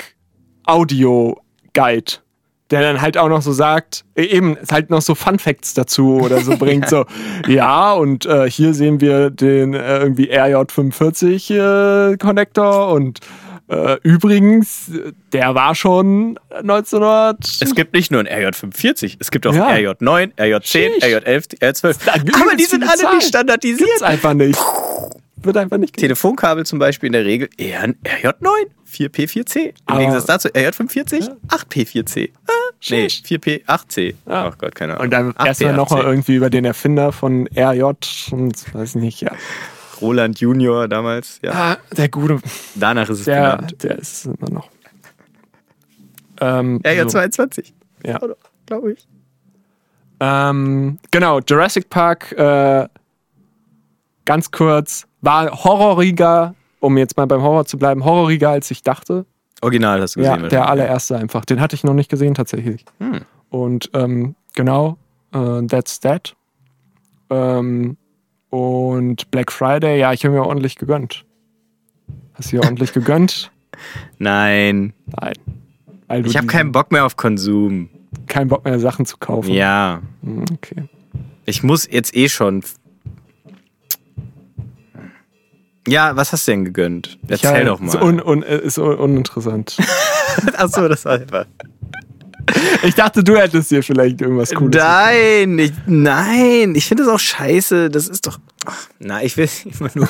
Audio-Guide. 0.66 2.14
Der 2.72 2.82
dann 2.82 3.02
halt 3.02 3.18
auch 3.18 3.28
noch 3.30 3.42
so 3.42 3.52
sagt, 3.52 4.06
äh, 4.16 4.24
eben, 4.24 4.58
es 4.62 4.72
halt 4.72 4.90
noch 4.90 5.02
so 5.02 5.14
Fun 5.14 5.38
Facts 5.40 5.74
dazu 5.74 6.20
oder 6.22 6.40
so 6.40 6.58
bringt, 6.60 6.90
so, 6.90 7.06
ja, 7.48 7.92
und 7.94 8.26
äh, 8.26 8.50
hier 8.50 8.74
sehen 8.74 9.02
wir 9.02 9.30
den 9.30 9.74
äh, 9.74 10.00
irgendwie 10.00 10.32
RJ45 10.34 12.14
äh, 12.14 12.18
Connector 12.18 12.94
und 12.94 13.20
äh, 13.68 13.98
übrigens, 14.04 14.92
der 15.32 15.56
war 15.56 15.76
schon 15.76 16.38
1900. 16.50 17.38
Es 17.62 17.74
gibt 17.74 17.94
nicht 17.94 18.12
nur 18.12 18.20
ein 18.20 18.28
RJ45, 18.28 19.16
es 19.20 19.32
gibt 19.32 19.48
auch 19.48 19.54
Ja. 19.54 19.70
RJ9, 19.70 20.36
RJ10, 20.36 20.66
Sheesh. 20.66 21.04
RJ11, 21.04 21.60
RJ12. 21.62 21.98
Da 22.06 22.14
gibt's 22.18 22.42
Aber 22.42 22.56
die 22.56 22.66
sind 22.66 22.84
alle 22.84 22.98
Zahlen. 22.98 23.16
nicht 23.18 23.28
standardisiert. 23.28 23.88
Gibt's 23.88 24.02
einfach 24.04 24.34
nicht. 24.34 24.60
Wird 25.44 25.58
einfach 25.58 25.78
nicht 25.78 25.96
Telefonkabel 25.98 26.66
zum 26.66 26.80
Beispiel 26.80 27.08
in 27.08 27.14
der 27.14 27.26
Regel 27.26 27.50
eher 27.58 27.82
ein 27.82 27.96
RJ9, 28.04 28.48
4P4C. 28.92 29.58
Im 29.60 29.74
Aber- 29.88 30.00
Gegensatz 30.00 30.26
dazu 30.26 30.48
RJ45, 30.50 31.30
8P4C. 31.48 32.30
Ah, 32.48 32.52
nee, 32.90 33.10
Sheesh. 33.10 33.24
4P8C. 33.26 34.16
Ja. 34.28 34.50
Ach 34.52 34.58
Gott, 34.58 34.76
keine 34.76 34.94
Ahnung. 34.94 35.06
Und 35.06 35.12
dann 35.12 35.32
8P8C. 35.34 35.46
erstmal 35.48 35.74
nochmal 35.74 36.04
irgendwie 36.04 36.36
über 36.36 36.50
den 36.50 36.66
Erfinder 36.66 37.12
von 37.12 37.48
RJ 37.56 37.84
und 38.32 38.74
weiß 38.74 38.90
ich 38.90 39.02
nicht, 39.02 39.22
ja. 39.22 39.32
Roland 40.02 40.40
Junior 40.40 40.88
damals. 40.88 41.40
Ja. 41.44 41.52
Ah, 41.54 41.78
der 41.96 42.10
Gute, 42.10 42.40
Danach 42.76 43.10
ist 43.10 43.20
es 43.20 43.26
der, 43.26 43.56
benannt. 43.58 43.84
der 43.84 44.00
ist 44.00 44.26
immer 44.26 44.50
noch. 44.50 44.70
Ähm, 46.40 46.82
so. 46.84 46.90
RJ22. 46.90 47.72
Ja. 48.06 48.20
Glaube 48.66 48.94
ich. 48.94 49.08
Ähm, 50.20 51.00
genau, 51.12 51.40
Jurassic 51.40 51.90
Park, 51.90 52.32
äh, 52.34 52.88
ganz 54.26 54.52
kurz, 54.52 55.08
war 55.22 55.52
horroriger, 55.64 56.56
um 56.80 56.98
jetzt 56.98 57.18
mal 57.18 57.26
beim 57.28 57.42
Horror 57.42 57.66
zu 57.66 57.78
bleiben, 57.78 58.04
horroriger 58.06 58.50
als 58.50 58.70
ich 58.72 58.84
dachte. 58.84 59.26
Original 59.62 60.02
hast 60.02 60.16
du 60.16 60.22
Ja, 60.22 60.36
gesehen. 60.36 60.50
der 60.50 60.60
wahrscheinlich. 60.62 60.84
allererste 60.84 61.18
einfach. 61.18 61.46
Den 61.46 61.60
hatte 61.62 61.76
ich 61.76 61.84
noch 61.84 61.94
nicht 61.94 62.10
gesehen 62.10 62.34
tatsächlich. 62.34 62.84
Hm. 63.00 63.22
Und 63.50 63.90
ähm, 63.94 64.36
genau, 64.56 64.98
äh, 65.34 65.62
That's 65.68 66.00
That. 66.00 66.36
Ähm, 67.30 67.98
und 68.50 69.30
Black 69.32 69.52
Friday, 69.52 70.00
ja, 70.00 70.12
ich 70.14 70.26
habe 70.26 70.34
mir 70.36 70.44
ordentlich 70.46 70.76
gegönnt. 70.76 71.26
Hast 72.34 72.52
du 72.52 72.58
dir 72.58 72.64
ordentlich 72.66 72.92
gegönnt? 72.94 73.52
Nein. 74.18 74.94
Nein. 75.20 75.34
Weil 76.08 76.24
du 76.24 76.30
Ich 76.30 76.36
habe 76.36 76.48
diesen- 76.48 76.58
keinen 76.58 76.72
Bock 76.72 76.92
mehr 76.92 77.06
auf 77.06 77.16
Konsum. 77.16 77.90
keinen 78.28 78.50
Bock 78.50 78.66
mehr, 78.66 78.80
Sachen 78.80 79.06
zu 79.06 79.18
kaufen. 79.18 79.52
Ja. 79.54 80.02
Hm, 80.24 80.46
Okay. 80.54 80.84
Ich 81.46 81.64
muss 81.64 81.88
jetzt 81.90 82.16
eh 82.16 82.30
schon. 82.30 82.64
Ja, 85.88 86.16
was 86.16 86.32
hast 86.32 86.48
du 86.48 86.52
denn 86.52 86.66
gegönnt? 86.66 87.18
Erzähl 87.28 87.60
ja, 87.60 87.64
doch 87.64 87.80
mal. 87.80 87.88
Ist, 87.88 88.02
un, 88.02 88.22
un, 88.22 88.44
ist 88.44 88.78
un, 88.78 88.96
uninteressant. 88.98 89.78
Achso, 90.58 90.88
das 90.88 91.06
war 91.06 91.14
einfach. 91.14 91.46
ich 92.84 92.94
dachte, 92.96 93.24
du 93.24 93.36
hättest 93.38 93.72
dir 93.72 93.82
vielleicht 93.82 94.22
irgendwas 94.22 94.54
Cooles. 94.54 94.76
Nein, 94.76 95.58
ich, 95.58 95.72
nein, 95.88 96.76
ich 96.76 96.86
finde 96.88 97.04
das 97.06 97.14
auch 97.14 97.20
scheiße. 97.20 97.90
Das 97.90 98.08
ist 98.08 98.28
doch. 98.28 98.40
Ach, 98.66 98.78
na, 99.00 99.24
ich 99.24 99.38
will 99.38 99.46
es 99.46 99.66
immer 99.66 99.90
nur. 99.96 100.08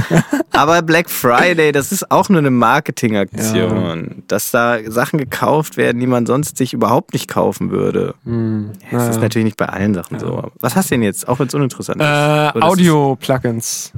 Aber 0.52 0.80
Black 0.80 1.10
Friday, 1.10 1.70
das 1.72 1.92
ist 1.92 2.10
auch 2.10 2.30
nur 2.30 2.38
eine 2.38 2.50
Marketingaktion. 2.50 4.22
Dass 4.26 4.50
da 4.50 4.78
Sachen 4.86 5.18
gekauft 5.18 5.76
werden, 5.76 6.00
die 6.00 6.06
man 6.06 6.24
sonst 6.24 6.56
sich 6.56 6.72
überhaupt 6.72 7.12
nicht 7.12 7.28
kaufen 7.28 7.70
würde. 7.70 8.14
Hm, 8.24 8.70
Ja, 8.90 8.98
das 8.98 9.02
ist 9.02 9.08
naja. 9.10 9.20
natürlich 9.22 9.44
nicht 9.44 9.56
bei 9.58 9.66
allen 9.68 9.92
Sachen 9.94 10.18
so. 10.18 10.50
Was 10.60 10.76
hast 10.76 10.90
du 10.90 10.94
denn 10.94 11.02
jetzt, 11.02 11.28
auch 11.28 11.38
wenn 11.40 11.48
es 11.48 11.54
uninteressant 11.54 12.00
ist? 12.00 12.06
Äh, 12.06 12.46
ist 12.58 12.62
Audio-Plugins. 12.62 13.92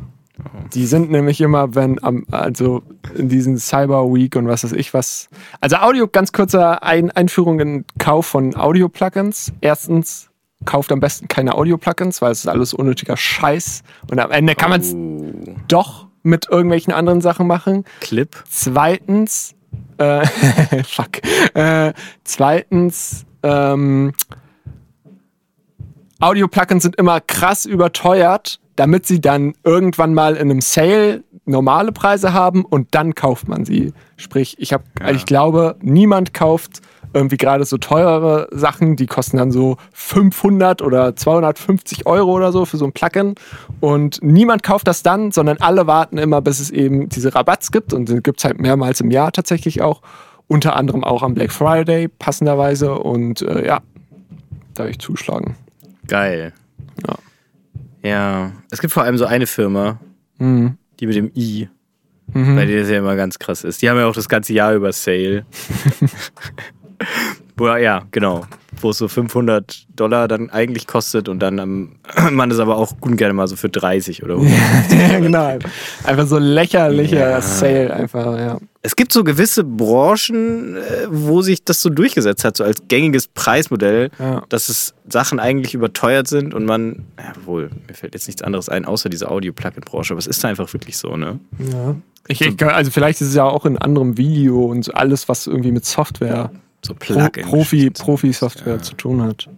Die 0.75 0.87
sind 0.87 1.11
nämlich 1.11 1.41
immer, 1.41 1.75
wenn 1.75 2.03
am, 2.03 2.25
also 2.31 2.83
in 3.15 3.29
diesen 3.29 3.59
Cyber 3.59 4.13
Week 4.13 4.35
und 4.37 4.47
was 4.49 4.65
weiß 4.65 4.73
ich 4.73 4.93
was. 4.95 5.29
Also 5.61 5.77
Audio, 5.77 6.09
ganz 6.09 6.33
kurzer 6.33 6.83
Ein 6.83 7.11
Einführung 7.11 7.61
in 7.61 7.85
Kauf 7.99 8.27
von 8.27 8.57
Audio-Plugins. 8.57 9.53
Erstens, 9.61 10.31
kauft 10.65 10.93
am 10.93 11.01
besten 11.01 11.29
keine 11.29 11.55
Audio-Plugins, 11.55 12.23
weil 12.23 12.33
es 12.33 12.41
ist 12.41 12.49
alles 12.49 12.75
unnötiger 12.75 13.17
Scheiß. 13.17 13.83
Und 14.11 14.19
am 14.19 14.31
Ende 14.31 14.55
kann 14.55 14.71
man 14.71 14.81
es 14.81 14.95
Oh. 14.95 15.55
doch 15.69 16.07
mit 16.23 16.49
irgendwelchen 16.49 16.93
anderen 16.93 17.21
Sachen 17.21 17.47
machen. 17.47 17.85
Clip. 18.01 18.31
Zweitens, 18.49 19.55
äh, 19.99 20.25
fuck. 20.85 21.19
Äh, 21.55 21.93
zweitens, 22.25 23.27
ähm, 23.43 24.13
Audio-Plugins 26.21 26.85
sind 26.85 26.97
immer 26.97 27.21
krass 27.21 27.65
überteuert, 27.67 28.61
damit 28.77 29.07
sie 29.07 29.21
dann 29.21 29.55
irgendwann 29.65 30.15
mal 30.15 30.35
in 30.37 30.51
einem 30.51 30.61
Sale 30.61 31.25
normale 31.45 31.93
Preise 31.93 32.33
haben 32.33 32.65
und 32.65 32.89
dann 32.95 33.15
kauft 33.15 33.49
man 33.49 33.65
sie. 33.65 33.93
Sprich, 34.17 34.57
ich 34.59 34.73
habe, 34.73 34.85
Ja. 35.01 35.11
ich 35.11 35.27
glaube, 35.27 35.77
niemand 35.83 36.33
kauft 36.35 36.81
irgendwie 37.15 37.37
gerade 37.37 37.65
so 37.67 37.77
teurere 37.77 38.49
Sachen, 38.53 38.97
die 38.97 39.07
kosten 39.07 39.37
dann 39.37 39.51
so 39.53 39.77
500 39.93 40.81
oder 40.81 41.15
250 41.15 42.07
Euro 42.07 42.33
oder 42.33 42.53
so 42.53 42.65
für 42.65 42.79
so 42.79 42.87
ein 42.87 42.93
Plugin 42.93 43.35
und 43.81 44.21
niemand 44.23 44.63
kauft 44.63 44.87
das 44.87 45.03
dann, 45.03 45.31
sondern 45.31 45.59
alle 45.59 45.87
warten 45.87 46.17
immer, 46.17 46.41
bis 46.41 46.59
es 46.59 46.71
eben 46.71 47.11
diese 47.11 47.35
Rabatts 47.35 47.71
gibt 47.71 47.93
und 47.93 48.09
den 48.09 48.23
gibt 48.23 48.39
es 48.41 48.45
halt 48.45 48.61
mehrmals 48.61 49.01
im 49.03 49.11
Jahr 49.11 49.31
tatsächlich 49.33 49.83
auch, 49.83 50.01
unter 50.49 50.77
anderem 50.77 51.05
auch 51.05 51.23
am 51.23 51.35
Black 51.35 51.53
Friday 51.53 52.09
passenderweise 52.09 52.95
und 52.95 53.43
äh, 53.43 53.67
ja, 53.67 53.81
da 54.75 54.87
ich 54.87 54.99
zuschlagen. 54.99 55.57
Geil. 56.09 56.53
Ja. 57.07 57.15
Ja. 58.03 58.53
Es 58.71 58.81
gibt 58.81 58.93
vor 58.93 59.03
allem 59.05 59.17
so 59.19 59.27
eine 59.27 59.47
Firma, 59.47 60.01
Mhm. 60.39 60.77
die 61.01 61.07
mit 61.07 61.17
dem 61.17 61.31
I, 61.37 61.69
bei 62.35 62.65
der 62.67 62.81
das 62.81 62.91
ja 62.91 62.99
immer 62.99 63.15
ganz 63.17 63.39
krass 63.39 63.63
ist. 63.65 63.83
Die 63.83 63.89
haben 63.91 63.99
ja 63.99 64.07
auch 64.07 64.15
das 64.15 64.29
ganze 64.29 64.53
Jahr 64.55 64.75
über 64.75 64.93
Sale. 64.93 65.45
Wo, 67.63 67.77
ja, 67.77 68.03
genau. 68.11 68.45
Wo 68.81 68.91
es 68.91 68.99
so 68.99 69.07
500 69.07 69.85
Dollar 69.95 70.27
dann 70.27 70.51
eigentlich 70.51 70.89
kostet 70.89 71.29
und 71.29 71.39
dann 71.39 71.61
am, 71.61 71.97
man 72.33 72.51
es 72.51 72.59
aber 72.59 72.77
auch 72.77 72.99
gut 73.01 73.13
und 73.13 73.17
gerne 73.19 73.35
mal 73.35 73.47
so 73.47 73.55
für 73.55 73.69
30 73.69 74.25
oder 74.25 74.35
100. 74.39 74.53
ja, 75.13 75.21
genau. 75.21 75.59
Einfach 76.03 76.27
so 76.27 76.39
lächerlicher 76.39 77.31
Ja. 77.31 77.41
Sale, 77.41 77.95
einfach, 77.95 78.37
ja. 78.37 78.59
Es 78.85 78.97
gibt 78.97 79.13
so 79.13 79.23
gewisse 79.23 79.63
Branchen, 79.63 80.77
äh, 80.77 80.81
wo 81.09 81.41
sich 81.43 81.63
das 81.65 81.81
so 81.81 81.89
durchgesetzt 81.89 82.45
hat, 82.45 82.57
so 82.57 82.65
als 82.65 82.83
gängiges 82.89 83.29
Preismodell, 83.29 84.11
Ja. 84.19 84.43
dass 84.49 84.69
es 84.69 84.95
Sachen 85.09 85.39
eigentlich 85.39 85.75
überteuert 85.75 86.27
sind 86.27 86.55
und 86.55 86.65
man, 86.65 87.05
ja 87.19 87.33
wohl, 87.45 87.71
mir 87.87 87.95
fällt 87.95 88.15
jetzt 88.15 88.27
nichts 88.27 88.43
anderes 88.43 88.69
ein, 88.69 88.85
außer 88.87 89.09
diese 89.09 89.31
Audio-Plugin-Branche, 89.31 90.15
aber 90.15 90.19
es 90.19 90.27
ist 90.27 90.43
da 90.43 90.49
einfach 90.49 90.73
wirklich 90.73 90.97
so, 90.97 91.17
ne? 91.17 91.39
ja. 91.61 91.95
Ich, 92.29 92.41
ich, 92.41 92.63
also 92.65 92.93
vielleicht 92.93 93.21
ist 93.21 93.29
es 93.29 93.35
ja 93.35 93.43
auch 93.45 93.67
in 93.67 93.77
anderem 93.79 94.17
Video 94.17 94.65
und 94.67 94.85
so 94.85 94.93
alles, 94.93 95.29
was 95.29 95.49
irgendwie 95.49 95.73
mit 95.73 95.85
Software, 95.85 96.53
So 96.85 96.95
Pro. 96.95 97.29
Profi, 97.29 97.91
Profi-Software 97.91 98.83
zu 98.83 98.95
tun 98.95 99.23
hat. 99.23 99.49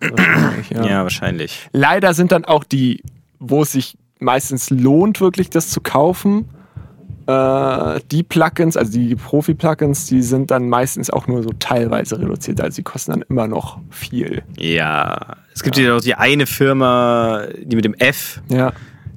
Wahrscheinlich, 0.00 0.70
ja. 0.70 0.86
Ja, 0.86 1.02
wahrscheinlich. 1.02 1.68
Leider 1.72 2.14
sind 2.14 2.32
dann 2.32 2.44
auch 2.44 2.64
die, 2.64 3.02
wo 3.38 3.62
es 3.62 3.72
sich 3.72 3.96
meistens 4.20 4.70
lohnt, 4.70 5.20
wirklich 5.20 5.50
das 5.50 5.70
zu 5.70 5.80
kaufen, 5.80 6.48
äh, 7.26 8.00
die 8.10 8.22
Plugins, 8.22 8.76
also 8.76 8.92
die 8.92 9.14
Profi-Plugins, 9.14 10.06
die 10.06 10.22
sind 10.22 10.50
dann 10.50 10.68
meistens 10.68 11.10
auch 11.10 11.26
nur 11.26 11.42
so 11.42 11.50
teilweise 11.58 12.18
reduziert. 12.18 12.60
Also 12.60 12.76
die 12.76 12.82
kosten 12.82 13.12
dann 13.12 13.22
immer 13.28 13.46
noch 13.46 13.78
viel. 13.90 14.42
Ja. 14.56 15.36
Es 15.54 15.62
gibt 15.62 15.76
ja 15.76 15.96
auch 15.96 16.00
die 16.00 16.14
eine 16.14 16.46
Firma, 16.46 17.42
die 17.62 17.76
mit 17.76 17.84
dem 17.84 17.94
F, 17.94 18.40
Ja, 18.48 18.72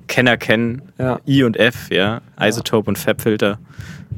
Kenner 0.07 0.35
kennen, 0.35 0.81
ja. 0.97 1.19
I 1.25 1.43
und 1.43 1.55
F, 1.57 1.89
ja, 1.89 2.21
Isotope 2.39 2.89
und 2.89 2.97
Fabfilter, 2.97 3.59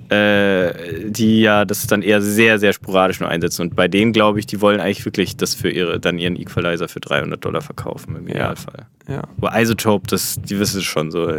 äh, 0.10 0.74
die 1.10 1.42
ja 1.42 1.66
das 1.66 1.86
dann 1.88 2.02
eher 2.02 2.22
sehr, 2.22 2.60
sehr 2.60 2.74
sporadisch 2.74 3.20
nur 3.20 3.30
einsetzen. 3.30 3.62
Und 3.64 3.76
bei 3.76 3.88
denen 3.88 4.14
glaube 4.14 4.40
ich, 4.40 4.46
die 4.46 4.62
wollen 4.62 4.80
eigentlich 4.80 5.06
wirklich 5.06 5.38
das 5.38 5.56
für 5.56 5.70
ihre, 5.70 6.00
dann 6.00 6.18
ihren 6.18 6.36
Equalizer 6.36 6.88
für 6.88 7.00
300 7.00 7.44
Dollar 7.44 7.62
verkaufen 7.62 8.16
im 8.16 8.28
Idealfall. 8.28 8.86
Ja, 9.08 9.24
Wo 9.38 9.50
Isotope, 9.50 10.08
das, 10.08 10.40
die 10.42 10.58
wissen 10.60 10.80
es 10.80 10.86
schon 10.86 11.12
so, 11.12 11.30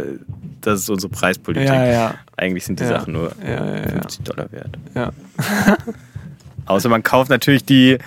das 0.61 0.81
ist 0.81 0.89
unsere 0.89 1.11
Preispolitik. 1.11 1.67
ja, 1.67 1.85
ja. 1.85 2.15
Eigentlich 2.37 2.65
sind 2.65 2.79
die 2.79 2.83
Ja. 2.83 2.89
Sachen 2.89 3.13
nur 3.13 3.31
Ja, 3.43 3.65
ja, 3.65 3.75
ja. 3.77 3.87
50 3.89 4.23
Dollar 4.23 4.51
wert. 4.51 4.77
ja. 4.93 5.11
Außer 6.67 6.89
man 6.89 7.03
kauft 7.03 7.29
natürlich 7.29 7.63
die 7.65 7.97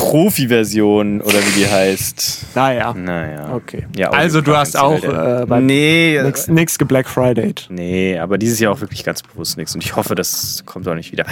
Profi-Version 0.00 1.20
oder 1.20 1.34
wie 1.38 1.60
die 1.60 1.68
heißt. 1.68 2.46
Naja. 2.54 2.94
Naja. 2.94 3.52
Okay. 3.54 3.86
Ja, 3.96 4.10
also 4.10 4.40
du 4.40 4.56
hast 4.56 4.76
auch 4.78 5.02
äh, 5.04 5.44
bei 5.46 5.60
Nee, 5.60 6.18
nix, 6.22 6.48
nix 6.48 6.78
geblack 6.78 7.06
Friday. 7.08 7.54
Nee, 7.68 8.18
aber 8.18 8.38
dieses 8.38 8.58
Jahr 8.60 8.72
auch 8.72 8.80
wirklich 8.80 9.04
ganz 9.04 9.22
bewusst 9.22 9.58
nichts. 9.58 9.74
Und 9.74 9.84
ich 9.84 9.94
hoffe, 9.96 10.14
das 10.14 10.62
kommt 10.64 10.88
auch 10.88 10.94
nicht 10.94 11.12
wieder. 11.12 11.26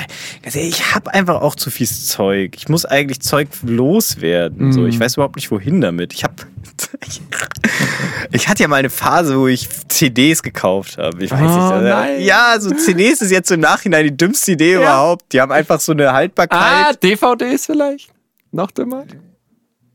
Ich 0.54 0.94
habe 0.94 1.12
einfach 1.14 1.40
auch 1.40 1.54
zu 1.54 1.70
viel 1.70 1.88
Zeug. 1.88 2.52
Ich 2.56 2.68
muss 2.68 2.84
eigentlich 2.84 3.20
Zeug 3.20 3.48
loswerden. 3.62 4.72
So, 4.72 4.80
Mhm. 4.82 4.88
ich 4.88 5.00
weiß 5.00 5.14
überhaupt 5.14 5.36
nicht, 5.36 5.50
wohin 5.50 5.80
damit. 5.80 6.12
Ich 6.12 6.24
habe. 6.24 6.34
ich 8.32 8.48
hatte 8.48 8.62
ja 8.62 8.68
mal 8.68 8.76
eine 8.76 8.90
Phase, 8.90 9.38
wo 9.38 9.46
ich 9.48 9.68
CDs 9.88 10.42
gekauft 10.42 10.98
habe. 10.98 11.24
Ich 11.24 11.30
weiß 11.30 11.40
Oh, 11.40 11.44
nicht. 11.44 11.56
Also, 11.56 11.88
nein. 11.88 12.20
Ja, 12.20 12.56
so 12.60 12.70
CDs 12.70 13.22
ist 13.22 13.30
jetzt 13.30 13.50
im 13.50 13.60
Nachhinein 13.60 14.04
die 14.04 14.16
dümmste 14.16 14.52
Idee 14.52 14.74
Ja. 14.74 14.78
überhaupt. 14.80 15.32
Die 15.32 15.40
haben 15.40 15.52
einfach 15.52 15.80
so 15.80 15.92
eine 15.92 16.10
Ah, 16.10 16.14
Haltbarkeit. 16.14 17.02
DVDs 17.02 17.66
vielleicht? 17.66 18.10
Noch 18.52 18.70
dümmer? 18.70 19.04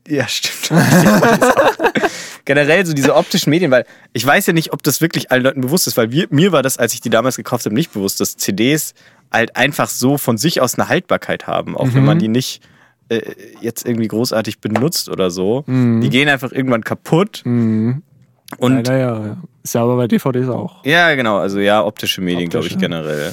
Ja, 0.06 0.28
stimmt. 0.28 0.70
Generell 2.44 2.84
so 2.84 2.92
diese 2.92 3.14
optischen 3.14 3.50
Medien, 3.50 3.70
weil 3.70 3.86
ich 4.12 4.24
weiß 4.26 4.46
ja 4.46 4.52
nicht, 4.52 4.72
ob 4.72 4.82
das 4.82 5.00
wirklich 5.00 5.30
allen 5.32 5.42
Leuten 5.42 5.60
bewusst 5.62 5.86
ist, 5.86 5.96
weil 5.96 6.10
wir, 6.10 6.26
mir 6.30 6.52
war 6.52 6.62
das, 6.62 6.76
als 6.76 6.92
ich 6.92 7.00
die 7.00 7.08
damals 7.10 7.36
gekauft 7.36 7.64
habe, 7.64 7.74
nicht 7.74 7.92
bewusst, 7.92 8.20
dass 8.20 8.36
CDs 8.36 8.92
halt 9.32 9.56
einfach 9.56 9.88
so 9.88 10.18
von 10.18 10.36
sich 10.36 10.60
aus 10.60 10.78
eine 10.78 10.88
Haltbarkeit 10.88 11.46
haben, 11.46 11.76
auch 11.76 11.86
wenn 11.94 12.00
Mhm. 12.02 12.04
man 12.06 12.18
die 12.18 12.28
nicht 12.28 12.62
äh, 13.08 13.20
jetzt 13.60 13.86
irgendwie 13.86 14.08
großartig 14.08 14.60
benutzt 14.60 15.08
oder 15.08 15.30
so. 15.30 15.64
Mhm. 15.66 16.00
Die 16.00 16.08
gehen 16.10 16.28
einfach 16.28 16.52
irgendwann 16.52 16.84
kaputt 16.84 17.42
Mhm. 17.44 18.02
und 18.58 18.74
Leider 18.76 18.96
ja, 18.98 19.26
ja. 19.26 19.36
Ist 19.62 19.74
ja 19.74 19.82
aber 19.82 19.96
bei 19.96 20.06
DVDs 20.08 20.48
auch. 20.48 20.84
ja, 20.84 21.14
genau, 21.14 21.38
also 21.38 21.58
ja, 21.60 21.82
optische 21.84 22.20
Medien, 22.20 22.50
glaube 22.50 22.66
ich, 22.66 22.78
generell. 22.78 23.32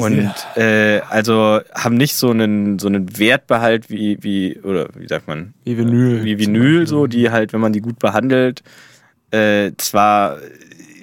Und 0.00 0.32
äh, 0.56 1.00
also 1.08 1.60
haben 1.74 1.96
nicht 1.96 2.14
so 2.16 2.30
einen, 2.30 2.78
so 2.78 2.86
einen 2.88 3.18
Wertbehalt 3.18 3.90
wie, 3.90 4.18
wie, 4.22 4.58
oder 4.60 4.88
wie 4.96 5.06
sagt 5.08 5.28
man, 5.28 5.54
Wie 5.64 5.76
Vinyl. 5.78 6.24
wie 6.24 6.38
Vinyl, 6.38 6.86
so, 6.86 7.06
die 7.06 7.30
halt, 7.30 7.52
wenn 7.52 7.60
man 7.60 7.72
die 7.72 7.80
gut 7.80 7.98
behandelt, 7.98 8.62
äh, 9.30 9.72
zwar 9.78 10.36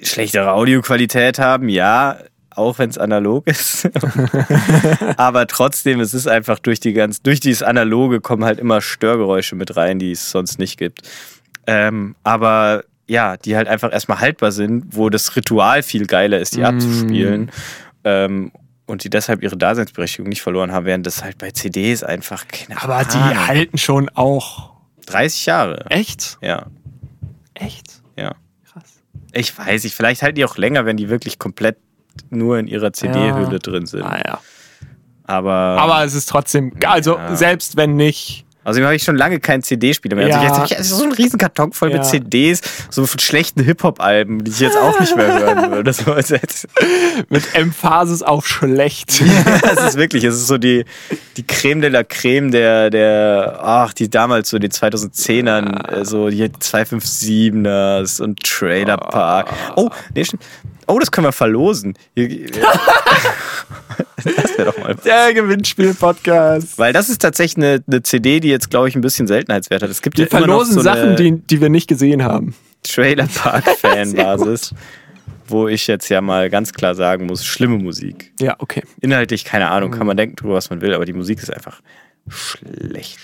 schlechtere 0.02 0.52
Audioqualität 0.52 1.38
haben, 1.38 1.68
ja, 1.68 2.18
auch 2.50 2.78
wenn 2.78 2.88
es 2.90 2.98
analog 2.98 3.46
ist. 3.48 3.88
Aber 5.16 5.46
trotzdem, 5.46 6.00
es 6.00 6.14
ist 6.14 6.26
einfach 6.28 6.58
durch 6.58 6.78
die 6.80 6.92
ganz, 6.92 7.20
durch 7.22 7.40
dieses 7.40 7.62
Analoge 7.62 8.20
kommen 8.20 8.44
halt 8.44 8.58
immer 8.60 8.80
Störgeräusche 8.80 9.56
mit 9.56 9.76
rein, 9.76 9.98
die 9.98 10.12
es 10.12 10.30
sonst 10.30 10.58
nicht 10.58 10.78
gibt. 10.78 11.02
Ähm, 11.66 12.14
aber 12.22 12.84
ja, 13.06 13.36
die 13.38 13.56
halt 13.56 13.68
einfach 13.68 13.92
erstmal 13.92 14.20
haltbar 14.20 14.52
sind, 14.52 14.84
wo 14.90 15.08
das 15.10 15.34
Ritual 15.34 15.82
viel 15.82 16.06
geiler 16.06 16.38
ist, 16.38 16.54
die 16.54 16.60
Mm. 16.60 16.64
abzuspielen. 16.64 17.50
Ähm, 18.04 18.52
und 18.86 19.04
die 19.04 19.10
deshalb 19.10 19.42
ihre 19.42 19.56
Daseinsberechtigung 19.56 20.28
nicht 20.28 20.42
verloren 20.42 20.72
haben, 20.72 20.84
während 20.86 21.06
das 21.06 21.22
halt 21.24 21.38
bei 21.38 21.50
CDs 21.50 22.02
einfach 22.02 22.46
keine 22.48 22.80
aber 22.82 23.04
die 23.04 23.16
Ahnung. 23.16 23.46
halten 23.46 23.78
schon 23.78 24.08
auch. 24.10 24.72
30 25.06 25.46
Jahre. 25.46 25.86
Echt? 25.90 26.38
Ja, 26.40 26.66
Echt? 27.54 28.02
ja. 28.16 28.34
Krass. 28.72 29.00
Ich 29.32 29.56
weiß 29.58 29.84
nicht, 29.84 29.94
vielleicht 29.94 30.22
halten 30.22 30.36
die 30.36 30.44
auch 30.44 30.56
länger, 30.56 30.86
wenn 30.86 30.96
die 30.96 31.08
wirklich 31.08 31.38
komplett 31.38 31.76
nur 32.30 32.58
in 32.58 32.66
ihrer 32.66 32.92
CD-Hülle 32.92 33.52
Ja. 33.52 33.58
drin 33.58 33.86
sind. 33.86 34.02
Ah, 34.04 34.20
ja. 34.24 34.40
Aber, 35.24 35.52
Aber 35.52 36.04
es 36.04 36.14
ist 36.14 36.26
trotzdem, 36.28 36.72
also 36.84 37.16
Ja. 37.16 37.34
selbst 37.36 37.76
wenn 37.76 37.96
nicht, 37.96 38.44
außerdem 38.64 38.84
habe 38.84 38.96
ich 38.96 39.02
schon 39.02 39.16
lange 39.16 39.38
keinen 39.40 39.62
CD-Spieler 39.62 40.16
mehr. 40.16 40.28
Ja. 40.28 40.36
Also 40.40 40.46
jetzt 40.62 40.72
habe 40.72 40.82
ich 40.82 40.88
so 40.88 41.02
einen 41.04 41.12
riesen 41.12 41.38
Karton 41.38 41.72
voll 41.72 41.90
Ja. 41.90 41.98
mit 41.98 42.06
CDs, 42.06 42.60
so 42.90 43.06
von 43.06 43.18
schlechten 43.20 43.62
Hip-Hop-Alben, 43.62 44.42
die 44.44 44.50
ich 44.50 44.60
jetzt 44.60 44.76
auch 44.76 44.98
nicht 44.98 45.14
mehr 45.16 45.38
hören 45.38 45.70
würde. 45.72 45.92
So, 45.92 46.12
also 46.12 46.34
jetzt- 46.34 46.66
mit 47.28 47.42
Emphasis 47.54 48.22
auf 48.22 48.46
schlecht. 48.46 49.22
Es 49.76 49.82
ist 49.90 49.96
wirklich, 49.96 50.24
es 50.24 50.34
ist 50.36 50.46
so 50.46 50.58
die, 50.58 50.84
die 51.36 51.46
Creme 51.46 51.80
de 51.80 51.90
la 51.90 52.02
Creme 52.04 52.50
der, 52.50 52.90
der, 52.90 53.58
ach, 53.62 53.92
die 53.92 54.08
damals 54.10 54.50
so 54.50 54.58
die 54.58 54.68
2010ern, 54.68 55.88
äh, 56.00 56.04
so 56.04 56.28
die 56.28 56.44
257ers 56.48 58.20
und 58.22 58.40
Trailer 58.42 58.96
Park. 58.96 59.48
Oh, 59.76 59.90
nee, 60.14 60.24
stimmt. 60.24 60.42
Oh, 60.86 60.98
das 60.98 61.10
können 61.10 61.26
wir 61.26 61.32
verlosen. 61.32 61.94
Das 64.24 64.56
wäre 64.56 64.72
doch 64.72 64.78
mal. 64.78 64.94
Der 65.04 65.34
Gewinnspiel-Podcast. 65.34 66.78
Weil 66.78 66.92
das 66.92 67.10
ist 67.10 67.20
tatsächlich 67.20 67.62
eine, 67.62 67.84
eine 67.86 68.02
CD, 68.02 68.40
die 68.40 68.48
jetzt, 68.48 68.70
glaube 68.70 68.88
ich, 68.88 68.94
ein 68.94 69.02
bisschen 69.02 69.26
Seltenheitswert 69.26 69.82
hat. 69.82 69.90
Es 69.90 70.00
gibt 70.00 70.16
Wir 70.16 70.26
ja 70.26 70.30
immer 70.30 70.46
noch 70.46 70.64
verlosen 70.64 70.74
so 70.74 70.80
Sachen, 70.80 71.16
die, 71.16 71.32
die 71.32 71.60
wir 71.60 71.68
nicht 71.68 71.88
gesehen 71.88 72.22
haben. 72.22 72.54
Trailer 72.82 73.26
Park 73.26 73.64
Fanbasis, 73.78 74.74
wo 75.46 75.68
ich 75.68 75.86
jetzt 75.86 76.08
ja 76.08 76.20
mal 76.20 76.48
ganz 76.48 76.72
klar 76.72 76.94
sagen 76.94 77.26
muss, 77.26 77.44
schlimme 77.44 77.78
Musik. 77.78 78.32
Ja, 78.40 78.56
okay. 78.58 78.82
Inhaltlich, 79.00 79.44
keine 79.44 79.68
Ahnung, 79.70 79.90
kann 79.90 80.06
man 80.06 80.16
denken 80.16 80.36
drüber, 80.36 80.54
was 80.54 80.70
man 80.70 80.80
will, 80.80 80.94
aber 80.94 81.04
die 81.04 81.12
Musik 81.12 81.42
ist 81.42 81.52
einfach 81.52 81.80
schlecht. 82.28 83.18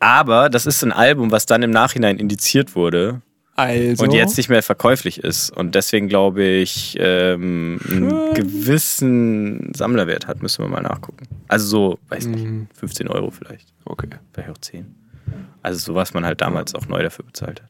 Aber 0.00 0.48
das 0.48 0.64
ist 0.66 0.82
ein 0.82 0.92
Album, 0.92 1.30
was 1.30 1.44
dann 1.44 1.62
im 1.62 1.70
Nachhinein 1.70 2.18
indiziert 2.18 2.74
wurde 2.74 3.20
Also. 3.56 4.04
und 4.04 4.12
jetzt 4.14 4.36
nicht 4.38 4.48
mehr 4.48 4.62
verkäuflich 4.62 5.18
ist 5.22 5.50
und 5.50 5.74
deswegen 5.74 6.08
glaube 6.08 6.42
ich 6.44 6.96
ähm, 6.98 7.78
einen 7.90 8.34
gewissen 8.34 9.72
Sammlerwert 9.74 10.26
hat, 10.26 10.40
müssen 10.42 10.64
wir 10.64 10.68
mal 10.68 10.80
nachgucken. 10.80 11.26
Also 11.48 11.66
so, 11.66 11.98
weiß 12.08 12.26
nicht, 12.26 12.46
15 12.74 13.08
Euro 13.08 13.30
vielleicht, 13.30 13.68
Okay. 13.84 14.08
vielleicht 14.32 14.50
auch 14.50 14.58
10. 14.58 14.94
Also 15.62 15.78
so 15.78 15.94
was 15.94 16.14
man 16.14 16.24
halt 16.24 16.40
damals 16.40 16.74
auch 16.74 16.86
neu 16.88 17.02
dafür 17.02 17.26
bezahlt 17.26 17.60
hat. 17.62 17.68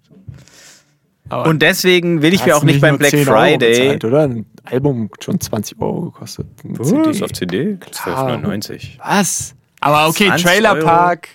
Aber 1.29 1.49
Und 1.49 1.63
deswegen 1.63 2.23
will 2.23 2.35
ich 2.35 2.45
mir 2.45 2.57
auch 2.57 2.65
nicht 2.65 2.81
beim 2.81 2.91
nur 2.91 2.99
Black 2.99 3.11
10 3.11 3.29
Euro 3.29 3.39
Friday. 3.39 3.79
Bezahlt, 3.81 4.05
oder? 4.05 4.23
Ein 4.25 4.47
Album 4.65 5.11
schon 5.21 5.41
20 5.41 5.81
Euro 5.81 6.03
gekostet. 6.11 6.47
Was? 6.65 7.23
Auf 7.23 7.33
CD? 7.33 7.77
Klar. 7.77 8.29
12,99. 8.43 8.99
Was? 9.05 9.55
Aber 9.81 10.09
okay, 10.09 10.27
20 10.29 10.45
Trailer. 10.47 10.75
Park 10.77 11.29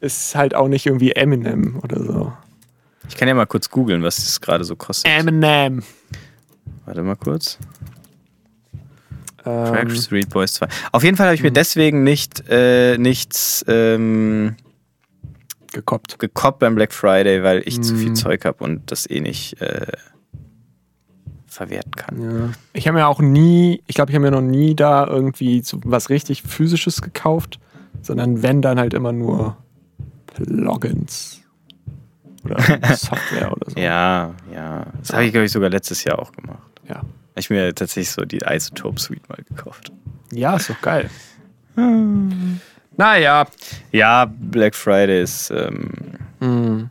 ist 0.00 0.34
halt 0.34 0.54
auch 0.54 0.68
nicht 0.68 0.86
irgendwie 0.86 1.12
Eminem 1.12 1.78
oder 1.82 2.02
so. 2.02 2.32
Ich 3.08 3.16
kann 3.16 3.28
ja 3.28 3.34
mal 3.34 3.46
kurz 3.46 3.70
googeln, 3.70 4.02
was 4.02 4.16
das 4.16 4.40
gerade 4.40 4.64
so 4.64 4.76
kostet. 4.76 5.10
Eminem. 5.10 5.82
Warte 6.84 7.02
mal 7.02 7.16
kurz. 7.16 7.58
Ähm, 9.44 9.72
Crack 9.72 9.92
Street 9.92 10.28
Boys 10.30 10.54
2. 10.54 10.66
Auf 10.92 11.04
jeden 11.04 11.16
Fall 11.16 11.26
habe 11.26 11.34
ich 11.34 11.40
Mhm. 11.40 11.46
mir 11.46 11.52
deswegen 11.52 12.02
nicht 12.02 12.44
äh, 12.48 12.98
nichts 12.98 13.64
ähm, 13.68 14.56
gekoppt. 15.72 16.18
gekoppt 16.18 16.58
beim 16.58 16.74
Black 16.74 16.92
Friday, 16.92 17.42
weil 17.42 17.62
ich 17.64 17.80
zu 17.82 17.94
viel 17.96 18.10
Mhm. 18.10 18.14
Zeug 18.16 18.44
habe 18.44 18.62
und 18.64 18.90
das 18.90 19.08
eh 19.08 19.20
nicht 19.20 19.60
äh, 19.60 19.86
verwerten 21.46 21.92
kann. 21.92 22.20
Ja. 22.22 22.50
Ich 22.72 22.86
habe 22.88 22.98
mir 22.98 23.06
auch 23.06 23.20
nie, 23.20 23.82
ich 23.86 23.94
glaube, 23.94 24.10
ich 24.10 24.14
habe 24.16 24.24
mir 24.24 24.30
noch 24.32 24.42
nie 24.42 24.74
da 24.74 25.06
irgendwie 25.06 25.62
so 25.62 25.80
was 25.84 26.10
richtig 26.10 26.42
physisches 26.42 27.00
gekauft, 27.00 27.58
sondern 28.02 28.42
wenn 28.42 28.62
dann 28.62 28.78
halt 28.78 28.94
immer 28.94 29.12
nur 29.12 29.56
Plugins 30.26 31.40
oder 32.46 32.56
Software 32.96 33.52
oder 33.52 33.70
so. 33.70 33.78
Ja, 33.78 34.34
ja. 34.52 34.86
Das 35.00 35.12
habe 35.12 35.24
ich, 35.24 35.32
glaube 35.32 35.46
ich, 35.46 35.52
sogar 35.52 35.70
letztes 35.70 36.04
Jahr 36.04 36.18
auch 36.18 36.32
gemacht. 36.32 36.62
Ja. 36.88 36.96
Habe 36.96 37.06
ich 37.36 37.50
mir 37.50 37.74
tatsächlich 37.74 38.10
so 38.10 38.24
die 38.24 38.40
Isotope 38.48 38.98
Suite 38.98 39.28
mal 39.28 39.38
gekauft. 39.48 39.92
Ja, 40.32 40.56
ist 40.56 40.70
doch 40.70 40.80
geil. 40.80 41.10
Naja, 42.96 43.46
Ja, 43.92 44.24
Black 44.24 44.74
Friday 44.74 45.22
ist. 45.22 45.50
Ähm, 46.40 46.88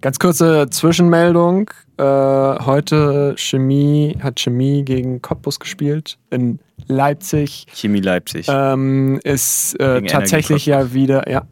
ganz 0.00 0.18
kurze 0.18 0.68
Zwischenmeldung. 0.70 1.70
Äh, 1.96 2.02
heute 2.02 3.34
Chemie 3.36 4.18
hat 4.20 4.40
Chemie 4.40 4.82
gegen 4.84 5.20
Cottbus 5.22 5.60
gespielt 5.60 6.18
in 6.30 6.58
Leipzig. 6.86 7.66
Chemie 7.72 8.00
Leipzig. 8.00 8.46
Ähm, 8.48 9.20
ist 9.22 9.78
äh, 9.78 10.02
tatsächlich 10.02 10.66
ja 10.66 10.92
wieder, 10.92 11.30
ja, 11.30 11.42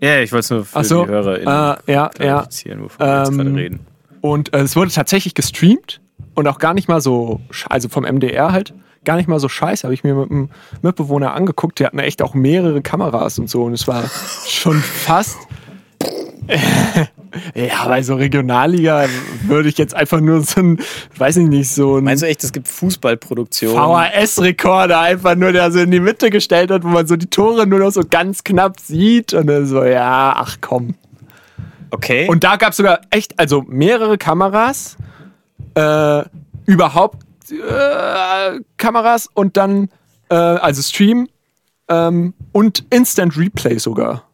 ja, 0.00 0.20
ich 0.20 0.32
wollte 0.32 0.40
es 0.40 0.50
nur 0.50 0.64
für 0.64 0.84
so, 0.84 1.04
die 1.04 1.10
HörerInnen 1.10 1.46
äh, 1.46 1.92
ja, 1.92 2.10
ja. 2.20 2.44
wovon 2.82 3.06
wir 3.06 3.18
jetzt 3.18 3.28
Ähm, 3.30 3.38
gerade 3.38 3.54
reden. 3.54 3.80
Und 4.20 4.52
äh, 4.54 4.60
es 4.60 4.76
wurde 4.76 4.90
tatsächlich 4.90 5.34
gestreamt 5.34 6.00
und 6.34 6.46
auch 6.48 6.58
gar 6.58 6.74
nicht 6.74 6.88
mal 6.88 7.00
so, 7.00 7.40
also 7.68 7.88
vom 7.88 8.04
MDR 8.04 8.52
halt, 8.52 8.74
gar 9.04 9.16
nicht 9.16 9.28
mal 9.28 9.40
so 9.40 9.48
scheiße. 9.48 9.84
Habe 9.84 9.94
ich 9.94 10.04
mir 10.04 10.14
mit 10.14 10.30
einem 10.30 10.50
Mitbewohner 10.82 11.34
angeguckt, 11.34 11.78
die 11.78 11.86
hatten 11.86 11.98
echt 11.98 12.22
auch 12.22 12.34
mehrere 12.34 12.82
Kameras 12.82 13.38
und 13.38 13.48
so 13.48 13.64
und 13.64 13.72
es 13.72 13.88
war 13.88 14.04
schon 14.46 14.80
fast. 14.80 15.38
ja, 17.54 17.86
bei 17.86 18.02
so 18.02 18.14
Regionalliga 18.14 19.06
würde 19.42 19.68
ich 19.68 19.76
jetzt 19.76 19.94
einfach 19.94 20.20
nur 20.20 20.40
so 20.40 20.60
ein, 20.60 20.78
weiß 21.16 21.36
ich 21.38 21.46
nicht, 21.46 21.70
so 21.70 21.98
ein 21.98 22.04
Meinst 22.04 22.22
du 22.22 22.26
echt, 22.26 22.42
es 22.42 22.52
gibt 22.52 22.68
Fußballproduktionen? 22.68 23.76
VHS-Rekorder 23.76 25.00
einfach 25.00 25.34
nur, 25.34 25.52
der 25.52 25.70
so 25.70 25.80
in 25.80 25.90
die 25.90 26.00
Mitte 26.00 26.30
gestellt 26.30 26.70
hat, 26.70 26.84
wo 26.84 26.88
man 26.88 27.06
so 27.06 27.16
die 27.16 27.26
Tore 27.26 27.66
nur 27.66 27.80
noch 27.80 27.90
so 27.90 28.02
ganz 28.08 28.44
knapp 28.44 28.80
sieht 28.80 29.34
und 29.34 29.46
dann 29.46 29.66
so, 29.66 29.84
ja, 29.84 30.34
ach 30.36 30.56
komm. 30.60 30.94
Okay. 31.90 32.28
Und 32.28 32.44
da 32.44 32.56
gab 32.56 32.70
es 32.70 32.78
sogar 32.78 33.00
echt, 33.10 33.38
also 33.38 33.62
mehrere 33.66 34.18
Kameras, 34.18 34.96
äh, 35.74 36.22
überhaupt 36.66 37.18
äh, 37.50 38.60
Kameras 38.76 39.28
und 39.32 39.56
dann, 39.56 39.88
äh, 40.30 40.34
also 40.34 40.82
Stream 40.82 41.28
ähm, 41.88 42.34
und 42.52 42.84
Instant 42.90 43.36
Replay 43.36 43.78
sogar. 43.78 44.27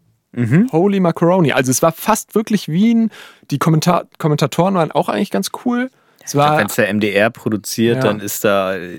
Holy 0.72 1.01
Macaroni. 1.01 1.53
Also 1.53 1.70
es 1.70 1.80
war 1.82 1.93
fast 1.93 2.35
wirklich 2.35 2.68
Wien. 2.68 3.11
Die 3.51 3.59
Kommentar 3.59 4.07
Kommentatoren 4.18 4.74
waren 4.74 4.91
auch 4.91 5.09
eigentlich 5.09 5.30
ganz 5.30 5.51
cool. 5.64 5.91
Wenn 6.32 6.66
es 6.66 6.74
der 6.76 6.89
MDR 6.95 7.28
produziert, 7.28 7.97
Ja. 7.97 8.03
dann 8.03 8.20
ist 8.20 8.45
da, 8.45 8.76
äh, 8.76 8.97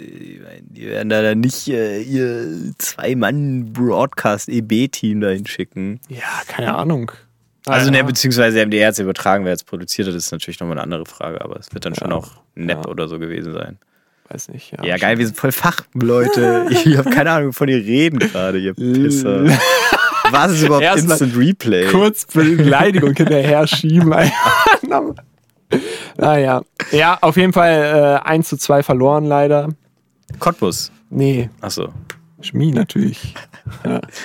die 0.61 0.85
werden 0.85 1.09
da 1.09 1.33
nicht 1.33 1.67
äh, 1.67 1.99
ihr 2.01 2.71
Zwei-Mann-Broadcast-EB-Team 2.77 5.21
dahin 5.21 5.47
schicken. 5.47 5.99
ja, 6.09 6.19
keine 6.47 6.75
Ahnung. 6.75 7.11
Also, 7.67 7.87
ja. 7.87 7.91
ne, 7.97 8.03
beziehungsweise 8.03 8.63
MDR 8.63 8.87
hat 8.87 8.93
es 8.93 8.99
übertragen, 8.99 9.43
wer 9.43 9.51
jetzt 9.51 9.65
produziert 9.65 10.07
hat, 10.07 10.13
ist 10.13 10.31
natürlich 10.31 10.59
nochmal 10.59 10.77
eine 10.77 10.83
andere 10.83 11.05
Frage, 11.07 11.41
aber 11.41 11.59
es 11.59 11.73
wird 11.73 11.83
dann 11.85 11.95
schon 11.95 12.11
Ja. 12.11 12.17
auch 12.17 12.29
Nap 12.53 12.85
Ja. 12.85 12.91
oder 12.91 13.07
so 13.07 13.17
gewesen 13.17 13.53
sein. 13.53 13.79
Weiß 14.29 14.49
nicht. 14.49 14.75
Ja, 14.83 14.97
geil, 14.97 15.17
wir 15.17 15.25
sind 15.25 15.35
voll 15.37 15.51
Fachleute. 15.51 16.67
Ich 16.69 16.95
habe 16.97 17.09
keine 17.09 17.31
Ahnung, 17.31 17.47
wovon 17.49 17.67
ihr 17.69 17.77
reden 17.77 18.19
gerade, 18.19 18.59
ihr 18.59 18.73
Pisser. 18.75 19.45
Was 20.31 20.51
ist 20.51 20.63
überhaupt 20.63 20.83
Erstmal 20.83 21.17
Instant 21.17 21.37
Replay? 21.37 21.87
kurz 21.87 22.25
Beleidigung 22.25 23.13
hinterher 23.13 23.67
schieben. 23.67 24.09
naja. 26.17 26.61
Ja, 26.91 27.17
auf 27.21 27.37
jeden 27.37 27.53
Fall 27.53 28.21
äh, 28.23 28.27
1 28.27 28.49
zu 28.49 28.57
2 28.57 28.83
verloren 28.83 29.25
leider. 29.25 29.69
Cottbus. 30.39 30.91
Nee, 31.09 31.49
Achso. 31.61 31.89
Chemie 32.41 32.71
natürlich. 32.71 33.33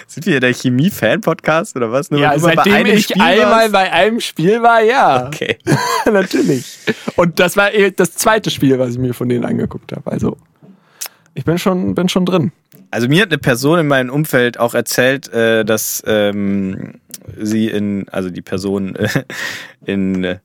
Sind 0.06 0.26
wir 0.26 0.40
der 0.40 0.52
Chemie-Fan-Podcast 0.52 1.76
oder 1.76 1.90
was? 1.90 2.10
Nur 2.10 2.20
ja, 2.20 2.38
seitdem 2.38 2.86
ich 2.86 3.04
Spiel 3.04 3.22
einmal 3.22 3.62
warst? 3.62 3.72
bei 3.72 3.92
einem 3.92 4.20
Spiel 4.20 4.62
war, 4.62 4.82
ja. 4.82 5.26
Okay. 5.26 5.56
natürlich. 6.04 6.78
Und 7.16 7.40
das 7.40 7.56
war 7.56 7.72
eh 7.72 7.90
das 7.90 8.14
zweite 8.14 8.50
Spiel, 8.50 8.78
was 8.78 8.90
ich 8.90 8.98
mir 8.98 9.14
von 9.14 9.28
denen 9.28 9.44
angeguckt 9.44 9.92
habe. 9.92 10.10
Also, 10.10 10.36
ich 11.34 11.44
bin 11.44 11.58
schon, 11.58 11.94
bin 11.94 12.08
schon 12.08 12.26
drin. 12.26 12.52
Also 12.90 13.08
mir 13.08 13.22
hat 13.22 13.28
eine 13.30 13.38
Person 13.38 13.78
in 13.78 13.86
meinem 13.86 14.10
Umfeld 14.10 14.58
auch 14.58 14.74
erzählt, 14.74 15.32
äh, 15.32 15.64
dass 15.64 16.02
ähm, 16.06 16.94
sie 17.38 17.68
in, 17.68 18.08
also 18.08 18.30
die 18.30 18.42
Person 18.42 18.96
äh, 18.96 19.08
in 19.84 20.24
äh, 20.24 20.38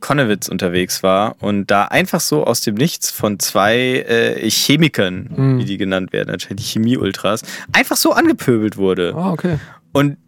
Konnewitz 0.00 0.48
unterwegs 0.48 1.02
war 1.02 1.36
und 1.40 1.70
da 1.70 1.86
einfach 1.86 2.20
so 2.20 2.44
aus 2.44 2.60
dem 2.60 2.74
Nichts 2.74 3.10
von 3.10 3.38
zwei 3.38 3.76
äh, 4.06 4.50
Chemikern, 4.50 5.30
Hm. 5.34 5.58
wie 5.58 5.64
die 5.64 5.78
genannt 5.78 6.12
werden, 6.12 6.30
anscheinend 6.30 6.60
die 6.60 6.64
Chemie-Ultras, 6.64 7.42
einfach 7.72 7.96
so 7.96 8.12
angepöbelt 8.12 8.76
wurde. 8.76 9.14
Ah, 9.16 9.32
okay. 9.32 9.58
Und 9.92 10.18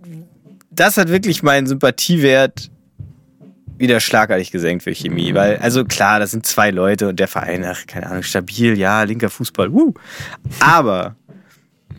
das 0.71 0.97
hat 0.97 1.09
wirklich 1.11 1.43
meinen 1.43 1.67
Sympathiewert 1.67 2.71
wieder 3.79 4.01
schlagartig 4.01 4.51
gesenkt 4.51 4.85
für 4.85 4.95
Chemie. 4.95 5.35
Weil, 5.35 5.57
also 5.59 5.85
klar, 5.85 6.19
das 6.19 6.31
sind 6.31 6.47
zwei 6.47 6.71
Leute 6.71 7.09
und 7.09 7.21
der 7.21 7.29
Verein, 7.29 7.65
ach, 7.65 7.87
keine 7.87 8.07
Ahnung, 8.07 8.23
stabil, 8.23 8.79
ja, 8.79 9.03
linker 9.03 9.31
Fußball, 9.31 9.73
wuh. 9.73 9.95
Aber 10.61 11.17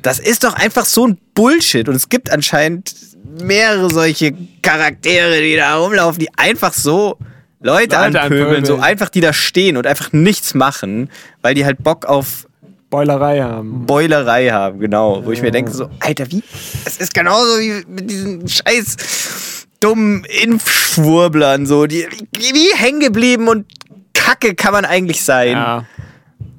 das 0.01 0.19
ist 0.19 0.43
doch 0.43 0.53
einfach 0.53 0.85
so 0.85 1.07
ein 1.07 1.17
Bullshit. 1.33 1.87
Und 1.89 1.95
es 1.95 2.09
gibt 2.09 2.31
anscheinend 2.31 2.93
mehrere 3.41 3.89
solche 3.89 4.33
Charaktere, 4.61 5.41
die 5.41 5.55
da 5.55 5.75
rumlaufen, 5.75 6.19
die 6.19 6.29
einfach 6.37 6.73
so 6.73 7.17
Leute, 7.59 7.95
Leute 7.95 8.21
anpöbeln, 8.21 8.65
so 8.65 8.77
einfach 8.77 9.09
die 9.09 9.21
da 9.21 9.33
stehen 9.33 9.77
und 9.77 9.87
einfach 9.87 10.13
nichts 10.13 10.53
machen, 10.53 11.09
weil 11.41 11.55
die 11.55 11.65
halt 11.65 11.83
Bock 11.83 12.05
auf 12.05 12.47
Beulerei 12.89 13.41
haben. 13.41 13.85
Beulerei 13.85 14.49
haben, 14.49 14.79
genau. 14.79 15.25
Wo 15.25 15.31
ich 15.31 15.41
mir 15.41 15.51
denke, 15.51 15.71
so, 15.71 15.89
Alter, 15.99 16.31
wie? 16.31 16.41
Es 16.85 16.97
ist 16.97 17.13
genauso 17.13 17.59
wie 17.59 17.83
mit 17.85 18.09
diesen 18.09 18.47
scheiß 18.47 19.56
dummen 19.79 20.25
Impfschwurblern, 20.25 21.65
so. 21.65 21.85
Die, 21.85 22.07
wie, 22.37 22.75
hängen 22.75 22.99
geblieben 22.99 23.47
und 23.47 23.65
kacke 24.13 24.55
kann 24.55 24.73
man 24.73 24.85
eigentlich 24.85 25.23
sein? 25.23 25.51
Ja. 25.51 25.85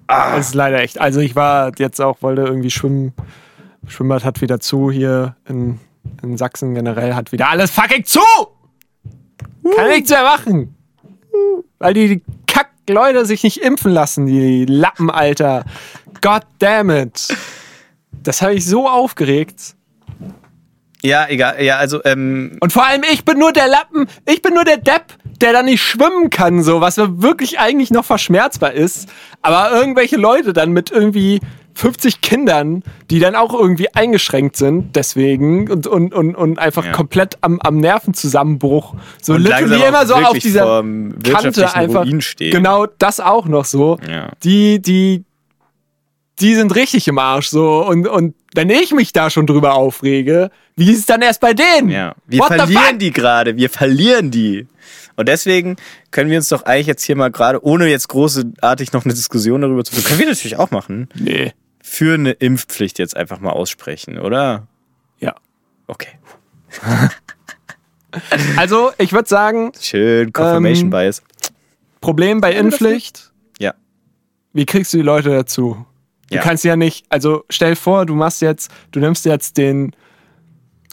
Das 0.07 0.49
ist 0.49 0.55
leider 0.55 0.81
echt. 0.81 1.01
Also 1.01 1.21
ich 1.21 1.37
war 1.37 1.73
jetzt 1.79 2.01
auch, 2.01 2.23
wollte 2.23 2.43
irgendwie 2.43 2.71
schwimmen. 2.71 3.13
Schwimmbad 3.87 4.25
hat 4.25 4.41
wieder 4.41 4.59
zu 4.61 4.91
hier 4.91 5.37
in, 5.47 5.79
in 6.23 6.37
Sachsen 6.37 6.75
generell 6.75 7.15
hat 7.15 7.33
wieder 7.33 7.49
alles 7.49 7.71
fucking 7.71 8.05
zu! 8.05 8.21
Kann 9.77 9.89
nichts 9.89 10.11
mehr 10.11 10.23
machen. 10.23 10.75
Weil 11.79 11.95
die, 11.95 12.09
die 12.09 12.23
Kack-Leute 12.47 13.27
sich 13.27 13.43
nicht 13.45 13.59
impfen 13.59 13.93
lassen, 13.93 14.27
die 14.27 14.65
Lappen, 14.65 15.11
Alter. 15.11 15.65
God 16.21 16.43
damn 16.59 16.91
it. 16.91 17.29
Das 18.23 18.43
habe 18.43 18.55
ich 18.55 18.67
so 18.67 18.89
aufgeregt. 18.89 19.77
Ja, 21.03 21.27
egal. 21.29 21.63
Ja, 21.63 21.77
also, 21.77 22.03
ähm, 22.05 22.57
Und 22.61 22.73
vor 22.73 22.85
allem, 22.87 23.03
ich 23.13 23.25
bin 23.25 23.39
nur 23.39 23.53
der 23.53 23.69
Lappen, 23.69 24.07
ich 24.27 24.43
bin 24.43 24.55
nur 24.55 24.65
der 24.65 24.79
Depp, 24.79 25.05
der 25.41 25.53
da 25.53 25.63
nicht 25.63 25.83
schwimmen 25.83 26.31
kann, 26.31 26.63
so, 26.63 26.81
was 26.81 26.97
wirklich 26.99 27.61
eigentlich 27.61 27.91
noch 27.91 28.05
verschmerzbar 28.05 28.73
ist. 28.73 29.09
Aber 29.41 29.71
irgendwelche 29.73 30.17
Leute 30.17 30.53
dann 30.53 30.73
mit 30.73 30.91
irgendwie 30.91 31.41
50 31.75 32.21
Kindern, 32.23 32.83
die 33.09 33.21
dann 33.21 33.37
auch 33.37 33.55
irgendwie 33.55 33.95
eingeschränkt 33.95 34.57
sind, 34.57 34.97
deswegen 34.97 35.71
und, 35.71 35.87
und, 35.87 36.13
und, 36.13 36.35
und 36.35 36.59
einfach 36.59 36.85
Ja. 36.85 36.91
komplett 36.91 37.39
am, 37.43 37.61
am 37.61 37.77
Nervenzusammenbruch. 37.77 38.95
So 39.23 39.35
Und 39.35 39.43
literally 39.43 39.81
immer 39.87 40.05
so 40.05 40.15
auf 40.15 40.37
dieser 40.41 40.83
Kante 41.23 41.73
einfach. 41.77 42.05
Ruin 42.05 42.21
stehen. 42.21 42.51
Genau, 42.51 42.87
das 42.99 43.21
auch 43.21 43.47
noch 43.47 43.65
so. 43.65 43.99
Ja. 44.11 44.31
Die, 44.43 44.83
die, 44.83 45.25
die 46.41 46.55
sind 46.55 46.75
richtig 46.75 47.09
im 47.09 47.19
Arsch 47.19 47.49
so. 47.49 47.85
Und, 47.87 48.07
und 48.07 48.35
wenn 48.55 48.71
ich 48.71 48.93
mich 48.93 49.13
da 49.13 49.31
schon 49.31 49.47
drüber 49.47 49.75
aufrege, 49.75 50.51
wie 50.77 50.91
ist 50.93 50.99
es 51.01 51.07
dann 51.07 51.23
erst 51.23 51.41
bei 51.41 51.55
denen? 51.55 51.89
ja. 51.91 52.15
Wir 52.27 52.41
What 52.41 52.51
the 52.51 52.57
verlieren 52.59 52.99
die 52.99 53.11
gerade. 53.13 53.57
Wir 53.57 53.71
verlieren 53.71 54.31
die. 54.31 54.67
Und 55.17 55.29
deswegen 55.29 55.77
können 56.13 56.31
wir 56.31 56.39
uns 56.39 56.49
doch 56.49 56.63
eigentlich 56.63 56.87
jetzt 56.87 57.03
hier 57.03 57.17
mal 57.17 57.31
gerade, 57.31 57.65
ohne 57.65 57.89
jetzt 57.89 58.09
großartig 58.09 58.93
noch 58.93 59.05
eine 59.05 59.15
Diskussion 59.15 59.61
darüber 59.63 59.85
zu 59.85 59.93
führen, 59.93 60.05
können 60.05 60.21
wir 60.21 60.27
natürlich 60.29 60.57
auch 60.57 60.71
machen, 60.71 61.09
Nee. 61.15 61.53
für 61.83 62.15
eine 62.15 62.31
Impfpflicht 62.33 62.99
jetzt 63.01 63.17
einfach 63.17 63.41
mal 63.41 63.51
aussprechen, 63.51 64.19
oder? 64.19 64.69
Ja. 65.19 65.35
Okay. 65.89 66.19
Also, 68.57 68.91
ich 68.97 69.13
würde 69.13 69.29
sagen, 69.29 69.73
Schön, 69.81 70.33
Confirmation 70.33 70.87
Ähm, 70.87 70.91
Bias. 70.91 71.23
Problem 72.01 72.41
bei 72.41 72.55
Impfpflicht, 72.55 73.33
Ja. 73.59 73.75
wie 74.55 74.65
kriegst 74.65 74.93
du 74.95 74.97
die 74.97 75.03
Leute 75.03 75.29
dazu? 75.31 75.85
Du 76.31 76.37
Ja. 76.37 76.43
kannst 76.43 76.65
ja 76.65 76.77
nicht, 76.77 77.07
also 77.09 77.45
stell 77.51 77.75
vor, 77.77 78.07
du 78.07 78.15
machst 78.15 78.43
jetzt, 78.43 78.71
du 78.93 79.01
nimmst 79.01 79.25
jetzt 79.25 79.57
den 79.57 79.95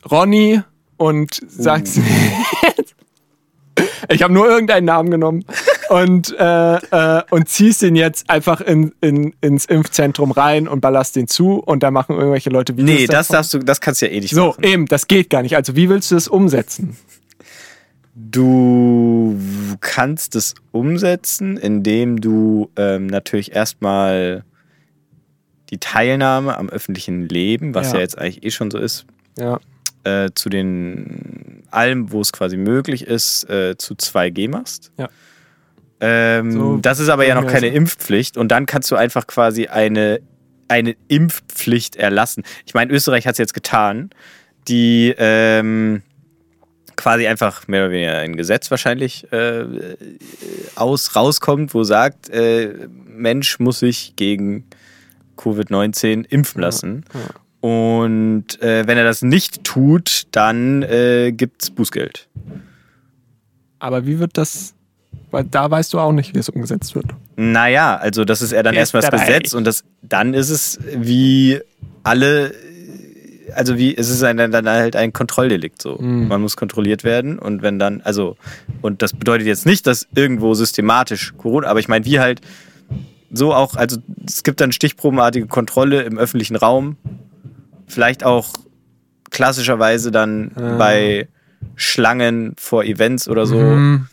Ronny 0.09 0.61
und 0.97 1.39
sagst, 1.47 1.99
ich 4.09 4.23
habe 4.23 4.33
nur 4.33 4.47
irgendeinen 4.47 4.85
Namen 4.85 5.11
genommen 5.11 5.43
und, 5.89 6.33
äh, 6.39 6.75
äh, 6.75 7.23
und 7.31 7.49
ziehst 7.49 7.83
ihn 7.83 7.95
jetzt 7.97 8.29
einfach 8.29 8.61
in, 8.61 8.93
in, 9.01 9.35
ins 9.41 9.65
Impfzentrum 9.65 10.31
rein 10.31 10.67
und 10.67 10.79
ballerst 10.79 11.15
den 11.17 11.27
zu 11.27 11.55
und 11.59 11.83
da 11.83 11.91
machen 11.91 12.15
irgendwelche 12.15 12.49
Leute 12.49 12.77
Videos 12.77 12.99
Nee, 12.99 13.07
das 13.07 13.27
davon. 13.27 13.33
darfst 13.33 13.53
du, 13.55 13.59
das 13.59 13.81
kannst 13.81 14.01
du 14.01 14.05
ja 14.07 14.13
eh 14.13 14.19
nicht 14.21 14.33
So, 14.33 14.47
machen. 14.49 14.63
eben, 14.63 14.85
das 14.85 15.07
geht 15.07 15.29
gar 15.29 15.41
nicht. 15.41 15.55
Also 15.57 15.75
wie 15.75 15.89
willst 15.89 16.11
du 16.11 16.15
das 16.15 16.27
umsetzen? 16.29 16.95
Du 18.15 19.37
kannst 19.81 20.35
es 20.35 20.55
umsetzen, 20.71 21.57
indem 21.57 22.21
du 22.21 22.69
ähm, 22.77 23.07
natürlich 23.07 23.53
erstmal 23.53 24.45
die 25.69 25.77
Teilnahme 25.79 26.57
am 26.57 26.69
öffentlichen 26.69 27.27
Leben, 27.29 27.73
was 27.75 27.89
ja, 27.89 27.95
Ja. 27.95 28.01
jetzt 28.01 28.17
eigentlich 28.17 28.43
eh 28.43 28.51
schon 28.51 28.71
so 28.71 28.77
ist, 28.77 29.05
Ja. 29.37 29.59
äh, 30.03 30.29
zu 30.35 30.49
den 30.49 31.63
allem, 31.71 32.11
wo 32.11 32.21
es 32.21 32.31
quasi 32.31 32.57
möglich 32.57 33.05
ist, 33.07 33.49
äh, 33.49 33.75
zu 33.77 33.95
2G 33.95 34.47
machst. 34.49 34.91
Ja. 34.97 35.09
Ähm, 35.99 36.51
So 36.51 36.77
das 36.77 36.99
ist 36.99 37.09
aber 37.09 37.25
ja 37.25 37.35
noch 37.39 37.47
keine 37.49 37.67
Impfpflicht 37.67 38.37
und 38.37 38.49
dann 38.49 38.65
kannst 38.65 38.91
du 38.91 38.95
einfach 38.95 39.27
quasi 39.27 39.67
eine, 39.67 40.19
eine 40.67 40.95
Impfpflicht 41.07 41.95
erlassen. 41.95 42.43
Ich 42.65 42.73
meine, 42.73 42.91
Österreich 42.93 43.25
hat 43.27 43.33
es 43.33 43.37
jetzt 43.39 43.53
getan, 43.53 44.09
die 44.67 45.13
ähm, 45.17 46.01
quasi 46.95 47.27
einfach 47.27 47.67
mehr 47.67 47.83
oder 47.85 47.91
weniger 47.91 48.17
ein 48.17 48.35
Gesetz 48.35 48.71
wahrscheinlich 48.71 49.31
äh, 49.31 49.65
aus, 50.75 51.15
rauskommt, 51.15 51.73
wo 51.73 51.83
sagt, 51.83 52.29
äh, 52.29 52.87
Mensch 53.07 53.59
muss 53.59 53.79
sich 53.79 54.13
gegen 54.15 54.65
Covid-19 55.37 56.25
impfen 56.29 56.61
lassen. 56.61 57.05
Und 57.61 58.61
äh, 58.61 58.85
wenn 58.85 58.97
er 58.97 59.03
das 59.03 59.23
nicht 59.23 59.63
tut, 59.63 60.27
dann 60.31 60.83
äh, 60.83 61.31
gibt 61.31 61.63
es 61.63 61.71
Bußgeld. 61.71 62.27
Aber 63.79 64.05
wie 64.05 64.19
wird 64.19 64.37
das, 64.37 64.75
weil 65.31 65.45
da 65.45 65.69
weißt 65.71 65.93
du 65.93 65.99
auch 65.99 66.11
nicht, 66.11 66.35
wie 66.35 66.39
es 66.39 66.49
umgesetzt 66.49 66.93
wird. 66.95 67.07
Naja, 67.35 67.95
also 67.95 68.23
das 68.23 68.41
ist 68.41 68.51
ja 68.51 68.61
dann 68.63 68.75
erstmal 68.75 69.01
das. 69.01 69.19
Gesetz 69.19 69.53
und 69.53 69.65
das, 69.65 69.83
dann 70.01 70.33
ist 70.33 70.49
es 70.49 70.79
wie 70.95 71.59
alle, 72.03 72.53
also 73.55 73.77
wie, 73.77 73.97
es 73.97 74.09
ist 74.09 74.23
ein, 74.23 74.37
dann 74.37 74.69
halt 74.69 74.95
ein 74.95 75.11
Kontrolldelikt 75.11 75.81
so. 75.81 75.97
Mhm. 75.99 76.27
Man 76.27 76.41
muss 76.41 76.55
kontrolliert 76.57 77.03
werden 77.03 77.39
und 77.39 77.63
wenn 77.63 77.79
dann, 77.79 78.01
also, 78.01 78.37
und 78.81 79.01
das 79.01 79.13
bedeutet 79.13 79.47
jetzt 79.47 79.65
nicht, 79.65 79.87
dass 79.87 80.07
irgendwo 80.13 80.53
systematisch 80.53 81.33
Corona, 81.37 81.67
aber 81.67 81.79
ich 81.79 81.87
meine, 81.87 82.05
wie 82.05 82.19
halt 82.19 82.41
so 83.31 83.53
auch, 83.53 83.75
also 83.75 83.97
es 84.27 84.43
gibt 84.43 84.61
dann 84.61 84.71
stichprobenartige 84.71 85.47
Kontrolle 85.47 86.03
im 86.03 86.17
öffentlichen 86.17 86.55
Raum, 86.55 86.97
vielleicht 87.87 88.23
auch 88.23 88.49
klassischerweise 89.31 90.11
dann 90.11 90.51
Ah. 90.55 90.77
bei 90.77 91.27
Schlangen 91.75 92.53
vor 92.57 92.83
Events 92.85 93.27
oder 93.27 93.45
so. 93.45 93.57
Mhm. 93.59 94.07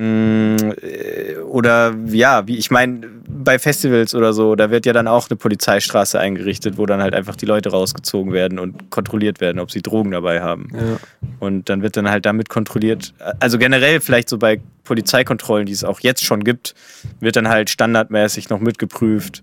Mm, 0.00 0.56
äh, 0.80 1.36
Oder 1.44 1.92
ja, 2.06 2.46
wie 2.46 2.56
ich 2.56 2.70
meine, 2.70 3.00
bei 3.26 3.58
Festivals 3.58 4.14
oder 4.14 4.32
so, 4.32 4.54
da 4.54 4.70
wird 4.70 4.86
ja 4.86 4.92
dann 4.92 5.08
auch 5.08 5.28
eine 5.28 5.36
Polizeistraße 5.36 6.20
eingerichtet, 6.20 6.78
wo 6.78 6.86
dann 6.86 7.02
halt 7.02 7.14
einfach 7.14 7.34
die 7.34 7.46
Leute 7.46 7.70
rausgezogen 7.70 8.32
werden 8.32 8.58
und 8.60 8.90
kontrolliert 8.90 9.40
werden, 9.40 9.58
ob 9.58 9.72
sie 9.72 9.82
Drogen 9.82 10.12
dabei 10.12 10.40
haben. 10.40 10.68
Ja. 10.72 10.98
Und 11.40 11.68
dann 11.68 11.82
wird 11.82 11.96
dann 11.96 12.08
halt 12.08 12.26
damit 12.26 12.48
kontrolliert. 12.48 13.12
Also 13.40 13.58
generell 13.58 14.00
vielleicht 14.00 14.28
so 14.28 14.38
bei 14.38 14.60
Polizeikontrollen, 14.84 15.66
die 15.66 15.72
es 15.72 15.82
auch 15.82 15.98
jetzt 16.00 16.24
schon 16.24 16.44
gibt, 16.44 16.74
wird 17.18 17.34
dann 17.34 17.48
halt 17.48 17.68
standardmäßig 17.68 18.50
noch 18.50 18.60
mitgeprüft, 18.60 19.42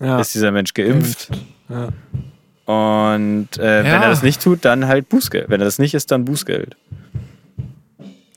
Ja. 0.00 0.20
ist 0.20 0.34
dieser 0.34 0.52
Mensch 0.52 0.72
geimpft. 0.74 1.30
Ja. 1.68 1.88
Und 2.66 3.58
äh, 3.58 3.84
wenn 3.84 4.02
er 4.02 4.08
das 4.08 4.22
nicht 4.22 4.42
tut, 4.42 4.64
dann 4.64 4.86
halt 4.86 5.08
Bußgeld. 5.08 5.48
Wenn 5.48 5.60
er 5.60 5.64
das 5.66 5.78
nicht 5.78 5.94
ist, 5.94 6.10
dann 6.10 6.24
Bußgeld. 6.24 6.76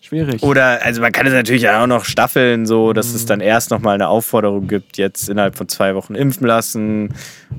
Schwierig. 0.09 0.41
Oder, 0.41 0.83
also 0.83 1.01
man 1.01 1.11
kann 1.11 1.27
es 1.27 1.33
natürlich 1.33 1.69
auch 1.69 1.85
noch 1.85 2.03
staffeln, 2.03 2.65
so 2.65 2.93
dass 2.93 3.13
es 3.13 3.27
dann 3.27 3.41
erst 3.41 3.69
nochmal 3.69 3.93
eine 3.93 4.07
Aufforderung 4.07 4.67
gibt, 4.67 4.97
jetzt 4.97 5.29
innerhalb 5.29 5.55
von 5.55 5.67
zwei 5.67 5.93
Wochen 5.93 6.15
impfen 6.15 6.47
lassen. 6.47 7.13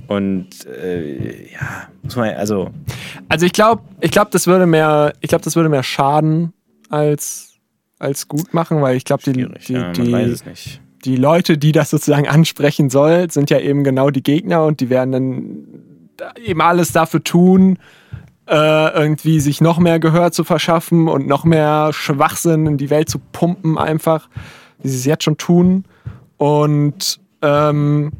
Und 0.08 0.66
äh, 0.66 1.44
ja, 1.52 1.88
muss 2.02 2.16
man, 2.16 2.34
also, 2.34 2.70
Also 3.28 3.46
ich 3.46 3.52
glaube, 3.52 3.82
ich 4.00 4.10
glaube, 4.10 4.30
das 4.32 4.48
würde 4.48 4.66
mehr, 4.66 5.12
ich 5.20 5.28
glaube, 5.28 5.44
das 5.44 5.54
würde 5.54 5.68
mehr 5.68 5.84
schaden 5.84 6.52
als 6.88 7.50
als 8.00 8.26
gut 8.26 8.54
machen, 8.54 8.80
weil 8.80 8.96
ich 8.96 9.04
glaube, 9.04 9.22
die, 9.22 9.32
die, 9.32 9.72
ja, 9.72 9.92
die, 9.92 10.34
die 11.04 11.16
Leute, 11.16 11.58
die 11.58 11.72
das 11.72 11.90
sozusagen 11.90 12.26
ansprechen 12.26 12.90
soll, 12.90 13.30
sind 13.30 13.50
ja 13.50 13.60
eben 13.60 13.84
genau 13.84 14.10
die 14.10 14.22
Gegner 14.22 14.64
und 14.64 14.80
die 14.80 14.90
werden 14.90 15.12
dann 15.12 15.66
da 16.16 16.32
eben 16.42 16.62
alles 16.62 16.92
dafür 16.92 17.22
tun, 17.22 17.78
äh, 18.50 18.88
irgendwie 18.98 19.40
sich 19.40 19.60
noch 19.60 19.78
mehr 19.78 20.00
Gehör 20.00 20.32
zu 20.32 20.44
verschaffen 20.44 21.08
und 21.08 21.26
noch 21.26 21.44
mehr 21.44 21.90
Schwachsinn 21.92 22.66
in 22.66 22.76
die 22.76 22.90
Welt 22.90 23.08
zu 23.08 23.20
pumpen, 23.32 23.78
einfach, 23.78 24.28
wie 24.82 24.88
sie 24.88 24.96
es 24.96 25.04
jetzt 25.04 25.24
schon 25.24 25.38
tun. 25.38 25.84
Und 26.36 27.20
ähm, 27.42 28.12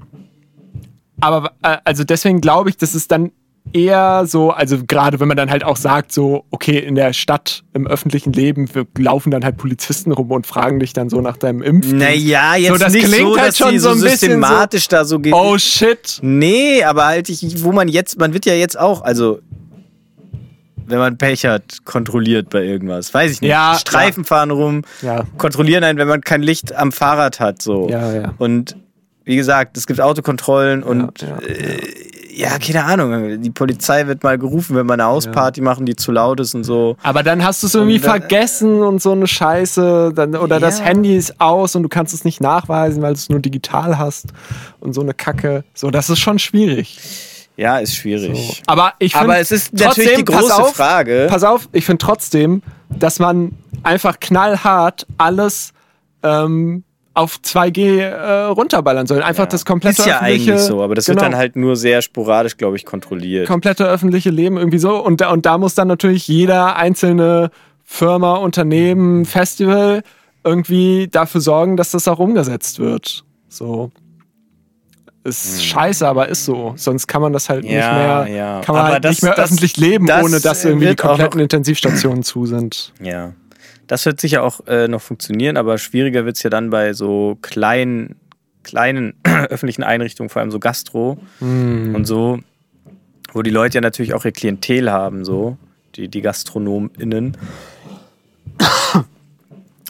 aber 1.20 1.53
äh, 1.62 1.78
also 1.85 2.05
deswegen 2.05 2.41
glaube 2.41 2.70
ich, 2.70 2.76
dass 2.76 2.95
es 2.95 3.09
dann 3.09 3.33
eher 3.72 4.24
so, 4.26 4.51
also 4.51 4.78
gerade 4.87 5.20
wenn 5.20 5.28
man 5.28 5.37
dann 5.37 5.51
halt 5.51 5.64
auch 5.64 5.76
sagt, 5.76 6.12
so, 6.12 6.45
okay, 6.51 6.78
in 6.78 6.95
der 6.95 7.12
Stadt, 7.12 7.62
im 7.72 7.87
öffentlichen 7.87 8.33
Leben, 8.33 8.72
wir 8.74 8.87
laufen 8.99 9.31
dann 9.31 9.45
halt 9.45 9.57
Polizisten 9.57 10.12
rum 10.12 10.31
und 10.31 10.47
fragen 10.47 10.81
dich 10.81 10.93
dann 10.93 11.11
so 11.11 11.20
nach 11.20 11.37
deinem 11.37 11.62
Impf. 11.62 11.93
Naja, 11.93 12.57
jetzt 12.57 12.72
So, 12.72 12.78
das 12.78 12.93
nicht 12.93 13.07
klingt 13.07 13.22
so, 13.22 13.37
halt 13.37 13.49
dass 13.49 13.59
schon 13.59 13.72
die 13.72 13.78
so 13.78 13.91
so 13.93 13.97
ein 13.97 14.01
bisschen 14.01 14.31
systematisch 14.31 14.89
da 14.89 15.05
so 15.05 15.18
geht. 15.18 15.35
Oh 15.35 15.59
shit. 15.59 16.18
Nee, 16.22 16.83
aber 16.83 17.07
halt, 17.07 17.28
ich, 17.28 17.62
wo 17.62 17.72
man 17.72 17.89
jetzt, 17.89 18.18
man 18.18 18.33
wird 18.33 18.47
ja 18.47 18.55
jetzt 18.55 18.78
auch, 18.78 19.03
also, 19.03 19.41
wenn 20.91 20.99
man 20.99 21.16
Pech 21.18 21.45
hat, 21.47 21.84
kontrolliert 21.84 22.51
bei 22.51 22.62
irgendwas. 22.64 23.12
Weiß 23.14 23.30
ich 23.32 23.41
nicht. 23.41 23.51
Ja, 23.51 23.76
Streifen 23.78 24.24
fahren 24.24 24.51
rum, 24.51 24.82
Ja. 25.03 25.24
kontrollieren 25.38 25.84
einen, 25.84 25.99
wenn 25.99 26.09
man 26.09 26.20
kein 26.20 26.43
Licht 26.43 26.74
am 26.74 26.93
Fahrrad 26.93 27.41
hat, 27.41 27.62
so. 27.62 27.88
Ja, 27.88 28.12
ja. 28.12 28.34
Und 28.38 28.76
wie 29.24 29.36
gesagt, 29.36 29.76
es 29.76 29.86
gibt 29.86 30.01
Autokontrollen 30.01 30.82
und 30.82 31.22
ja, 31.22 31.38
äh, 31.47 31.80
ja, 32.32 32.59
keine 32.59 32.84
Ahnung. 32.84 33.43
Die 33.43 33.51
Polizei 33.51 34.07
wird 34.07 34.22
mal 34.22 34.38
gerufen, 34.38 34.74
wenn 34.74 34.86
wir 34.86 34.95
eine 34.95 35.05
Hausparty 35.05 35.61
machen, 35.61 35.84
die 35.84 35.95
zu 35.95 36.11
laut 36.11 36.41
ist 36.41 36.55
und 36.55 36.64
so. 36.64 36.97
Aber 37.03 37.22
dann 37.22 37.45
hast 37.45 37.62
du 37.62 37.66
es 37.66 37.74
irgendwie 37.74 37.99
dann- 37.99 38.11
vergessen 38.20 38.80
und 38.82 39.03
so 39.03 39.12
eine 39.12 39.26
Scheiße. 39.26 40.12
Dann, 40.14 40.34
oder 40.36 40.59
das 40.59 40.78
Ja. 40.78 40.86
Handy 40.86 41.16
ist 41.16 41.38
aus 41.41 41.74
und 41.76 41.82
du 41.82 41.88
kannst 41.88 42.14
es 42.14 42.24
nicht 42.24 42.41
nachweisen, 42.41 43.03
weil 43.03 43.12
du 43.12 43.18
es 43.18 43.28
nur 43.28 43.41
digital 43.41 43.99
hast. 43.99 44.28
Und 44.78 44.95
so 44.95 45.03
eine 45.03 45.12
Kacke. 45.12 45.64
So, 45.74 45.91
das 45.91 46.09
ist 46.09 46.20
schon 46.20 46.38
schwierig. 46.38 46.99
Ja, 47.61 47.76
ist 47.76 47.94
schwierig. 47.94 48.38
So. 48.38 48.62
Aber 48.66 48.94
ich 48.98 49.12
finde. 49.12 49.26
Aber 49.26 49.38
es 49.38 49.52
ist 49.52 49.74
natürlich 49.74 50.16
die 50.16 50.24
pass 50.24 50.40
große 50.40 50.62
auf, 50.62 50.74
Frage. 50.74 51.26
Pass 51.28 51.44
auf, 51.44 51.68
ich 51.72 51.84
finde 51.84 51.98
trotzdem, 51.98 52.62
dass 52.88 53.18
man 53.18 53.52
einfach 53.82 54.18
knallhart 54.18 55.06
alles 55.18 55.74
ähm, 56.22 56.84
auf 57.12 57.36
2G 57.44 57.98
äh, 57.98 58.44
runterballern 58.44 59.06
soll. 59.06 59.22
Einfach 59.22 59.44
das 59.44 59.66
komplette 59.66 60.00
Ist 60.00 60.08
ja 60.08 60.20
öffentliche, 60.20 60.52
eigentlich 60.52 60.64
so, 60.64 60.82
aber 60.82 60.94
das 60.94 61.04
genau, 61.04 61.20
wird 61.20 61.32
dann 61.32 61.38
halt 61.38 61.56
nur 61.56 61.76
sehr 61.76 62.00
sporadisch, 62.00 62.56
glaube 62.56 62.76
ich, 62.76 62.86
kontrolliert. 62.86 63.46
komplette 63.46 63.86
öffentliche 63.86 64.30
Leben 64.30 64.56
irgendwie 64.56 64.78
so. 64.78 64.96
Und 64.96 65.20
da, 65.20 65.30
und 65.30 65.44
da 65.44 65.58
muss 65.58 65.74
dann 65.74 65.88
natürlich 65.88 66.28
jeder 66.28 66.76
einzelne 66.76 67.50
Firma, 67.84 68.36
Unternehmen, 68.36 69.26
Festival 69.26 70.02
irgendwie 70.44 71.08
dafür 71.08 71.42
sorgen, 71.42 71.76
dass 71.76 71.90
das 71.90 72.08
auch 72.08 72.20
umgesetzt 72.20 72.78
wird. 72.78 73.22
So. 73.50 73.90
Ist 75.22 75.64
scheiße, 75.64 76.06
aber 76.08 76.28
ist 76.28 76.44
so. 76.46 76.72
Sonst 76.76 77.06
kann 77.06 77.20
man 77.20 77.32
das 77.32 77.48
halt 77.50 77.62
nicht. 77.64 77.72
Ja, 77.74 78.24
mehr, 78.24 78.34
ja. 78.34 78.60
kann 78.62 78.74
man 78.74 78.84
Aber 78.84 78.94
halt 78.94 79.04
das- 79.04 79.10
nicht 79.16 79.22
mehr 79.22 79.34
das- 79.34 79.44
öffentlich 79.46 79.76
leben, 79.76 80.06
das 80.06 80.24
ohne 80.24 80.40
dass 80.40 80.64
irgendwie 80.64 80.88
die 80.88 80.96
kompletten 80.96 81.40
Intensivstationen 81.40 82.22
zu 82.22 82.46
sind. 82.46 82.92
Ja. 83.02 83.32
Das 83.86 84.06
wird 84.06 84.20
sicher 84.20 84.44
auch 84.44 84.60
äh, 84.68 84.86
noch 84.86 85.02
funktionieren, 85.02 85.56
aber 85.56 85.76
schwieriger 85.76 86.24
wird 86.24 86.36
es 86.36 86.42
ja 86.44 86.48
dann 86.50 86.70
bei 86.70 86.92
so 86.92 87.36
kleinen, 87.42 88.14
kleinen 88.62 89.14
öffentlichen 89.50 89.82
Einrichtungen, 89.82 90.30
vor 90.30 90.40
allem 90.40 90.52
so 90.52 90.60
Gastro 90.60 91.18
Hm. 91.40 91.94
und 91.96 92.04
so, 92.06 92.38
wo 93.32 93.42
die 93.42 93.50
Leute 93.50 93.74
ja 93.78 93.80
natürlich 93.80 94.14
auch 94.14 94.24
ihr 94.24 94.30
Klientel 94.32 94.90
haben, 94.92 95.24
so, 95.24 95.56
die, 95.96 96.06
die 96.08 96.20
GastronomInnen. 96.22 97.36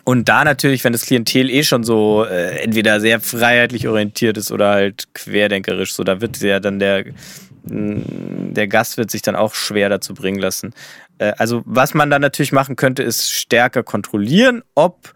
Und 0.05 0.29
da 0.29 0.45
natürlich, 0.45 0.85
wenn 0.85 0.93
das 0.93 1.07
Klientel 1.07 1.51
eh 1.51 1.63
schon 1.63 1.85
so 1.85 2.25
äh, 2.25 2.59
entweder 2.63 3.01
sehr 3.01 3.21
freiheitlich 3.21 3.89
orientiert 3.89 4.37
ist 4.37 4.51
oder 4.51 4.71
halt 4.71 5.09
querdenkerisch, 5.15 5.95
so, 5.95 6.05
da 6.05 6.21
wird 6.21 6.41
ja 6.41 6.61
dann 6.61 6.79
der, 6.79 7.05
mh, 7.65 8.03
der 8.53 8.69
Gast 8.69 8.97
wird 8.97 9.11
sich 9.11 9.23
dann 9.23 9.37
auch 9.37 9.55
schwer 9.55 9.89
dazu 9.89 10.15
bringen 10.15 10.39
lassen. 10.39 10.73
Äh, 11.19 11.33
also, 11.39 11.63
was 11.67 11.95
man 11.95 12.11
dann 12.11 12.23
natürlich 12.23 12.53
machen 12.53 12.77
könnte, 12.77 13.03
ist 13.03 13.31
stärker 13.31 13.83
kontrollieren, 13.83 14.63
ob 14.75 15.13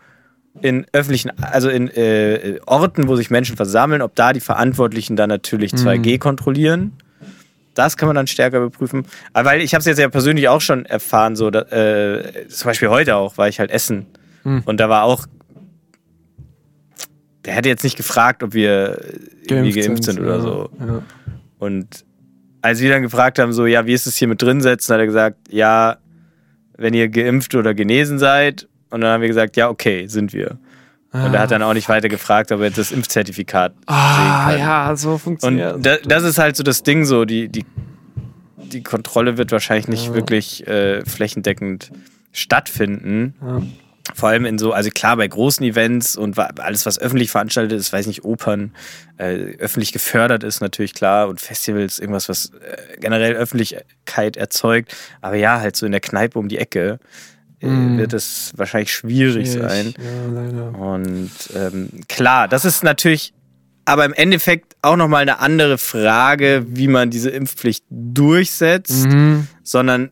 in 0.60 0.86
öffentlichen, 0.92 1.32
also 1.40 1.68
in 1.68 1.88
äh, 1.88 2.60
Orten, 2.66 3.08
wo 3.08 3.16
sich 3.16 3.30
Menschen 3.30 3.56
versammeln, 3.56 4.02
ob 4.02 4.14
da 4.14 4.32
die 4.32 4.40
Verantwortlichen 4.40 5.16
dann 5.16 5.28
natürlich 5.28 5.72
2G 5.72 6.18
kontrollieren. 6.18 6.92
Das 7.74 7.96
kann 7.96 8.06
man 8.06 8.14
dann 8.14 8.28
stärker 8.28 8.58
überprüfen. 8.58 9.04
Aber 9.32 9.50
weil 9.50 9.60
ich 9.62 9.74
habe 9.74 9.80
es 9.80 9.86
jetzt 9.86 9.98
ja 9.98 10.08
persönlich 10.08 10.48
auch 10.48 10.60
schon 10.60 10.86
erfahren, 10.86 11.34
so 11.34 11.50
da, 11.50 11.62
äh, 11.62 12.46
zum 12.48 12.68
Beispiel 12.68 12.88
heute 12.88 13.16
auch, 13.16 13.36
war 13.36 13.48
ich 13.48 13.58
halt 13.58 13.72
essen. 13.72 14.06
Hm. 14.44 14.62
Und 14.64 14.78
da 14.80 14.88
war 14.88 15.02
auch, 15.02 15.26
der 17.44 17.54
hätte 17.54 17.68
jetzt 17.68 17.84
nicht 17.84 17.96
gefragt, 17.96 18.42
ob 18.42 18.54
wir 18.54 19.00
irgendwie 19.46 19.72
geimpft 19.72 20.04
sind, 20.04 20.18
oder 20.20 20.36
ja, 20.36 20.40
so. 20.40 20.70
Ja. 20.80 21.02
Und 21.58 22.04
als 22.62 22.80
wir 22.80 22.90
dann 22.90 23.02
gefragt 23.02 23.38
haben, 23.38 23.52
so, 23.52 23.66
ja, 23.66 23.86
wie 23.86 23.92
ist 23.92 24.06
es 24.06 24.16
hier 24.16 24.28
mit 24.28 24.40
drin 24.40 24.60
setzen, 24.62 24.94
hat 24.94 25.00
er 25.00 25.06
gesagt, 25.06 25.36
ja, 25.50 25.98
wenn 26.76 26.94
ihr 26.94 27.08
geimpft 27.08 27.54
oder 27.54 27.74
genesen 27.74 28.18
seid. 28.18 28.68
Und 28.90 29.02
dann 29.02 29.10
haben 29.10 29.20
wir 29.20 29.28
gesagt, 29.28 29.56
ja, 29.56 29.68
okay, 29.68 30.06
sind 30.06 30.32
wir. 30.32 30.58
Und 31.12 31.32
er 31.32 31.40
hat 31.40 31.52
dann 31.52 31.62
auch 31.62 31.74
nicht 31.74 31.88
weiter 31.88 32.08
gefragt, 32.08 32.50
ob 32.50 32.58
er 32.60 32.66
jetzt 32.66 32.78
das 32.78 32.90
Impfzertifikat 32.90 33.72
Ah, 33.86 34.48
sehen 34.48 34.58
kann. 34.58 34.58
ja, 34.58 34.96
so 34.96 35.12
Und 35.12 35.18
funktioniert 35.20 35.86
da, 35.86 35.96
das 36.04 36.24
ist 36.24 36.38
halt 36.38 36.56
so 36.56 36.64
das 36.64 36.82
Ding 36.82 37.04
so, 37.04 37.24
die, 37.24 37.48
die, 37.48 37.64
die 38.56 38.82
Kontrolle 38.82 39.38
wird 39.38 39.52
wahrscheinlich 39.52 39.86
nicht 39.86 40.12
wirklich 40.12 40.66
äh, 40.66 41.04
flächendeckend 41.04 41.92
stattfinden. 42.32 43.34
Ja. 43.40 43.62
Vor 44.12 44.28
allem 44.28 44.44
in 44.44 44.58
so, 44.58 44.72
also 44.74 44.90
klar, 44.90 45.16
bei 45.16 45.26
großen 45.26 45.64
Events 45.64 46.14
und 46.14 46.38
alles, 46.38 46.84
was 46.84 46.98
öffentlich 46.98 47.30
veranstaltet 47.30 47.78
ist, 47.80 47.90
weiß 47.90 48.06
nicht, 48.06 48.22
Opern, 48.24 48.74
äh, 49.16 49.56
öffentlich 49.58 49.92
gefördert 49.92 50.44
ist 50.44 50.60
natürlich 50.60 50.92
klar 50.92 51.28
und 51.28 51.40
Festivals, 51.40 51.98
irgendwas, 51.98 52.28
was 52.28 52.46
äh, 52.50 52.98
generell 53.00 53.34
Öffentlichkeit 53.34 54.36
erzeugt. 54.36 54.94
Aber 55.22 55.36
ja, 55.36 55.58
halt 55.60 55.74
so 55.76 55.86
in 55.86 55.92
der 55.92 56.02
Kneipe 56.02 56.38
um 56.38 56.48
die 56.48 56.58
Ecke 56.58 56.98
äh, 57.60 57.66
Mm. 57.66 57.96
wird 57.96 58.12
es 58.12 58.52
wahrscheinlich 58.56 58.92
schwierig 58.92 59.50
sein. 59.50 59.94
Ja, 59.96 60.32
leider. 60.42 60.78
Und 60.78 61.30
ähm, 61.56 61.88
klar, 62.08 62.46
das 62.46 62.66
ist 62.66 62.84
natürlich 62.84 63.32
aber 63.86 64.04
im 64.04 64.12
Endeffekt 64.12 64.76
auch 64.82 64.96
nochmal 64.96 65.22
eine 65.22 65.38
andere 65.38 65.78
Frage, 65.78 66.66
wie 66.68 66.88
man 66.88 67.08
diese 67.10 67.30
Impfpflicht 67.30 67.84
durchsetzt, 67.88 69.06
Mhm. 69.06 69.46
sondern 69.62 70.10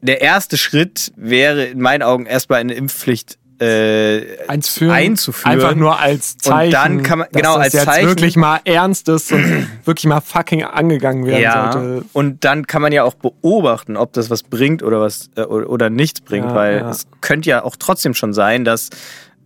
der 0.00 0.20
erste 0.20 0.56
Schritt 0.56 1.12
wäre 1.16 1.64
in 1.64 1.80
meinen 1.80 2.02
Augen 2.02 2.26
erstmal 2.26 2.60
eine 2.60 2.74
Impfpflicht 2.74 3.38
äh, 3.60 4.38
Einzuführen, 4.46 4.92
einzuführen. 4.92 5.52
Einfach 5.54 5.74
nur 5.74 5.98
als 5.98 6.38
Zeichen. 6.38 6.70
dann 6.70 7.02
kann 7.02 7.18
man- 7.18 7.28
dass 7.32 7.42
genau, 7.42 7.54
das 7.56 7.64
als 7.64 7.72
jetzt 7.72 7.84
Zeichen. 7.86 8.06
wirklich 8.06 8.36
mal 8.36 8.60
ernst 8.64 9.08
ist 9.08 9.32
und 9.32 9.66
wirklich 9.84 10.06
mal 10.06 10.20
fucking 10.20 10.62
angegangen 10.62 11.26
werden 11.26 11.42
ja, 11.42 11.72
sollte. 11.72 12.04
und 12.12 12.44
dann 12.44 12.68
kann 12.68 12.82
man 12.82 12.92
ja 12.92 13.02
auch 13.02 13.14
beobachten, 13.14 13.96
ob 13.96 14.12
das 14.12 14.30
was 14.30 14.44
bringt 14.44 14.84
oder 14.84 15.00
was 15.00 15.30
äh, 15.34 15.40
oder, 15.42 15.68
oder 15.70 15.90
nichts 15.90 16.20
bringt, 16.20 16.46
Ja, 16.50 16.54
weil 16.54 16.76
ja. 16.76 16.90
es 16.90 17.08
könnte 17.20 17.50
ja 17.50 17.64
auch 17.64 17.74
trotzdem 17.76 18.14
schon 18.14 18.32
sein, 18.32 18.64
dass 18.64 18.90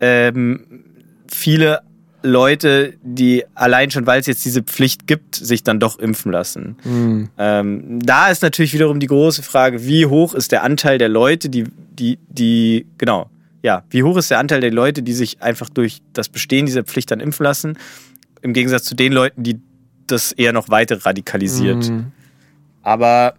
ähm, 0.01 0.85
viele 1.27 1.81
Leute, 2.23 2.95
die 3.03 3.45
allein 3.55 3.91
schon, 3.91 4.07
weil 4.07 4.21
es 4.21 4.27
jetzt 4.27 4.45
diese 4.45 4.63
Pflicht 4.63 5.07
gibt, 5.07 5.35
sich 5.35 5.63
dann 5.63 5.81
doch 5.81 5.99
impfen 5.99 6.33
lassen. 6.33 6.77
Hm. 6.83 7.29
Ähm, 7.39 7.99
da 8.03 8.29
ist 8.29 8.43
natürlich 8.43 8.73
wiederum 8.73 9.01
die 9.01 9.07
große 9.07 9.43
Frage, 9.43 9.87
wie 9.87 10.07
hoch 10.07 10.35
ist 10.35 10.53
der 10.53 10.63
Anteil 10.63 10.99
der 10.99 11.09
Leute, 11.09 11.49
die, 11.49 11.65
die, 11.91 12.19
die, 12.29 12.87
genau, 12.99 13.29
ja, 13.63 13.85
wie 13.91 14.03
hoch 14.03 14.17
ist 14.17 14.31
der 14.31 14.39
Anteil 14.39 14.61
der 14.61 14.73
Leute, 14.73 15.03
die 15.03 15.13
sich 15.13 15.41
einfach 15.41 15.69
durch 15.69 16.03
das 16.13 16.29
Bestehen 16.29 16.67
dieser 16.67 16.83
Pflicht 16.83 17.11
dann 17.11 17.21
impfen 17.21 17.45
lassen, 17.45 17.79
im 18.41 18.53
Gegensatz 18.53 18.85
zu 18.85 18.95
den 18.95 19.13
Leuten, 19.13 19.43
die 19.43 19.61
das 20.07 20.33
eher 20.33 20.53
noch 20.53 20.69
weiter 20.69 21.05
radikalisiert. 21.05 21.89
Mhm. 21.89 22.07
Aber, 22.83 23.35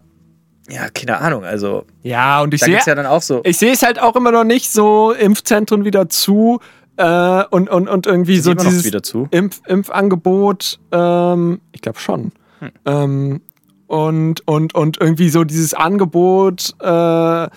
ja, 0.68 0.88
keine 0.88 1.18
Ahnung, 1.18 1.44
also, 1.44 1.84
Ja, 2.02 2.40
und 2.40 2.54
ich 2.54 2.60
sehe 2.60 2.70
gibt's 2.70 2.86
ja 2.86 2.94
dann 2.94 3.06
auch 3.06 3.22
so. 3.22 3.42
ich 3.44 3.58
sehe 3.58 3.72
es 3.72 3.82
halt 3.82 4.00
auch 4.00 4.16
immer 4.16 4.32
noch 4.32 4.44
nicht 4.44 4.72
so, 4.72 5.12
Impfzentren 5.12 5.84
wieder 5.84 6.08
zu 6.08 6.60
äh, 6.96 7.44
und, 7.50 7.68
und, 7.70 7.88
und 7.88 8.06
irgendwie 8.06 8.38
so 8.38 8.54
dieses. 8.54 8.90
Impf, 9.30 9.60
Impfangebot, 9.66 10.78
ähm, 10.92 11.60
ich 11.72 11.80
glaube 11.80 11.98
schon. 11.98 12.32
Hm. 12.60 12.70
Ähm, 12.84 13.40
und, 13.86 14.46
und, 14.46 14.74
und 14.74 15.00
irgendwie 15.00 15.28
so 15.28 15.44
dieses 15.44 15.74
Angebot 15.74 16.74
äh, 16.80 17.48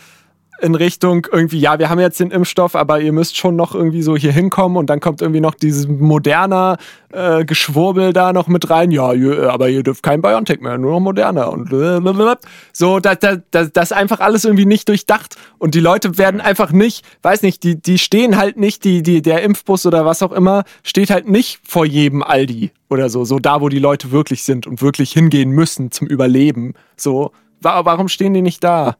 in 0.61 0.75
Richtung 0.75 1.27
irgendwie, 1.31 1.59
ja, 1.59 1.77
wir 1.79 1.89
haben 1.89 1.99
jetzt 1.99 2.19
den 2.19 2.31
Impfstoff, 2.31 2.75
aber 2.75 2.99
ihr 2.99 3.13
müsst 3.13 3.37
schon 3.37 3.55
noch 3.55 3.75
irgendwie 3.75 4.01
so 4.01 4.15
hier 4.15 4.31
hinkommen 4.31 4.77
und 4.77 4.89
dann 4.89 4.99
kommt 4.99 5.21
irgendwie 5.21 5.39
noch 5.41 5.53
dieses 5.53 5.87
moderner 5.87 6.77
äh, 7.11 7.45
Geschwurbel 7.45 8.11
da 8.13 8.33
noch 8.33 8.47
mit 8.47 8.69
rein. 8.69 8.91
Ja, 8.91 9.13
ihr, 9.13 9.51
aber 9.51 9.69
ihr 9.69 9.83
dürft 9.83 10.03
kein 10.03 10.21
Biontech 10.21 10.59
mehr, 10.61 10.77
nur 10.77 10.91
noch 10.93 10.99
moderner 10.99 11.51
und 11.51 11.69
blablabla. 11.69 12.37
so, 12.73 12.99
das, 12.99 13.17
das, 13.51 13.71
das, 13.71 13.91
einfach 13.91 14.19
alles 14.19 14.45
irgendwie 14.45 14.65
nicht 14.65 14.89
durchdacht 14.89 15.35
und 15.59 15.75
die 15.75 15.79
Leute 15.79 16.17
werden 16.17 16.41
einfach 16.41 16.71
nicht, 16.71 17.05
weiß 17.21 17.41
nicht, 17.43 17.63
die, 17.63 17.79
die 17.81 17.97
stehen 17.99 18.37
halt 18.37 18.57
nicht, 18.57 18.83
die, 18.83 19.03
die, 19.03 19.21
der 19.21 19.43
Impfbus 19.43 19.85
oder 19.85 20.05
was 20.05 20.23
auch 20.23 20.31
immer, 20.31 20.63
steht 20.83 21.09
halt 21.09 21.27
nicht 21.29 21.59
vor 21.67 21.85
jedem 21.85 22.23
Aldi 22.23 22.71
oder 22.89 23.09
so, 23.09 23.25
so 23.25 23.39
da, 23.39 23.61
wo 23.61 23.69
die 23.69 23.79
Leute 23.79 24.11
wirklich 24.11 24.43
sind 24.43 24.65
und 24.67 24.81
wirklich 24.81 25.11
hingehen 25.11 25.51
müssen 25.51 25.91
zum 25.91 26.07
Überleben. 26.07 26.73
So, 26.95 27.31
wa- 27.61 27.85
warum 27.85 28.07
stehen 28.07 28.33
die 28.33 28.41
nicht 28.41 28.63
da? 28.63 28.95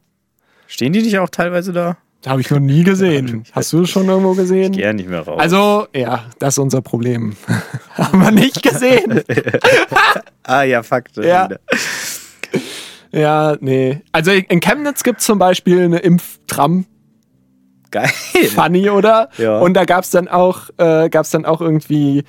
Stehen 0.68 0.92
die 0.92 1.02
nicht 1.02 1.18
auch 1.18 1.30
teilweise 1.30 1.72
da? 1.72 1.96
Habe 2.26 2.42
ich 2.42 2.50
noch 2.50 2.58
nie 2.58 2.84
gesehen. 2.84 3.44
Hast 3.52 3.72
du 3.72 3.82
es 3.82 3.90
schon 3.90 4.06
irgendwo 4.06 4.34
gesehen? 4.34 4.72
Gern 4.72 4.96
nicht 4.96 5.08
mehr 5.08 5.22
raus. 5.22 5.40
Also, 5.40 5.86
ja, 5.94 6.26
das 6.38 6.54
ist 6.54 6.58
unser 6.58 6.82
Problem. 6.82 7.36
Haben 7.94 8.20
wir 8.20 8.30
nicht 8.30 8.62
gesehen. 8.62 9.22
ah 10.42 10.62
ja, 10.62 10.82
Fakte. 10.82 11.26
Ja. 11.26 11.48
ja, 13.12 13.56
nee. 13.60 14.02
Also 14.12 14.30
in 14.32 14.60
Chemnitz 14.60 15.04
gibt 15.04 15.20
es 15.20 15.26
zum 15.26 15.38
Beispiel 15.38 15.80
eine 15.80 16.00
Impftram. 16.00 16.84
Geil. 17.90 18.10
Funny, 18.54 18.90
oder? 18.90 19.30
Ja. 19.38 19.60
Und 19.60 19.72
da 19.74 19.86
gab 19.86 20.04
es 20.04 20.10
dann 20.10 20.28
auch, 20.28 20.68
äh, 20.76 21.08
gab's 21.08 21.30
dann 21.30 21.46
auch 21.46 21.62
irgendwie 21.62 22.24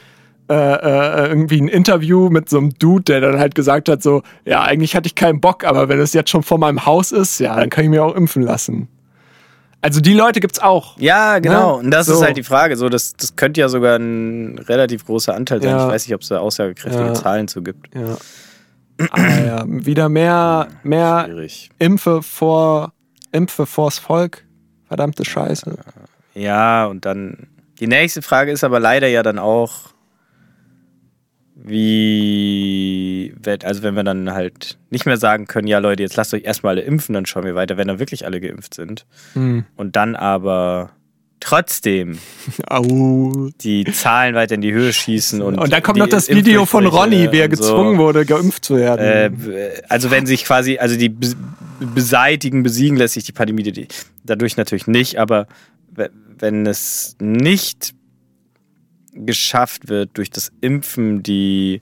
äh, 0.49 0.53
äh, 0.53 1.27
irgendwie 1.27 1.61
ein 1.61 1.67
Interview 1.67 2.29
mit 2.29 2.49
so 2.49 2.57
einem 2.57 2.73
Dude, 2.79 3.03
der 3.03 3.21
dann 3.21 3.39
halt 3.39 3.53
gesagt 3.55 3.87
hat, 3.89 4.01
so, 4.01 4.23
ja, 4.45 4.63
eigentlich 4.63 4.95
hatte 4.95 5.07
ich 5.07 5.15
keinen 5.15 5.39
Bock, 5.41 5.63
aber 5.63 5.89
wenn 5.89 5.99
es 5.99 6.13
jetzt 6.13 6.29
schon 6.31 6.43
vor 6.43 6.57
meinem 6.57 6.85
Haus 6.85 7.11
ist, 7.11 7.39
ja, 7.39 7.55
dann 7.55 7.69
kann 7.69 7.83
ich 7.83 7.89
mir 7.89 8.03
auch 8.03 8.15
impfen 8.15 8.41
lassen. 8.41 8.87
Also 9.81 10.01
die 10.01 10.13
Leute 10.13 10.39
gibt's 10.41 10.59
auch. 10.59 10.97
Ja, 10.97 11.39
genau. 11.39 11.77
Ne? 11.77 11.83
Und 11.85 11.91
das 11.91 12.07
So. 12.07 12.13
ist 12.15 12.21
halt 12.21 12.35
die 12.35 12.43
Frage. 12.43 12.75
So, 12.75 12.89
das, 12.89 13.13
das 13.13 13.35
könnte 13.37 13.61
ja 13.61 13.69
sogar 13.69 13.95
ein 13.97 14.57
relativ 14.59 15.05
großer 15.05 15.33
Anteil 15.33 15.61
sein. 15.61 15.71
Ja. 15.71 15.85
Ich 15.87 15.93
weiß 15.93 16.05
nicht, 16.07 16.15
ob 16.15 16.21
es 16.21 16.27
da 16.27 16.39
aussagekräftige 16.39 17.05
Ja. 17.05 17.13
Zahlen 17.13 17.47
zu 17.47 17.61
gibt. 17.63 17.95
Ja. 17.95 18.17
Ah, 19.11 19.39
ja. 19.45 19.63
Wieder 19.65 20.09
mehr, 20.09 20.67
mehr 20.83 21.23
Schwierig. 21.27 21.69
Impfe 21.79 22.21
vor, 22.21 22.91
Impfe 23.31 23.65
vors 23.65 23.99
Volk. 23.99 24.43
Verdammte 24.87 25.23
Scheiße. 25.23 25.77
Ja, 26.33 26.85
und 26.87 27.05
dann. 27.05 27.47
Die 27.79 27.87
nächste 27.87 28.21
Frage 28.21 28.51
ist 28.51 28.65
aber 28.65 28.81
leider 28.81 29.07
ja 29.07 29.23
dann 29.23 29.39
auch, 29.39 29.93
wie, 31.63 33.33
also 33.63 33.83
wenn 33.83 33.95
wir 33.95 34.03
dann 34.03 34.31
halt 34.33 34.77
nicht 34.89 35.05
mehr 35.05 35.17
sagen 35.17 35.45
können, 35.45 35.67
ja 35.67 35.79
Leute, 35.79 36.03
jetzt 36.03 36.15
lasst 36.15 36.33
euch 36.33 36.43
erstmal 36.43 36.75
alle 36.75 36.81
impfen, 36.81 37.13
dann 37.13 37.25
schauen 37.25 37.43
wir 37.43 37.55
weiter, 37.55 37.77
wenn 37.77 37.87
dann 37.87 37.99
wirklich 37.99 38.25
alle 38.25 38.39
geimpft 38.41 38.73
sind. 38.73 39.05
Hm. 39.33 39.65
Und 39.75 39.95
dann 39.95 40.15
aber 40.15 40.91
trotzdem 41.39 42.17
Au. 42.67 43.49
die 43.61 43.85
Zahlen 43.85 44.35
weiter 44.35 44.55
in 44.55 44.61
die 44.61 44.73
Höhe 44.73 44.91
schießen. 44.91 45.41
Und, 45.41 45.57
Und 45.57 45.71
dann 45.71 45.81
kommt 45.83 45.97
noch 45.99 46.07
das 46.07 46.27
Video 46.29 46.65
von 46.65 46.85
Ronny, 46.85 47.31
wie 47.31 47.39
er 47.39 47.49
und 47.49 47.55
so. 47.57 47.63
gezwungen 47.63 47.97
wurde, 47.97 48.25
geimpft 48.25 48.65
zu 48.65 48.75
werden. 48.77 49.49
Äh, 49.51 49.81
also 49.87 50.11
wenn 50.11 50.25
sich 50.25 50.43
quasi, 50.45 50.77
also 50.79 50.97
die 50.97 51.09
be- 51.09 51.35
beseitigen, 51.79 52.63
besiegen 52.63 52.97
lässt 52.97 53.13
sich 53.13 53.23
die 53.23 53.31
Pandemie 53.31 53.63
die- 53.63 53.87
dadurch 54.25 54.57
natürlich 54.57 54.87
nicht, 54.87 55.17
aber 55.17 55.47
we- 55.95 56.09
wenn 56.37 56.65
es 56.65 57.15
nicht 57.21 57.93
geschafft 59.13 59.89
wird, 59.89 60.11
durch 60.17 60.29
das 60.29 60.51
Impfen 60.61 61.23
die, 61.23 61.81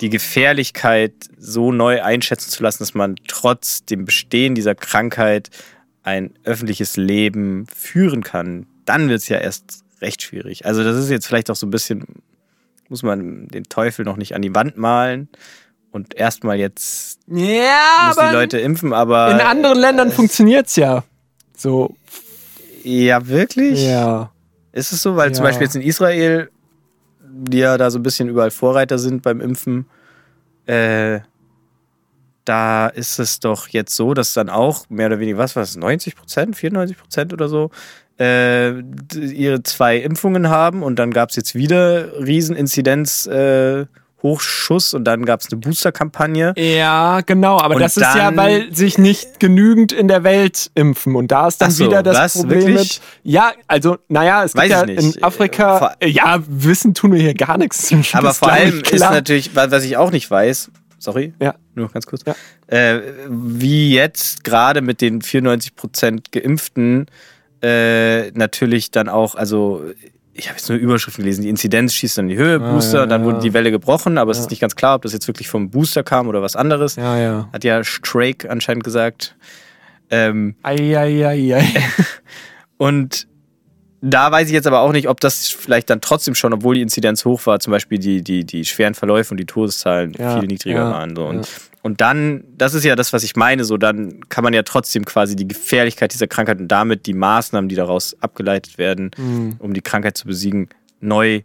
die 0.00 0.10
Gefährlichkeit 0.10 1.12
so 1.38 1.72
neu 1.72 2.02
einschätzen 2.02 2.50
zu 2.50 2.62
lassen, 2.62 2.80
dass 2.80 2.94
man 2.94 3.16
trotz 3.26 3.84
dem 3.84 4.04
Bestehen 4.04 4.54
dieser 4.54 4.74
Krankheit 4.74 5.50
ein 6.02 6.32
öffentliches 6.44 6.96
Leben 6.96 7.66
führen 7.74 8.22
kann, 8.22 8.66
dann 8.84 9.08
wird 9.08 9.20
es 9.20 9.28
ja 9.28 9.38
erst 9.38 9.84
recht 10.00 10.22
schwierig. 10.22 10.64
Also 10.66 10.82
das 10.82 10.96
ist 10.96 11.10
jetzt 11.10 11.26
vielleicht 11.26 11.50
auch 11.50 11.56
so 11.56 11.66
ein 11.66 11.70
bisschen, 11.70 12.04
muss 12.88 13.02
man 13.02 13.48
den 13.48 13.64
Teufel 13.64 14.04
noch 14.04 14.16
nicht 14.16 14.34
an 14.34 14.42
die 14.42 14.54
Wand 14.54 14.76
malen 14.78 15.28
und 15.92 16.14
erstmal 16.14 16.58
jetzt 16.58 17.20
ja, 17.26 18.08
müssen 18.08 18.28
die 18.28 18.34
Leute 18.34 18.58
impfen, 18.58 18.92
aber 18.92 19.30
in 19.32 19.40
anderen 19.40 19.78
Ländern 19.78 20.10
funktioniert's 20.10 20.76
ja. 20.76 21.04
So, 21.56 21.94
ja 22.82 23.26
wirklich? 23.26 23.84
ja. 23.84 24.32
Ist 24.72 24.92
es 24.92 25.02
so? 25.02 25.16
Weil 25.16 25.32
zum 25.32 25.44
Ja. 25.44 25.50
Beispiel 25.50 25.66
jetzt 25.66 25.76
in 25.76 25.82
Israel, 25.82 26.50
die 27.22 27.58
ja 27.58 27.76
da 27.78 27.90
so 27.90 27.98
ein 27.98 28.02
bisschen 28.02 28.28
überall 28.28 28.50
Vorreiter 28.50 28.98
sind 28.98 29.22
beim 29.22 29.40
Impfen, 29.40 29.86
äh, 30.66 31.20
da 32.44 32.88
ist 32.88 33.18
es 33.18 33.40
doch 33.40 33.68
jetzt 33.68 33.94
so, 33.94 34.14
dass 34.14 34.32
dann 34.32 34.48
auch 34.48 34.88
mehr 34.88 35.06
oder 35.06 35.20
weniger, 35.20 35.38
was 35.38 35.56
war 35.56 35.62
es, 35.62 35.76
90 35.76 36.16
Prozent, 36.16 36.56
94 36.56 36.96
Prozent 36.96 37.32
oder 37.32 37.48
so, 37.48 37.70
äh, 38.18 38.78
ihre 39.14 39.62
zwei 39.62 39.96
Impfungen 39.98 40.48
haben 40.48 40.82
und 40.82 40.98
dann 40.98 41.10
gab 41.12 41.30
es 41.30 41.36
jetzt 41.36 41.54
wieder 41.54 42.12
Rieseninzidenz, 42.18 43.26
äh, 43.26 43.86
Hochschuss 44.22 44.94
und 44.94 45.04
dann 45.04 45.24
gab 45.24 45.40
es 45.40 45.50
eine 45.50 45.60
Booster-Kampagne. 45.60 46.54
Ja, 46.56 47.20
genau, 47.22 47.58
aber 47.58 47.76
Und 47.76 47.80
das 47.80 47.96
ist 47.96 48.02
ja, 48.02 48.36
weil 48.36 48.74
sich 48.74 48.98
nicht 48.98 49.40
genügend 49.40 49.92
in 49.92 50.08
der 50.08 50.24
Welt 50.24 50.70
impfen. 50.74 51.16
Und 51.16 51.30
da 51.32 51.48
ist 51.48 51.60
dann 51.62 51.70
so, 51.70 51.86
wieder 51.86 52.02
das 52.02 52.16
was? 52.16 52.32
Problem 52.34 52.60
Wirklich? 52.66 52.76
mit. 52.78 53.00
Ja, 53.22 53.52
also, 53.66 53.96
naja, 54.08 54.44
es 54.44 54.52
gibt 54.52 54.64
Weiß 54.64 54.70
ja 54.70 54.80
ich 54.84 54.86
nicht. 55.04 55.16
in 55.16 55.22
Afrika. 55.22 55.78
Vor- 55.78 55.92
Äh, 56.00 56.08
ja, 56.08 56.38
wissen 56.46 56.94
tun 56.94 57.12
wir 57.12 57.20
hier 57.20 57.34
gar 57.34 57.56
nichts. 57.58 57.90
Aber 58.12 58.28
Das 58.28 58.38
vor 58.38 58.48
glaub 58.48 58.60
allem 58.60 58.80
ist 58.80 59.00
natürlich, 59.00 59.56
wa- 59.56 59.70
was 59.70 59.84
ich 59.84 59.96
auch 59.96 60.10
nicht 60.10 60.30
weiß, 60.30 60.70
sorry, 60.98 61.32
Ja. 61.40 61.54
nur 61.74 61.86
noch 61.86 61.92
ganz 61.94 62.04
kurz, 62.06 62.22
Ja. 62.26 62.34
äh, 62.66 63.00
wie 63.28 63.94
jetzt 63.94 64.44
gerade 64.44 64.82
mit 64.82 65.00
den 65.00 65.22
94% 65.22 66.30
Geimpften 66.32 67.06
äh, 67.62 68.30
natürlich 68.32 68.90
dann 68.90 69.08
auch, 69.08 69.34
also 69.34 69.82
ich 70.40 70.48
habe 70.48 70.58
jetzt 70.58 70.68
nur 70.68 70.78
Überschriften 70.78 71.22
gelesen, 71.22 71.42
die 71.42 71.48
Inzidenz 71.48 71.94
schießt 71.94 72.18
dann 72.18 72.24
in 72.28 72.36
die 72.36 72.42
Höhe, 72.42 72.60
Ah, 72.60 72.72
Booster, 72.72 73.00
ja, 73.00 73.06
dann 73.06 73.20
ja. 73.22 73.26
wurde 73.26 73.40
die 73.40 73.52
Welle 73.52 73.70
gebrochen, 73.70 74.18
aber 74.18 74.30
es 74.32 74.38
Ja. 74.38 74.44
ist 74.44 74.50
nicht 74.50 74.60
ganz 74.60 74.74
klar, 74.74 74.96
ob 74.96 75.02
das 75.02 75.12
jetzt 75.12 75.28
wirklich 75.28 75.48
vom 75.48 75.70
Booster 75.70 76.02
kam 76.02 76.28
oder 76.28 76.42
was 76.42 76.56
anderes. 76.56 76.96
Ja, 76.96 77.18
ja. 77.18 77.48
Hat 77.52 77.62
ja 77.64 77.84
Strake 77.84 78.50
anscheinend 78.50 78.82
gesagt. 78.84 79.36
Ähm, 80.10 80.56
Eieiei. 80.62 81.64
und 82.78 83.26
da 84.02 84.32
weiß 84.32 84.48
ich 84.48 84.54
jetzt 84.54 84.66
aber 84.66 84.80
auch 84.80 84.92
nicht, 84.92 85.08
ob 85.08 85.20
das 85.20 85.48
vielleicht 85.48 85.90
dann 85.90 86.00
trotzdem 86.00 86.34
schon, 86.34 86.52
obwohl 86.54 86.74
die 86.74 86.80
Inzidenz 86.80 87.24
hoch 87.26 87.44
war, 87.46 87.60
zum 87.60 87.70
Beispiel 87.72 87.98
die, 87.98 88.22
die, 88.22 88.44
die 88.44 88.64
schweren 88.64 88.94
Verläufe 88.94 89.32
und 89.32 89.36
die 89.38 89.44
Todeszahlen 89.46 90.14
viel 90.14 90.46
niedriger 90.46 90.90
waren. 90.90 91.14
So. 91.14 91.26
Und, 91.26 91.46
ja. 91.46 91.52
Und 91.82 92.00
dann, 92.00 92.44
das 92.56 92.74
ist 92.74 92.84
ja 92.84 92.94
das, 92.96 93.12
was 93.12 93.22
ich 93.24 93.36
meine, 93.36 93.64
so 93.64 93.76
dann 93.76 94.28
kann 94.28 94.44
man 94.44 94.52
ja 94.52 94.62
trotzdem 94.62 95.04
quasi 95.04 95.34
die 95.36 95.48
Gefährlichkeit 95.48 96.12
dieser 96.12 96.26
Krankheit 96.26 96.58
und 96.60 96.68
damit 96.68 97.06
die 97.06 97.14
Maßnahmen, 97.14 97.68
die 97.68 97.74
daraus 97.76 98.16
abgeleitet 98.20 98.76
werden, 98.78 99.10
Hm. 99.16 99.56
um 99.58 99.72
die 99.74 99.80
Krankheit 99.82 100.16
zu 100.16 100.26
besiegen, 100.26 100.68
neu 101.00 101.42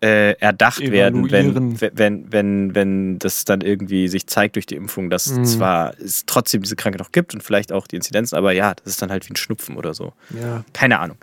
äh, 0.00 0.34
erdacht 0.38 0.78
werden, 0.92 1.28
wenn, 1.32 1.50
Evaluieren. 1.50 1.80
wenn, 1.96 2.30
wenn, 2.32 2.74
wenn 2.76 3.18
das 3.18 3.44
dann 3.44 3.62
irgendwie 3.62 4.06
sich 4.06 4.28
zeigt 4.28 4.54
durch 4.54 4.66
die 4.66 4.76
Impfung, 4.76 5.10
dass 5.10 5.26
Mhm. 5.32 5.44
zwar 5.44 5.98
es 5.98 6.24
trotzdem 6.24 6.62
diese 6.62 6.76
Krankheit 6.76 7.00
noch 7.00 7.10
gibt 7.10 7.34
und 7.34 7.42
vielleicht 7.42 7.72
auch 7.72 7.88
die 7.88 7.96
Inzidenzen, 7.96 8.36
aber 8.36 8.52
ja, 8.52 8.74
das 8.74 8.86
ist 8.86 9.02
dann 9.02 9.10
halt 9.10 9.28
wie 9.28 9.32
ein 9.32 9.36
Schnupfen 9.36 9.76
oder 9.76 9.94
so. 9.94 10.12
Ja. 10.40 10.64
Keine 10.72 11.00
Ahnung. 11.00 11.16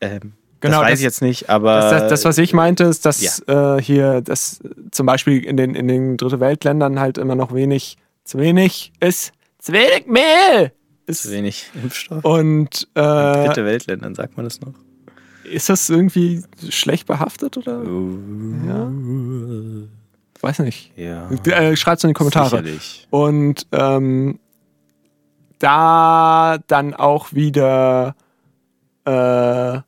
Ähm, 0.00 0.32
Genau, 0.64 0.80
das 0.80 0.84
weiß 0.86 0.90
das- 0.92 0.98
ich 1.00 1.04
jetzt 1.04 1.22
nicht, 1.22 1.50
aber. 1.50 1.80
Das, 1.80 1.90
das, 1.90 2.08
das, 2.10 2.24
was 2.24 2.38
ich 2.38 2.52
meinte, 2.54 2.84
ist, 2.84 3.04
dass 3.04 3.42
äh, 3.46 3.80
hier 3.82 4.20
das 4.22 4.60
zum 4.90 5.06
Beispiel 5.06 5.44
in 5.44 5.56
den, 5.56 5.74
in 5.74 5.88
den 5.88 6.16
Dritte 6.16 6.40
Weltländern 6.40 6.98
halt 7.00 7.18
immer 7.18 7.34
noch 7.34 7.52
wenig, 7.52 7.96
zu 8.24 8.38
wenig 8.38 8.92
ist, 9.00 9.32
zu 9.58 9.72
wenig 9.72 10.06
Mehl 10.06 10.72
ist. 11.06 11.24
zu 11.24 11.30
wenig 11.32 11.66
Impfstoff. 11.82 12.24
Und 12.24 12.88
äh, 12.94 13.00
Dritte 13.46 13.64
Weltländern, 13.64 14.14
sagt 14.14 14.36
man 14.36 14.44
das 14.44 14.60
noch? 14.60 14.72
ist 15.44 15.68
das 15.68 15.90
irgendwie 15.90 16.42
schlecht 16.70 17.06
behaftet 17.06 17.58
oder? 17.58 17.82
Ja. 18.66 18.90
Weiß 20.40 20.58
nicht. 20.60 20.92
Ja. 20.96 21.28
Äh, 21.30 21.76
Schreibt 21.76 21.98
es 21.98 22.04
in 22.04 22.08
die 22.08 22.14
Kommentare. 22.14 22.48
Sicherlich. 22.48 23.06
Und 23.10 23.66
ähm, 23.72 24.38
da 25.58 26.56
dann 26.66 26.94
auch 26.94 27.32
wieder 27.34 28.14
äh, 29.04 29.80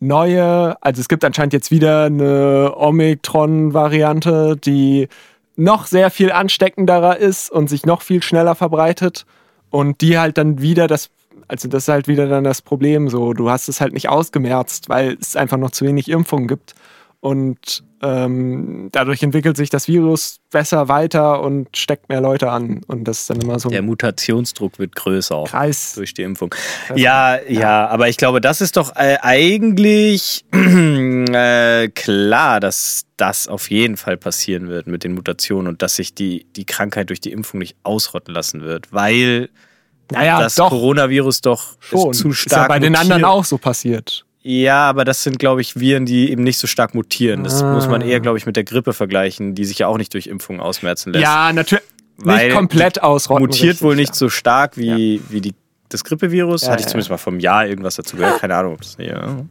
neue, 0.00 0.76
also 0.82 1.00
es 1.00 1.08
gibt 1.08 1.24
anscheinend 1.24 1.52
jetzt 1.52 1.70
wieder 1.70 2.04
eine 2.04 2.74
Omikron-Variante, 2.76 4.56
die 4.56 5.08
noch 5.56 5.86
sehr 5.86 6.10
viel 6.10 6.30
ansteckenderer 6.30 7.16
ist 7.16 7.50
und 7.50 7.68
sich 7.68 7.84
noch 7.84 8.02
viel 8.02 8.22
schneller 8.22 8.54
verbreitet. 8.54 9.26
Und 9.70 10.00
die 10.00 10.18
halt 10.18 10.38
dann 10.38 10.62
wieder 10.62 10.86
das, 10.86 11.10
also 11.46 11.68
das 11.68 11.84
ist 11.84 11.88
halt 11.88 12.08
wieder 12.08 12.26
dann 12.26 12.44
das 12.44 12.62
Problem. 12.62 13.08
So, 13.08 13.34
du 13.34 13.50
hast 13.50 13.68
es 13.68 13.80
halt 13.80 13.92
nicht 13.92 14.08
ausgemerzt, 14.08 14.88
weil 14.88 15.18
es 15.20 15.36
einfach 15.36 15.58
noch 15.58 15.72
zu 15.72 15.84
wenig 15.84 16.08
Impfungen 16.08 16.48
gibt 16.48 16.74
und 17.20 17.82
ähm, 18.00 18.90
dadurch 18.92 19.22
entwickelt 19.24 19.56
sich 19.56 19.70
das 19.70 19.88
Virus 19.88 20.38
besser 20.52 20.88
weiter 20.88 21.42
und 21.42 21.76
steckt 21.76 22.08
mehr 22.08 22.20
Leute 22.20 22.48
an 22.50 22.82
und 22.86 23.04
das 23.04 23.22
ist 23.22 23.30
dann 23.30 23.40
immer 23.40 23.58
so 23.58 23.70
Der 23.70 23.82
Mutationsdruck 23.82 24.78
wird 24.78 24.94
größer 24.94 25.34
auch 25.34 25.48
Kreis. 25.48 25.94
durch 25.94 26.14
die 26.14 26.22
Impfung. 26.22 26.54
Ja, 26.94 27.40
ja, 27.48 27.88
aber 27.88 28.08
ich 28.08 28.16
glaube, 28.16 28.40
das 28.40 28.60
ist 28.60 28.76
doch 28.76 28.94
äh, 28.94 29.16
eigentlich 29.20 30.44
äh, 30.52 31.88
klar, 31.88 32.60
dass 32.60 33.04
das 33.16 33.48
auf 33.48 33.68
jeden 33.68 33.96
Fall 33.96 34.16
passieren 34.16 34.68
wird 34.68 34.86
mit 34.86 35.02
den 35.02 35.14
Mutationen 35.14 35.66
und 35.66 35.82
dass 35.82 35.96
sich 35.96 36.14
die, 36.14 36.46
die 36.54 36.66
Krankheit 36.66 37.10
durch 37.10 37.20
die 37.20 37.32
Impfung 37.32 37.58
nicht 37.58 37.76
ausrotten 37.82 38.32
lassen 38.32 38.60
wird, 38.62 38.92
weil 38.92 39.48
Naja, 40.12 40.40
das 40.40 40.54
doch, 40.54 40.68
Coronavirus 40.70 41.40
doch 41.40 41.76
schon. 41.80 42.14
zu 42.14 42.28
ist 42.28 42.44
ja 42.44 42.50
stark 42.50 42.68
bei 42.68 42.78
den 42.78 42.94
anderen 42.94 43.24
auch 43.24 43.44
so 43.44 43.58
passiert. 43.58 44.24
Ja, 44.50 44.88
aber 44.88 45.04
das 45.04 45.22
sind, 45.24 45.38
glaube 45.38 45.60
ich, 45.60 45.78
Viren, 45.78 46.06
die 46.06 46.30
eben 46.32 46.42
nicht 46.42 46.56
so 46.56 46.66
stark 46.66 46.94
mutieren. 46.94 47.44
Das 47.44 47.62
Ah. 47.62 47.74
muss 47.74 47.86
man 47.86 48.00
eher, 48.00 48.18
glaube 48.20 48.38
ich, 48.38 48.46
mit 48.46 48.56
der 48.56 48.64
Grippe 48.64 48.94
vergleichen, 48.94 49.54
die 49.54 49.66
sich 49.66 49.78
ja 49.80 49.88
auch 49.88 49.98
nicht 49.98 50.14
durch 50.14 50.26
Impfungen 50.26 50.62
ausmerzen 50.62 51.12
lässt. 51.12 51.22
Ja, 51.22 51.52
natürlich. 51.52 51.84
Nicht 52.24 52.52
komplett 52.52 53.02
ausrotten. 53.02 53.44
Mutiert 53.44 53.62
richtig, 53.72 53.82
wohl 53.82 53.94
nicht 53.94 54.08
ja. 54.08 54.14
so 54.14 54.30
stark 54.30 54.78
wie, 54.78 55.20
wie 55.28 55.42
die, 55.42 55.54
das 55.90 56.02
Grippevirus. 56.02 56.62
Ja, 56.62 56.70
Hatte 56.70 56.80
ich 56.80 56.86
ja, 56.86 56.92
zumindest 56.92 57.10
mal 57.10 57.18
vom 57.18 57.40
Jahr 57.40 57.66
irgendwas 57.66 57.96
dazu 57.96 58.16
gehört. 58.16 58.38
Keine 58.40 58.56
Ahnung, 58.56 58.72
ob 58.72 58.80
das 58.80 58.96
ja. 58.98 59.44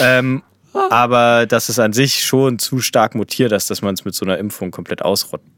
ähm, 0.00 0.42
Aber 0.90 1.46
dass 1.46 1.70
es 1.70 1.78
an 1.78 1.94
sich 1.94 2.22
schon 2.22 2.58
zu 2.58 2.80
stark 2.80 3.14
mutiert 3.14 3.52
ist, 3.52 3.70
dass 3.70 3.80
man 3.80 3.94
es 3.94 4.04
mit 4.04 4.14
so 4.14 4.26
einer 4.26 4.36
Impfung 4.36 4.70
komplett 4.70 5.00
ausrotten 5.00 5.50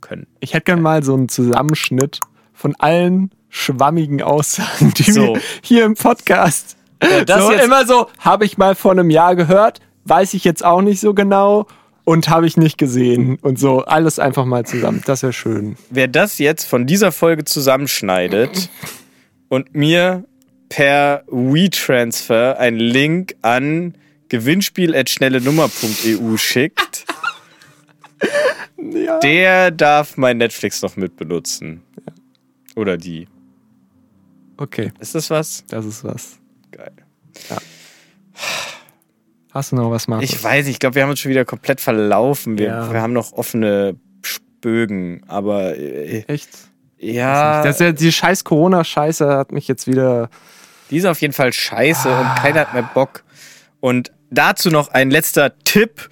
können. 0.00 0.26
Ich 0.40 0.54
hätte 0.54 0.64
gern 0.64 0.82
mal 0.82 1.04
so 1.04 1.14
einen 1.14 1.28
Zusammenschnitt 1.28 2.18
von 2.52 2.74
allen 2.80 3.30
schwammigen 3.48 4.22
Aussagen, 4.22 4.92
die 4.96 5.12
So. 5.12 5.34
wir 5.34 5.40
hier 5.62 5.84
im 5.84 5.94
Podcast. 5.94 6.76
Das 7.26 7.42
so 7.42 7.52
jetzt- 7.52 7.64
immer 7.64 7.86
so, 7.86 8.08
habe 8.18 8.44
ich 8.44 8.58
mal 8.58 8.74
vor 8.74 8.92
einem 8.92 9.10
Jahr 9.10 9.36
gehört, 9.36 9.80
weiß 10.04 10.34
ich 10.34 10.44
jetzt 10.44 10.64
auch 10.64 10.82
nicht 10.82 11.00
so 11.00 11.14
genau 11.14 11.66
und 12.04 12.28
habe 12.28 12.46
ich 12.46 12.56
nicht 12.56 12.78
gesehen 12.78 13.38
und 13.42 13.58
so 13.58 13.80
alles 13.84 14.18
einfach 14.18 14.44
mal 14.44 14.64
zusammen. 14.66 15.02
Das 15.06 15.22
wäre 15.22 15.32
schön. 15.32 15.76
Wer 15.90 16.08
das 16.08 16.38
jetzt 16.38 16.64
von 16.66 16.86
dieser 16.86 17.12
Folge 17.12 17.44
zusammenschneidet 17.44 18.68
und 19.48 19.74
mir 19.74 20.24
per 20.68 21.24
WeTransfer 21.28 22.58
einen 22.58 22.78
Link 22.78 23.34
an 23.42 23.94
gewinnspiel.schnellenummer.eu 24.28 26.36
schickt, 26.36 27.04
Ja. 28.78 29.18
der 29.18 29.70
darf 29.70 30.16
mein 30.16 30.38
Netflix 30.38 30.82
noch 30.82 30.96
mitbenutzen. 30.96 31.82
Oder 32.76 32.96
die. 32.96 33.28
Okay, 34.56 34.92
Ist 35.00 35.14
das 35.14 35.30
was? 35.30 35.64
das 35.68 35.84
ist 35.86 36.04
was. 36.04 36.38
Geil. 37.48 37.58
Hast 39.52 39.72
du 39.72 39.76
noch 39.76 39.90
was, 39.90 40.06
Markus? 40.06 40.30
Ich 40.30 40.42
weiß 40.42 40.66
nicht, 40.66 40.74
ich 40.74 40.78
glaube, 40.78 40.94
wir 40.94 41.02
haben 41.02 41.10
uns 41.10 41.20
schon 41.20 41.30
wieder 41.30 41.44
komplett 41.44 41.80
verlaufen. 41.80 42.56
Wir, 42.58 42.66
Ja. 42.66 42.92
wir 42.92 43.00
haben 43.02 43.12
noch 43.12 43.32
offene 43.32 43.96
Spögen, 44.22 45.22
aber 45.26 45.76
äh, 45.76 46.24
Echt? 46.28 46.48
ja, 46.98 47.62
Das 47.64 47.80
ja, 47.80 47.90
die 47.92 48.12
scheiß 48.12 48.44
Corona-Scheiße 48.44 49.26
hat 49.26 49.50
mich 49.52 49.66
jetzt 49.66 49.86
wieder. 49.88 50.30
die 50.90 50.98
ist 50.98 51.04
auf 51.06 51.20
jeden 51.20 51.32
Fall 51.34 51.52
scheiße 51.52 52.08
Ah. 52.08 52.20
und 52.20 52.42
keiner 52.42 52.60
hat 52.60 52.74
mehr 52.74 52.88
Bock. 52.94 53.24
Und 53.80 54.12
dazu 54.30 54.70
noch 54.70 54.88
ein 54.88 55.10
letzter 55.10 55.58
Tipp, 55.64 56.08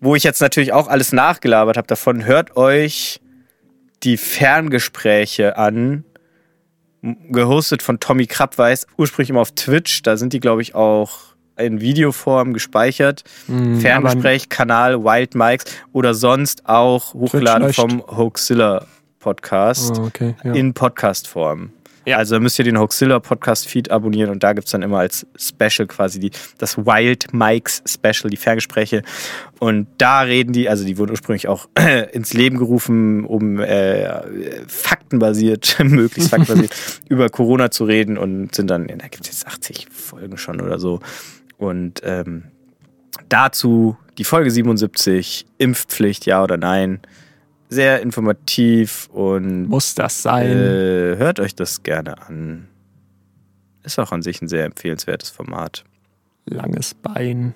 wo 0.00 0.14
ich 0.16 0.24
jetzt 0.24 0.40
natürlich 0.40 0.72
auch 0.72 0.88
alles 0.88 1.12
nachgelabert 1.12 1.76
habe 1.76 1.86
davon. 1.86 2.24
Hört 2.24 2.56
euch 2.56 3.20
die 4.02 4.16
Ferngespräche 4.16 5.56
an, 5.56 6.04
gehostet 7.02 7.82
von 7.82 8.00
Tommy 8.00 8.26
Krabweis, 8.26 8.86
ursprünglich 8.96 9.30
immer 9.30 9.40
auf 9.40 9.52
Twitch. 9.52 10.02
Da 10.02 10.16
sind 10.16 10.32
die, 10.32 10.40
glaube 10.40 10.62
ich, 10.62 10.74
auch 10.74 11.10
in 11.56 11.80
Videoform 11.80 12.52
gespeichert. 12.52 13.24
Hm, 13.46 13.80
Ferngespräch, 13.80 14.48
Kanal 14.48 15.02
Wild 15.04 15.34
Mikes 15.34 15.64
oder 15.92 16.14
sonst 16.14 16.68
auch 16.68 17.14
hochgeladen 17.14 17.72
vom 17.72 18.02
Hoaxilla 18.06 18.86
Podcast 19.18 19.98
Oh, 19.98 20.04
okay. 20.04 20.34
Ja. 20.44 20.52
in 20.52 20.72
Podcast-Form. 20.74 21.70
Ja. 22.08 22.16
Also 22.16 22.40
müsst 22.40 22.58
ihr 22.58 22.64
den 22.64 22.78
Hoaxilla 22.78 23.20
Podcast-Feed 23.20 23.90
abonnieren 23.90 24.30
und 24.30 24.42
da 24.42 24.54
gibt 24.54 24.66
es 24.66 24.72
dann 24.72 24.80
immer 24.80 25.00
als 25.00 25.26
Special 25.36 25.86
quasi 25.86 26.18
die, 26.18 26.30
das 26.56 26.78
Wild 26.78 27.34
Mikes 27.34 27.82
Special, 27.86 28.30
die 28.30 28.38
Ferngespräche. 28.38 29.02
Und 29.58 29.88
da 29.98 30.20
reden 30.20 30.54
die, 30.54 30.70
also 30.70 30.86
die 30.86 30.96
wurden 30.96 31.10
ursprünglich 31.10 31.48
auch 31.48 31.68
ins 32.12 32.32
Leben 32.32 32.56
gerufen, 32.56 33.24
um 33.24 33.60
äh, 33.60 34.66
faktenbasiert, 34.66 35.76
möglichst 35.84 36.30
faktenbasiert, 36.30 36.74
über 37.10 37.28
Corona 37.28 37.70
zu 37.70 37.84
reden 37.84 38.16
und 38.16 38.54
sind 38.54 38.68
dann, 38.70 38.86
da 38.86 39.08
gibt 39.08 39.24
es 39.24 39.28
jetzt 39.28 39.46
80 39.46 39.88
Folgen 39.90 40.38
schon 40.38 40.62
oder 40.62 40.78
so. 40.78 41.00
Und 41.58 42.00
ähm, 42.04 42.44
dazu 43.28 43.98
die 44.16 44.24
Folge 44.24 44.50
77, 44.50 45.44
Impfpflicht, 45.58 46.24
ja 46.24 46.42
oder 46.42 46.56
nein. 46.56 47.00
Sehr 47.68 48.00
informativ 48.00 49.08
und 49.12 49.68
Muss 49.68 49.94
das 49.94 50.22
sein? 50.22 50.50
äh, 50.56 51.16
hört 51.16 51.38
euch 51.40 51.54
das 51.54 51.82
gerne 51.82 52.20
an. 52.26 52.68
Ist 53.84 53.98
auch 53.98 54.12
an 54.12 54.22
sich 54.22 54.40
ein 54.42 54.48
sehr 54.48 54.64
empfehlenswertes 54.64 55.30
Format. 55.30 55.84
Langes 56.46 56.94
Bein. 56.94 57.54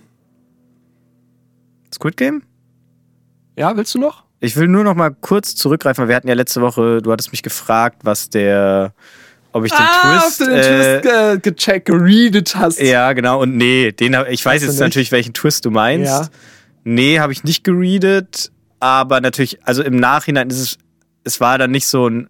Squid 1.94 2.16
Game? 2.16 2.42
Ja, 3.56 3.76
willst 3.76 3.94
du 3.94 3.98
noch? 3.98 4.24
Ich 4.40 4.56
will 4.56 4.68
nur 4.68 4.84
noch 4.84 4.94
mal 4.94 5.10
kurz 5.20 5.54
zurückgreifen, 5.54 6.02
weil 6.02 6.08
wir 6.08 6.16
hatten 6.16 6.28
ja 6.28 6.34
letzte 6.34 6.60
Woche, 6.60 7.00
du 7.00 7.12
hattest 7.12 7.32
mich 7.32 7.42
gefragt, 7.42 8.00
was 8.02 8.28
der, 8.28 8.92
ob 9.52 9.64
ich 9.64 9.72
den 9.72 9.86
Twist, 10.02 10.40
ob 10.40 10.46
du 10.46 10.52
den 10.52 10.60
äh, 10.60 11.00
Twist 11.00 11.42
ge 11.42 11.52
gecheckt, 11.52 11.86
geredet 11.86 12.54
hast. 12.56 12.80
ja 12.80 13.12
genau 13.12 13.40
und 13.42 13.56
nee, 13.56 13.92
den 13.92 14.16
ich 14.30 14.44
weiß 14.44 14.62
Hast 14.62 14.68
jetzt 14.68 14.80
natürlich, 14.80 15.12
welchen 15.12 15.32
Twist 15.32 15.64
du 15.64 15.70
meinst. 15.70 16.06
Ja. 16.06 16.28
Nee, 16.84 17.20
habe 17.20 17.32
ich 17.32 17.44
nicht 17.44 17.62
geredet, 17.64 18.51
aber 18.82 19.20
natürlich, 19.20 19.64
also 19.64 19.82
im 19.82 19.94
Nachhinein 19.96 20.50
ist 20.50 20.58
es, 20.58 20.78
es 21.22 21.40
war 21.40 21.56
dann 21.56 21.70
nicht 21.70 21.86
so 21.86 22.08
ein 22.08 22.28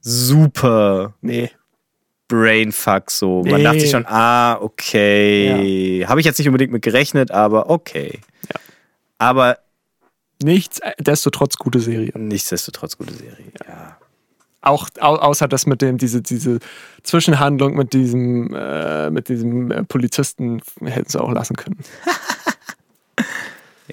super 0.00 1.14
Nee. 1.20 1.50
Brainfuck 2.28 3.10
so. 3.10 3.42
Man 3.42 3.56
Nee. 3.56 3.62
dachte 3.64 3.80
sich 3.80 3.90
schon, 3.90 4.06
ah, 4.06 4.58
okay. 4.60 6.06
Habe 6.06 6.20
ich 6.20 6.26
jetzt 6.26 6.38
nicht 6.38 6.46
unbedingt 6.46 6.72
mit 6.72 6.82
gerechnet, 6.82 7.32
aber 7.32 7.68
okay. 7.68 8.20
Ja. 8.48 8.60
Aber 9.18 9.58
Nichtsdestotrotz 10.42 11.56
gute 11.56 11.80
Serie. 11.80 12.12
Nichtsdestotrotz 12.16 12.96
gute 12.96 13.14
Serie. 13.14 13.52
Ja. 13.66 13.98
Auch 14.60 14.88
au 15.00 15.16
außer 15.16 15.48
das 15.48 15.66
mit 15.66 15.82
dem, 15.82 15.98
diese, 15.98 16.22
diese 16.22 16.58
Zwischenhandlung 17.02 17.74
mit 17.74 17.92
diesem, 17.92 18.54
äh, 18.54 19.10
mit 19.10 19.28
diesem 19.28 19.70
äh, 19.72 19.82
Polizisten 19.84 20.62
hätten 20.80 21.08
sie 21.08 21.20
auch 21.20 21.32
lassen 21.32 21.56
können. 21.56 21.78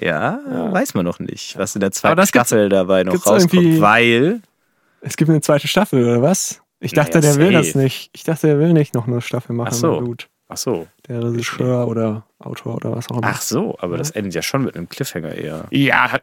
Ja, 0.00 0.40
weiß 0.72 0.94
man 0.94 1.04
noch 1.04 1.18
nicht, 1.18 1.58
was 1.58 1.74
in 1.76 1.80
der 1.80 1.88
Aber 1.88 1.92
zweiten 1.94 2.26
Staffel 2.26 2.68
dabei 2.68 3.04
noch 3.04 3.26
rauskommt, 3.26 3.80
weil 3.80 4.40
Es 5.02 5.16
gibt 5.16 5.30
eine 5.30 5.40
zweite 5.40 5.68
Staffel, 5.68 6.02
oder 6.04 6.22
was? 6.22 6.60
Ich 6.80 6.92
dachte, 6.92 7.18
Naja, 7.18 7.32
der 7.34 7.40
will 7.40 7.52
safe. 7.52 7.66
das 7.66 7.74
nicht. 7.74 8.10
Ich 8.14 8.24
dachte, 8.24 8.46
der 8.46 8.58
will 8.58 8.72
nicht 8.72 8.94
noch 8.94 9.06
eine 9.06 9.20
Staffel 9.20 9.54
machen. 9.54 9.68
Ach 9.70 9.74
so. 9.74 9.98
Blut. 9.98 10.28
ach 10.48 10.56
so, 10.56 10.86
Der 11.08 11.22
Regisseur 11.22 11.86
oder 11.86 12.24
Autor 12.38 12.76
oder 12.76 12.96
was 12.96 13.10
auch 13.10 13.18
immer. 13.18 13.26
ach 13.26 13.42
so, 13.42 13.76
aber 13.80 13.98
das 13.98 14.10
endet 14.12 14.34
ja 14.34 14.40
schon 14.42 14.64
mit 14.64 14.74
einem 14.76 14.88
Cliffhanger 14.88 15.34
eher. 15.34 15.66
Ja, 15.70 16.18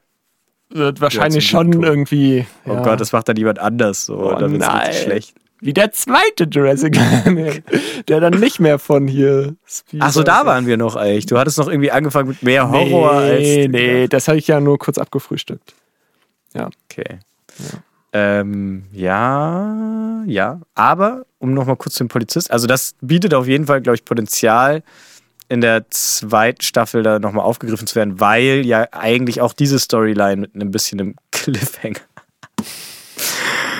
wird 0.69 0.99
wahrscheinlich 0.99 1.47
schon 1.47 1.71
irgendwie. 1.84 2.45
Oh 2.65 2.73
ja. 2.73 2.82
Gott, 2.84 2.99
das 2.99 3.11
macht 3.11 3.30
dann 3.30 3.38
jemand 3.38 3.59
anders 3.59 4.05
so, 4.07 4.17
Oh 4.19 4.36
dann 4.36 4.51
wird's 4.51 4.65
richtig 4.67 4.84
nein. 4.84 4.93
schlecht. 4.93 5.36
Wie 5.59 5.73
der 5.73 5.91
zweite 5.91 6.43
Jurassic 6.43 6.93
Park, 6.93 7.63
der 8.07 8.19
dann 8.19 8.39
nicht 8.39 8.59
mehr 8.59 8.77
von 8.77 9.07
hier. 9.07 9.55
Ach 9.99 10.11
so, 10.11 10.23
da 10.23 10.45
waren 10.45 10.67
wir 10.67 10.77
noch 10.77 10.95
eigentlich. 10.95 11.25
Du 11.25 11.37
hattest 11.37 11.57
noch 11.57 11.67
irgendwie 11.67 11.91
angefangen 11.91 12.29
mit 12.29 12.43
mehr 12.43 12.69
Horror 12.69 13.21
nee, 13.21 13.63
als 13.63 13.71
Nee, 13.71 14.07
das 14.07 14.27
habe 14.27 14.37
ich 14.37 14.47
ja 14.47 14.59
nur 14.59 14.77
kurz 14.77 14.97
abgefrühstückt. 14.97 15.73
Okay. 16.53 17.19
Ähm, 18.13 18.83
ja, 18.93 20.23
ja. 20.25 20.61
Aber, 20.75 21.25
um 21.39 21.53
nochmal 21.53 21.75
kurz 21.75 21.95
dem 21.95 22.07
Polizist, 22.07 22.51
also 22.51 22.67
das 22.67 22.95
bietet 23.01 23.33
auf 23.33 23.47
jeden 23.47 23.65
Fall, 23.65 23.81
glaube 23.81 23.95
ich, 23.95 24.05
Potenzial, 24.05 24.83
in 25.49 25.61
der 25.61 25.89
zweiten 25.89 26.61
Staffel 26.61 27.03
da 27.03 27.19
nochmal 27.19 27.45
aufgegriffen 27.45 27.87
zu 27.87 27.95
werden, 27.95 28.19
weil 28.19 28.65
ja 28.65 28.87
eigentlich 28.91 29.41
auch 29.41 29.53
diese 29.53 29.79
Storyline 29.79 30.37
mit 30.37 30.55
einem 30.55 30.71
bisschen 30.71 30.99
einem 30.99 31.15
Cliffhanger 31.31 31.99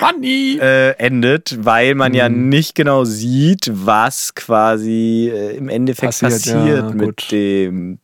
Money! 0.00 0.58
äh, 0.60 0.90
endet, 0.98 1.64
weil 1.64 1.94
man 1.94 2.14
ja 2.14 2.28
Mhm. 2.28 2.48
nicht 2.48 2.74
genau 2.74 3.04
sieht, 3.04 3.70
was 3.72 4.34
quasi 4.34 5.30
äh, 5.32 5.56
im 5.56 5.68
Endeffekt 5.68 6.20
Passiert, 6.20 6.32
passiert, 6.32 6.84
ja, 6.84 6.90
mit 6.90 7.00
gut. 7.00 7.32
dem 7.32 7.98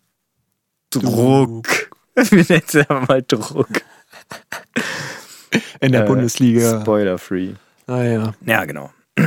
Druck. 0.90 1.90
Wir 2.14 2.45
nennen 2.49 2.62
es 2.66 2.76
einfach 2.76 3.09
mal 3.09 3.22
Druck. 3.22 3.68
In 5.80 5.92
der 5.92 6.05
Äh, 6.05 6.07
Bundesliga. 6.07 6.80
Spoiler-free. 6.80 7.55
Naja, 7.86 8.34
Ja, 8.47 8.64
genau. 8.64 8.90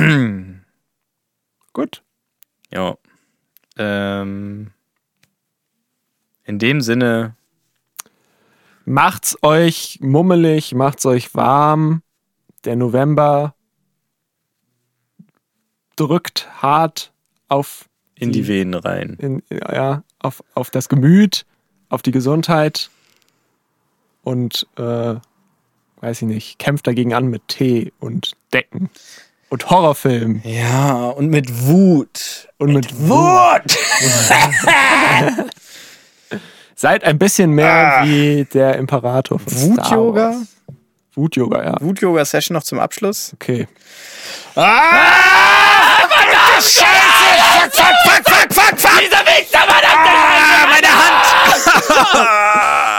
gut. 1.72 2.02
Ja. 2.72 2.96
Ähm, 3.76 4.70
in 6.44 6.58
dem 6.58 6.80
Sinne, 6.80 7.34
Macht's 8.90 9.36
euch 9.42 9.98
mummelig, 10.00 10.74
macht's 10.74 11.04
euch 11.04 11.34
warm. 11.34 12.00
Der 12.68 12.76
November 12.76 13.54
drückt 15.96 16.46
hart 16.60 17.12
auf 17.48 17.88
in 18.14 18.30
die 18.30 18.46
Venen 18.46 18.74
rein. 18.74 19.16
in, 19.18 19.42
ja, 19.50 20.02
auf, 20.18 20.44
auf 20.52 20.70
das 20.70 20.90
Gemüt, 20.90 21.46
auf 21.88 22.02
die 22.02 22.10
Gesundheit 22.10 22.90
und 24.22 24.66
äh, 24.76 25.14
weiß 26.00 26.20
ich 26.20 26.28
nicht, 26.28 26.58
kämpft 26.58 26.86
dagegen 26.86 27.14
an 27.14 27.28
mit 27.28 27.48
Tee 27.48 27.90
und 28.00 28.36
Decken 28.52 28.90
und 29.48 29.70
Horrorfilmen 29.70 30.42
Ja, 30.44 31.06
und 31.06 31.30
mit 31.30 31.66
Wut. 31.66 32.50
und 32.58 32.74
mit, 32.74 32.92
Wut! 32.98 33.78
Seid 36.74 37.02
ein 37.02 37.18
bisschen 37.18 37.52
mehr 37.52 38.02
wie 38.04 38.44
der 38.44 38.76
Imperator 38.76 39.38
von 39.38 39.52
Wut-Yoga? 39.52 40.42
Wut-Yoga, 41.18 41.64
ja. 41.64 41.74
Wut-Yoga-Session 41.80 42.54
noch 42.54 42.62
zum 42.62 42.78
Abschluss. 42.78 43.32
Okay. 43.34 43.66
Ah! 44.54 44.70
Scheiße! 46.60 47.70
Fuck, 47.70 47.94
fuck, 48.04 48.22
fuck, 48.28 48.52
fuck, 48.54 48.80
fuck! 48.80 49.00
Dieser 49.00 49.24
Weg, 49.26 49.48
da 49.52 49.60
war 49.60 49.80
meine 50.68 50.88
Hand! 50.88 51.26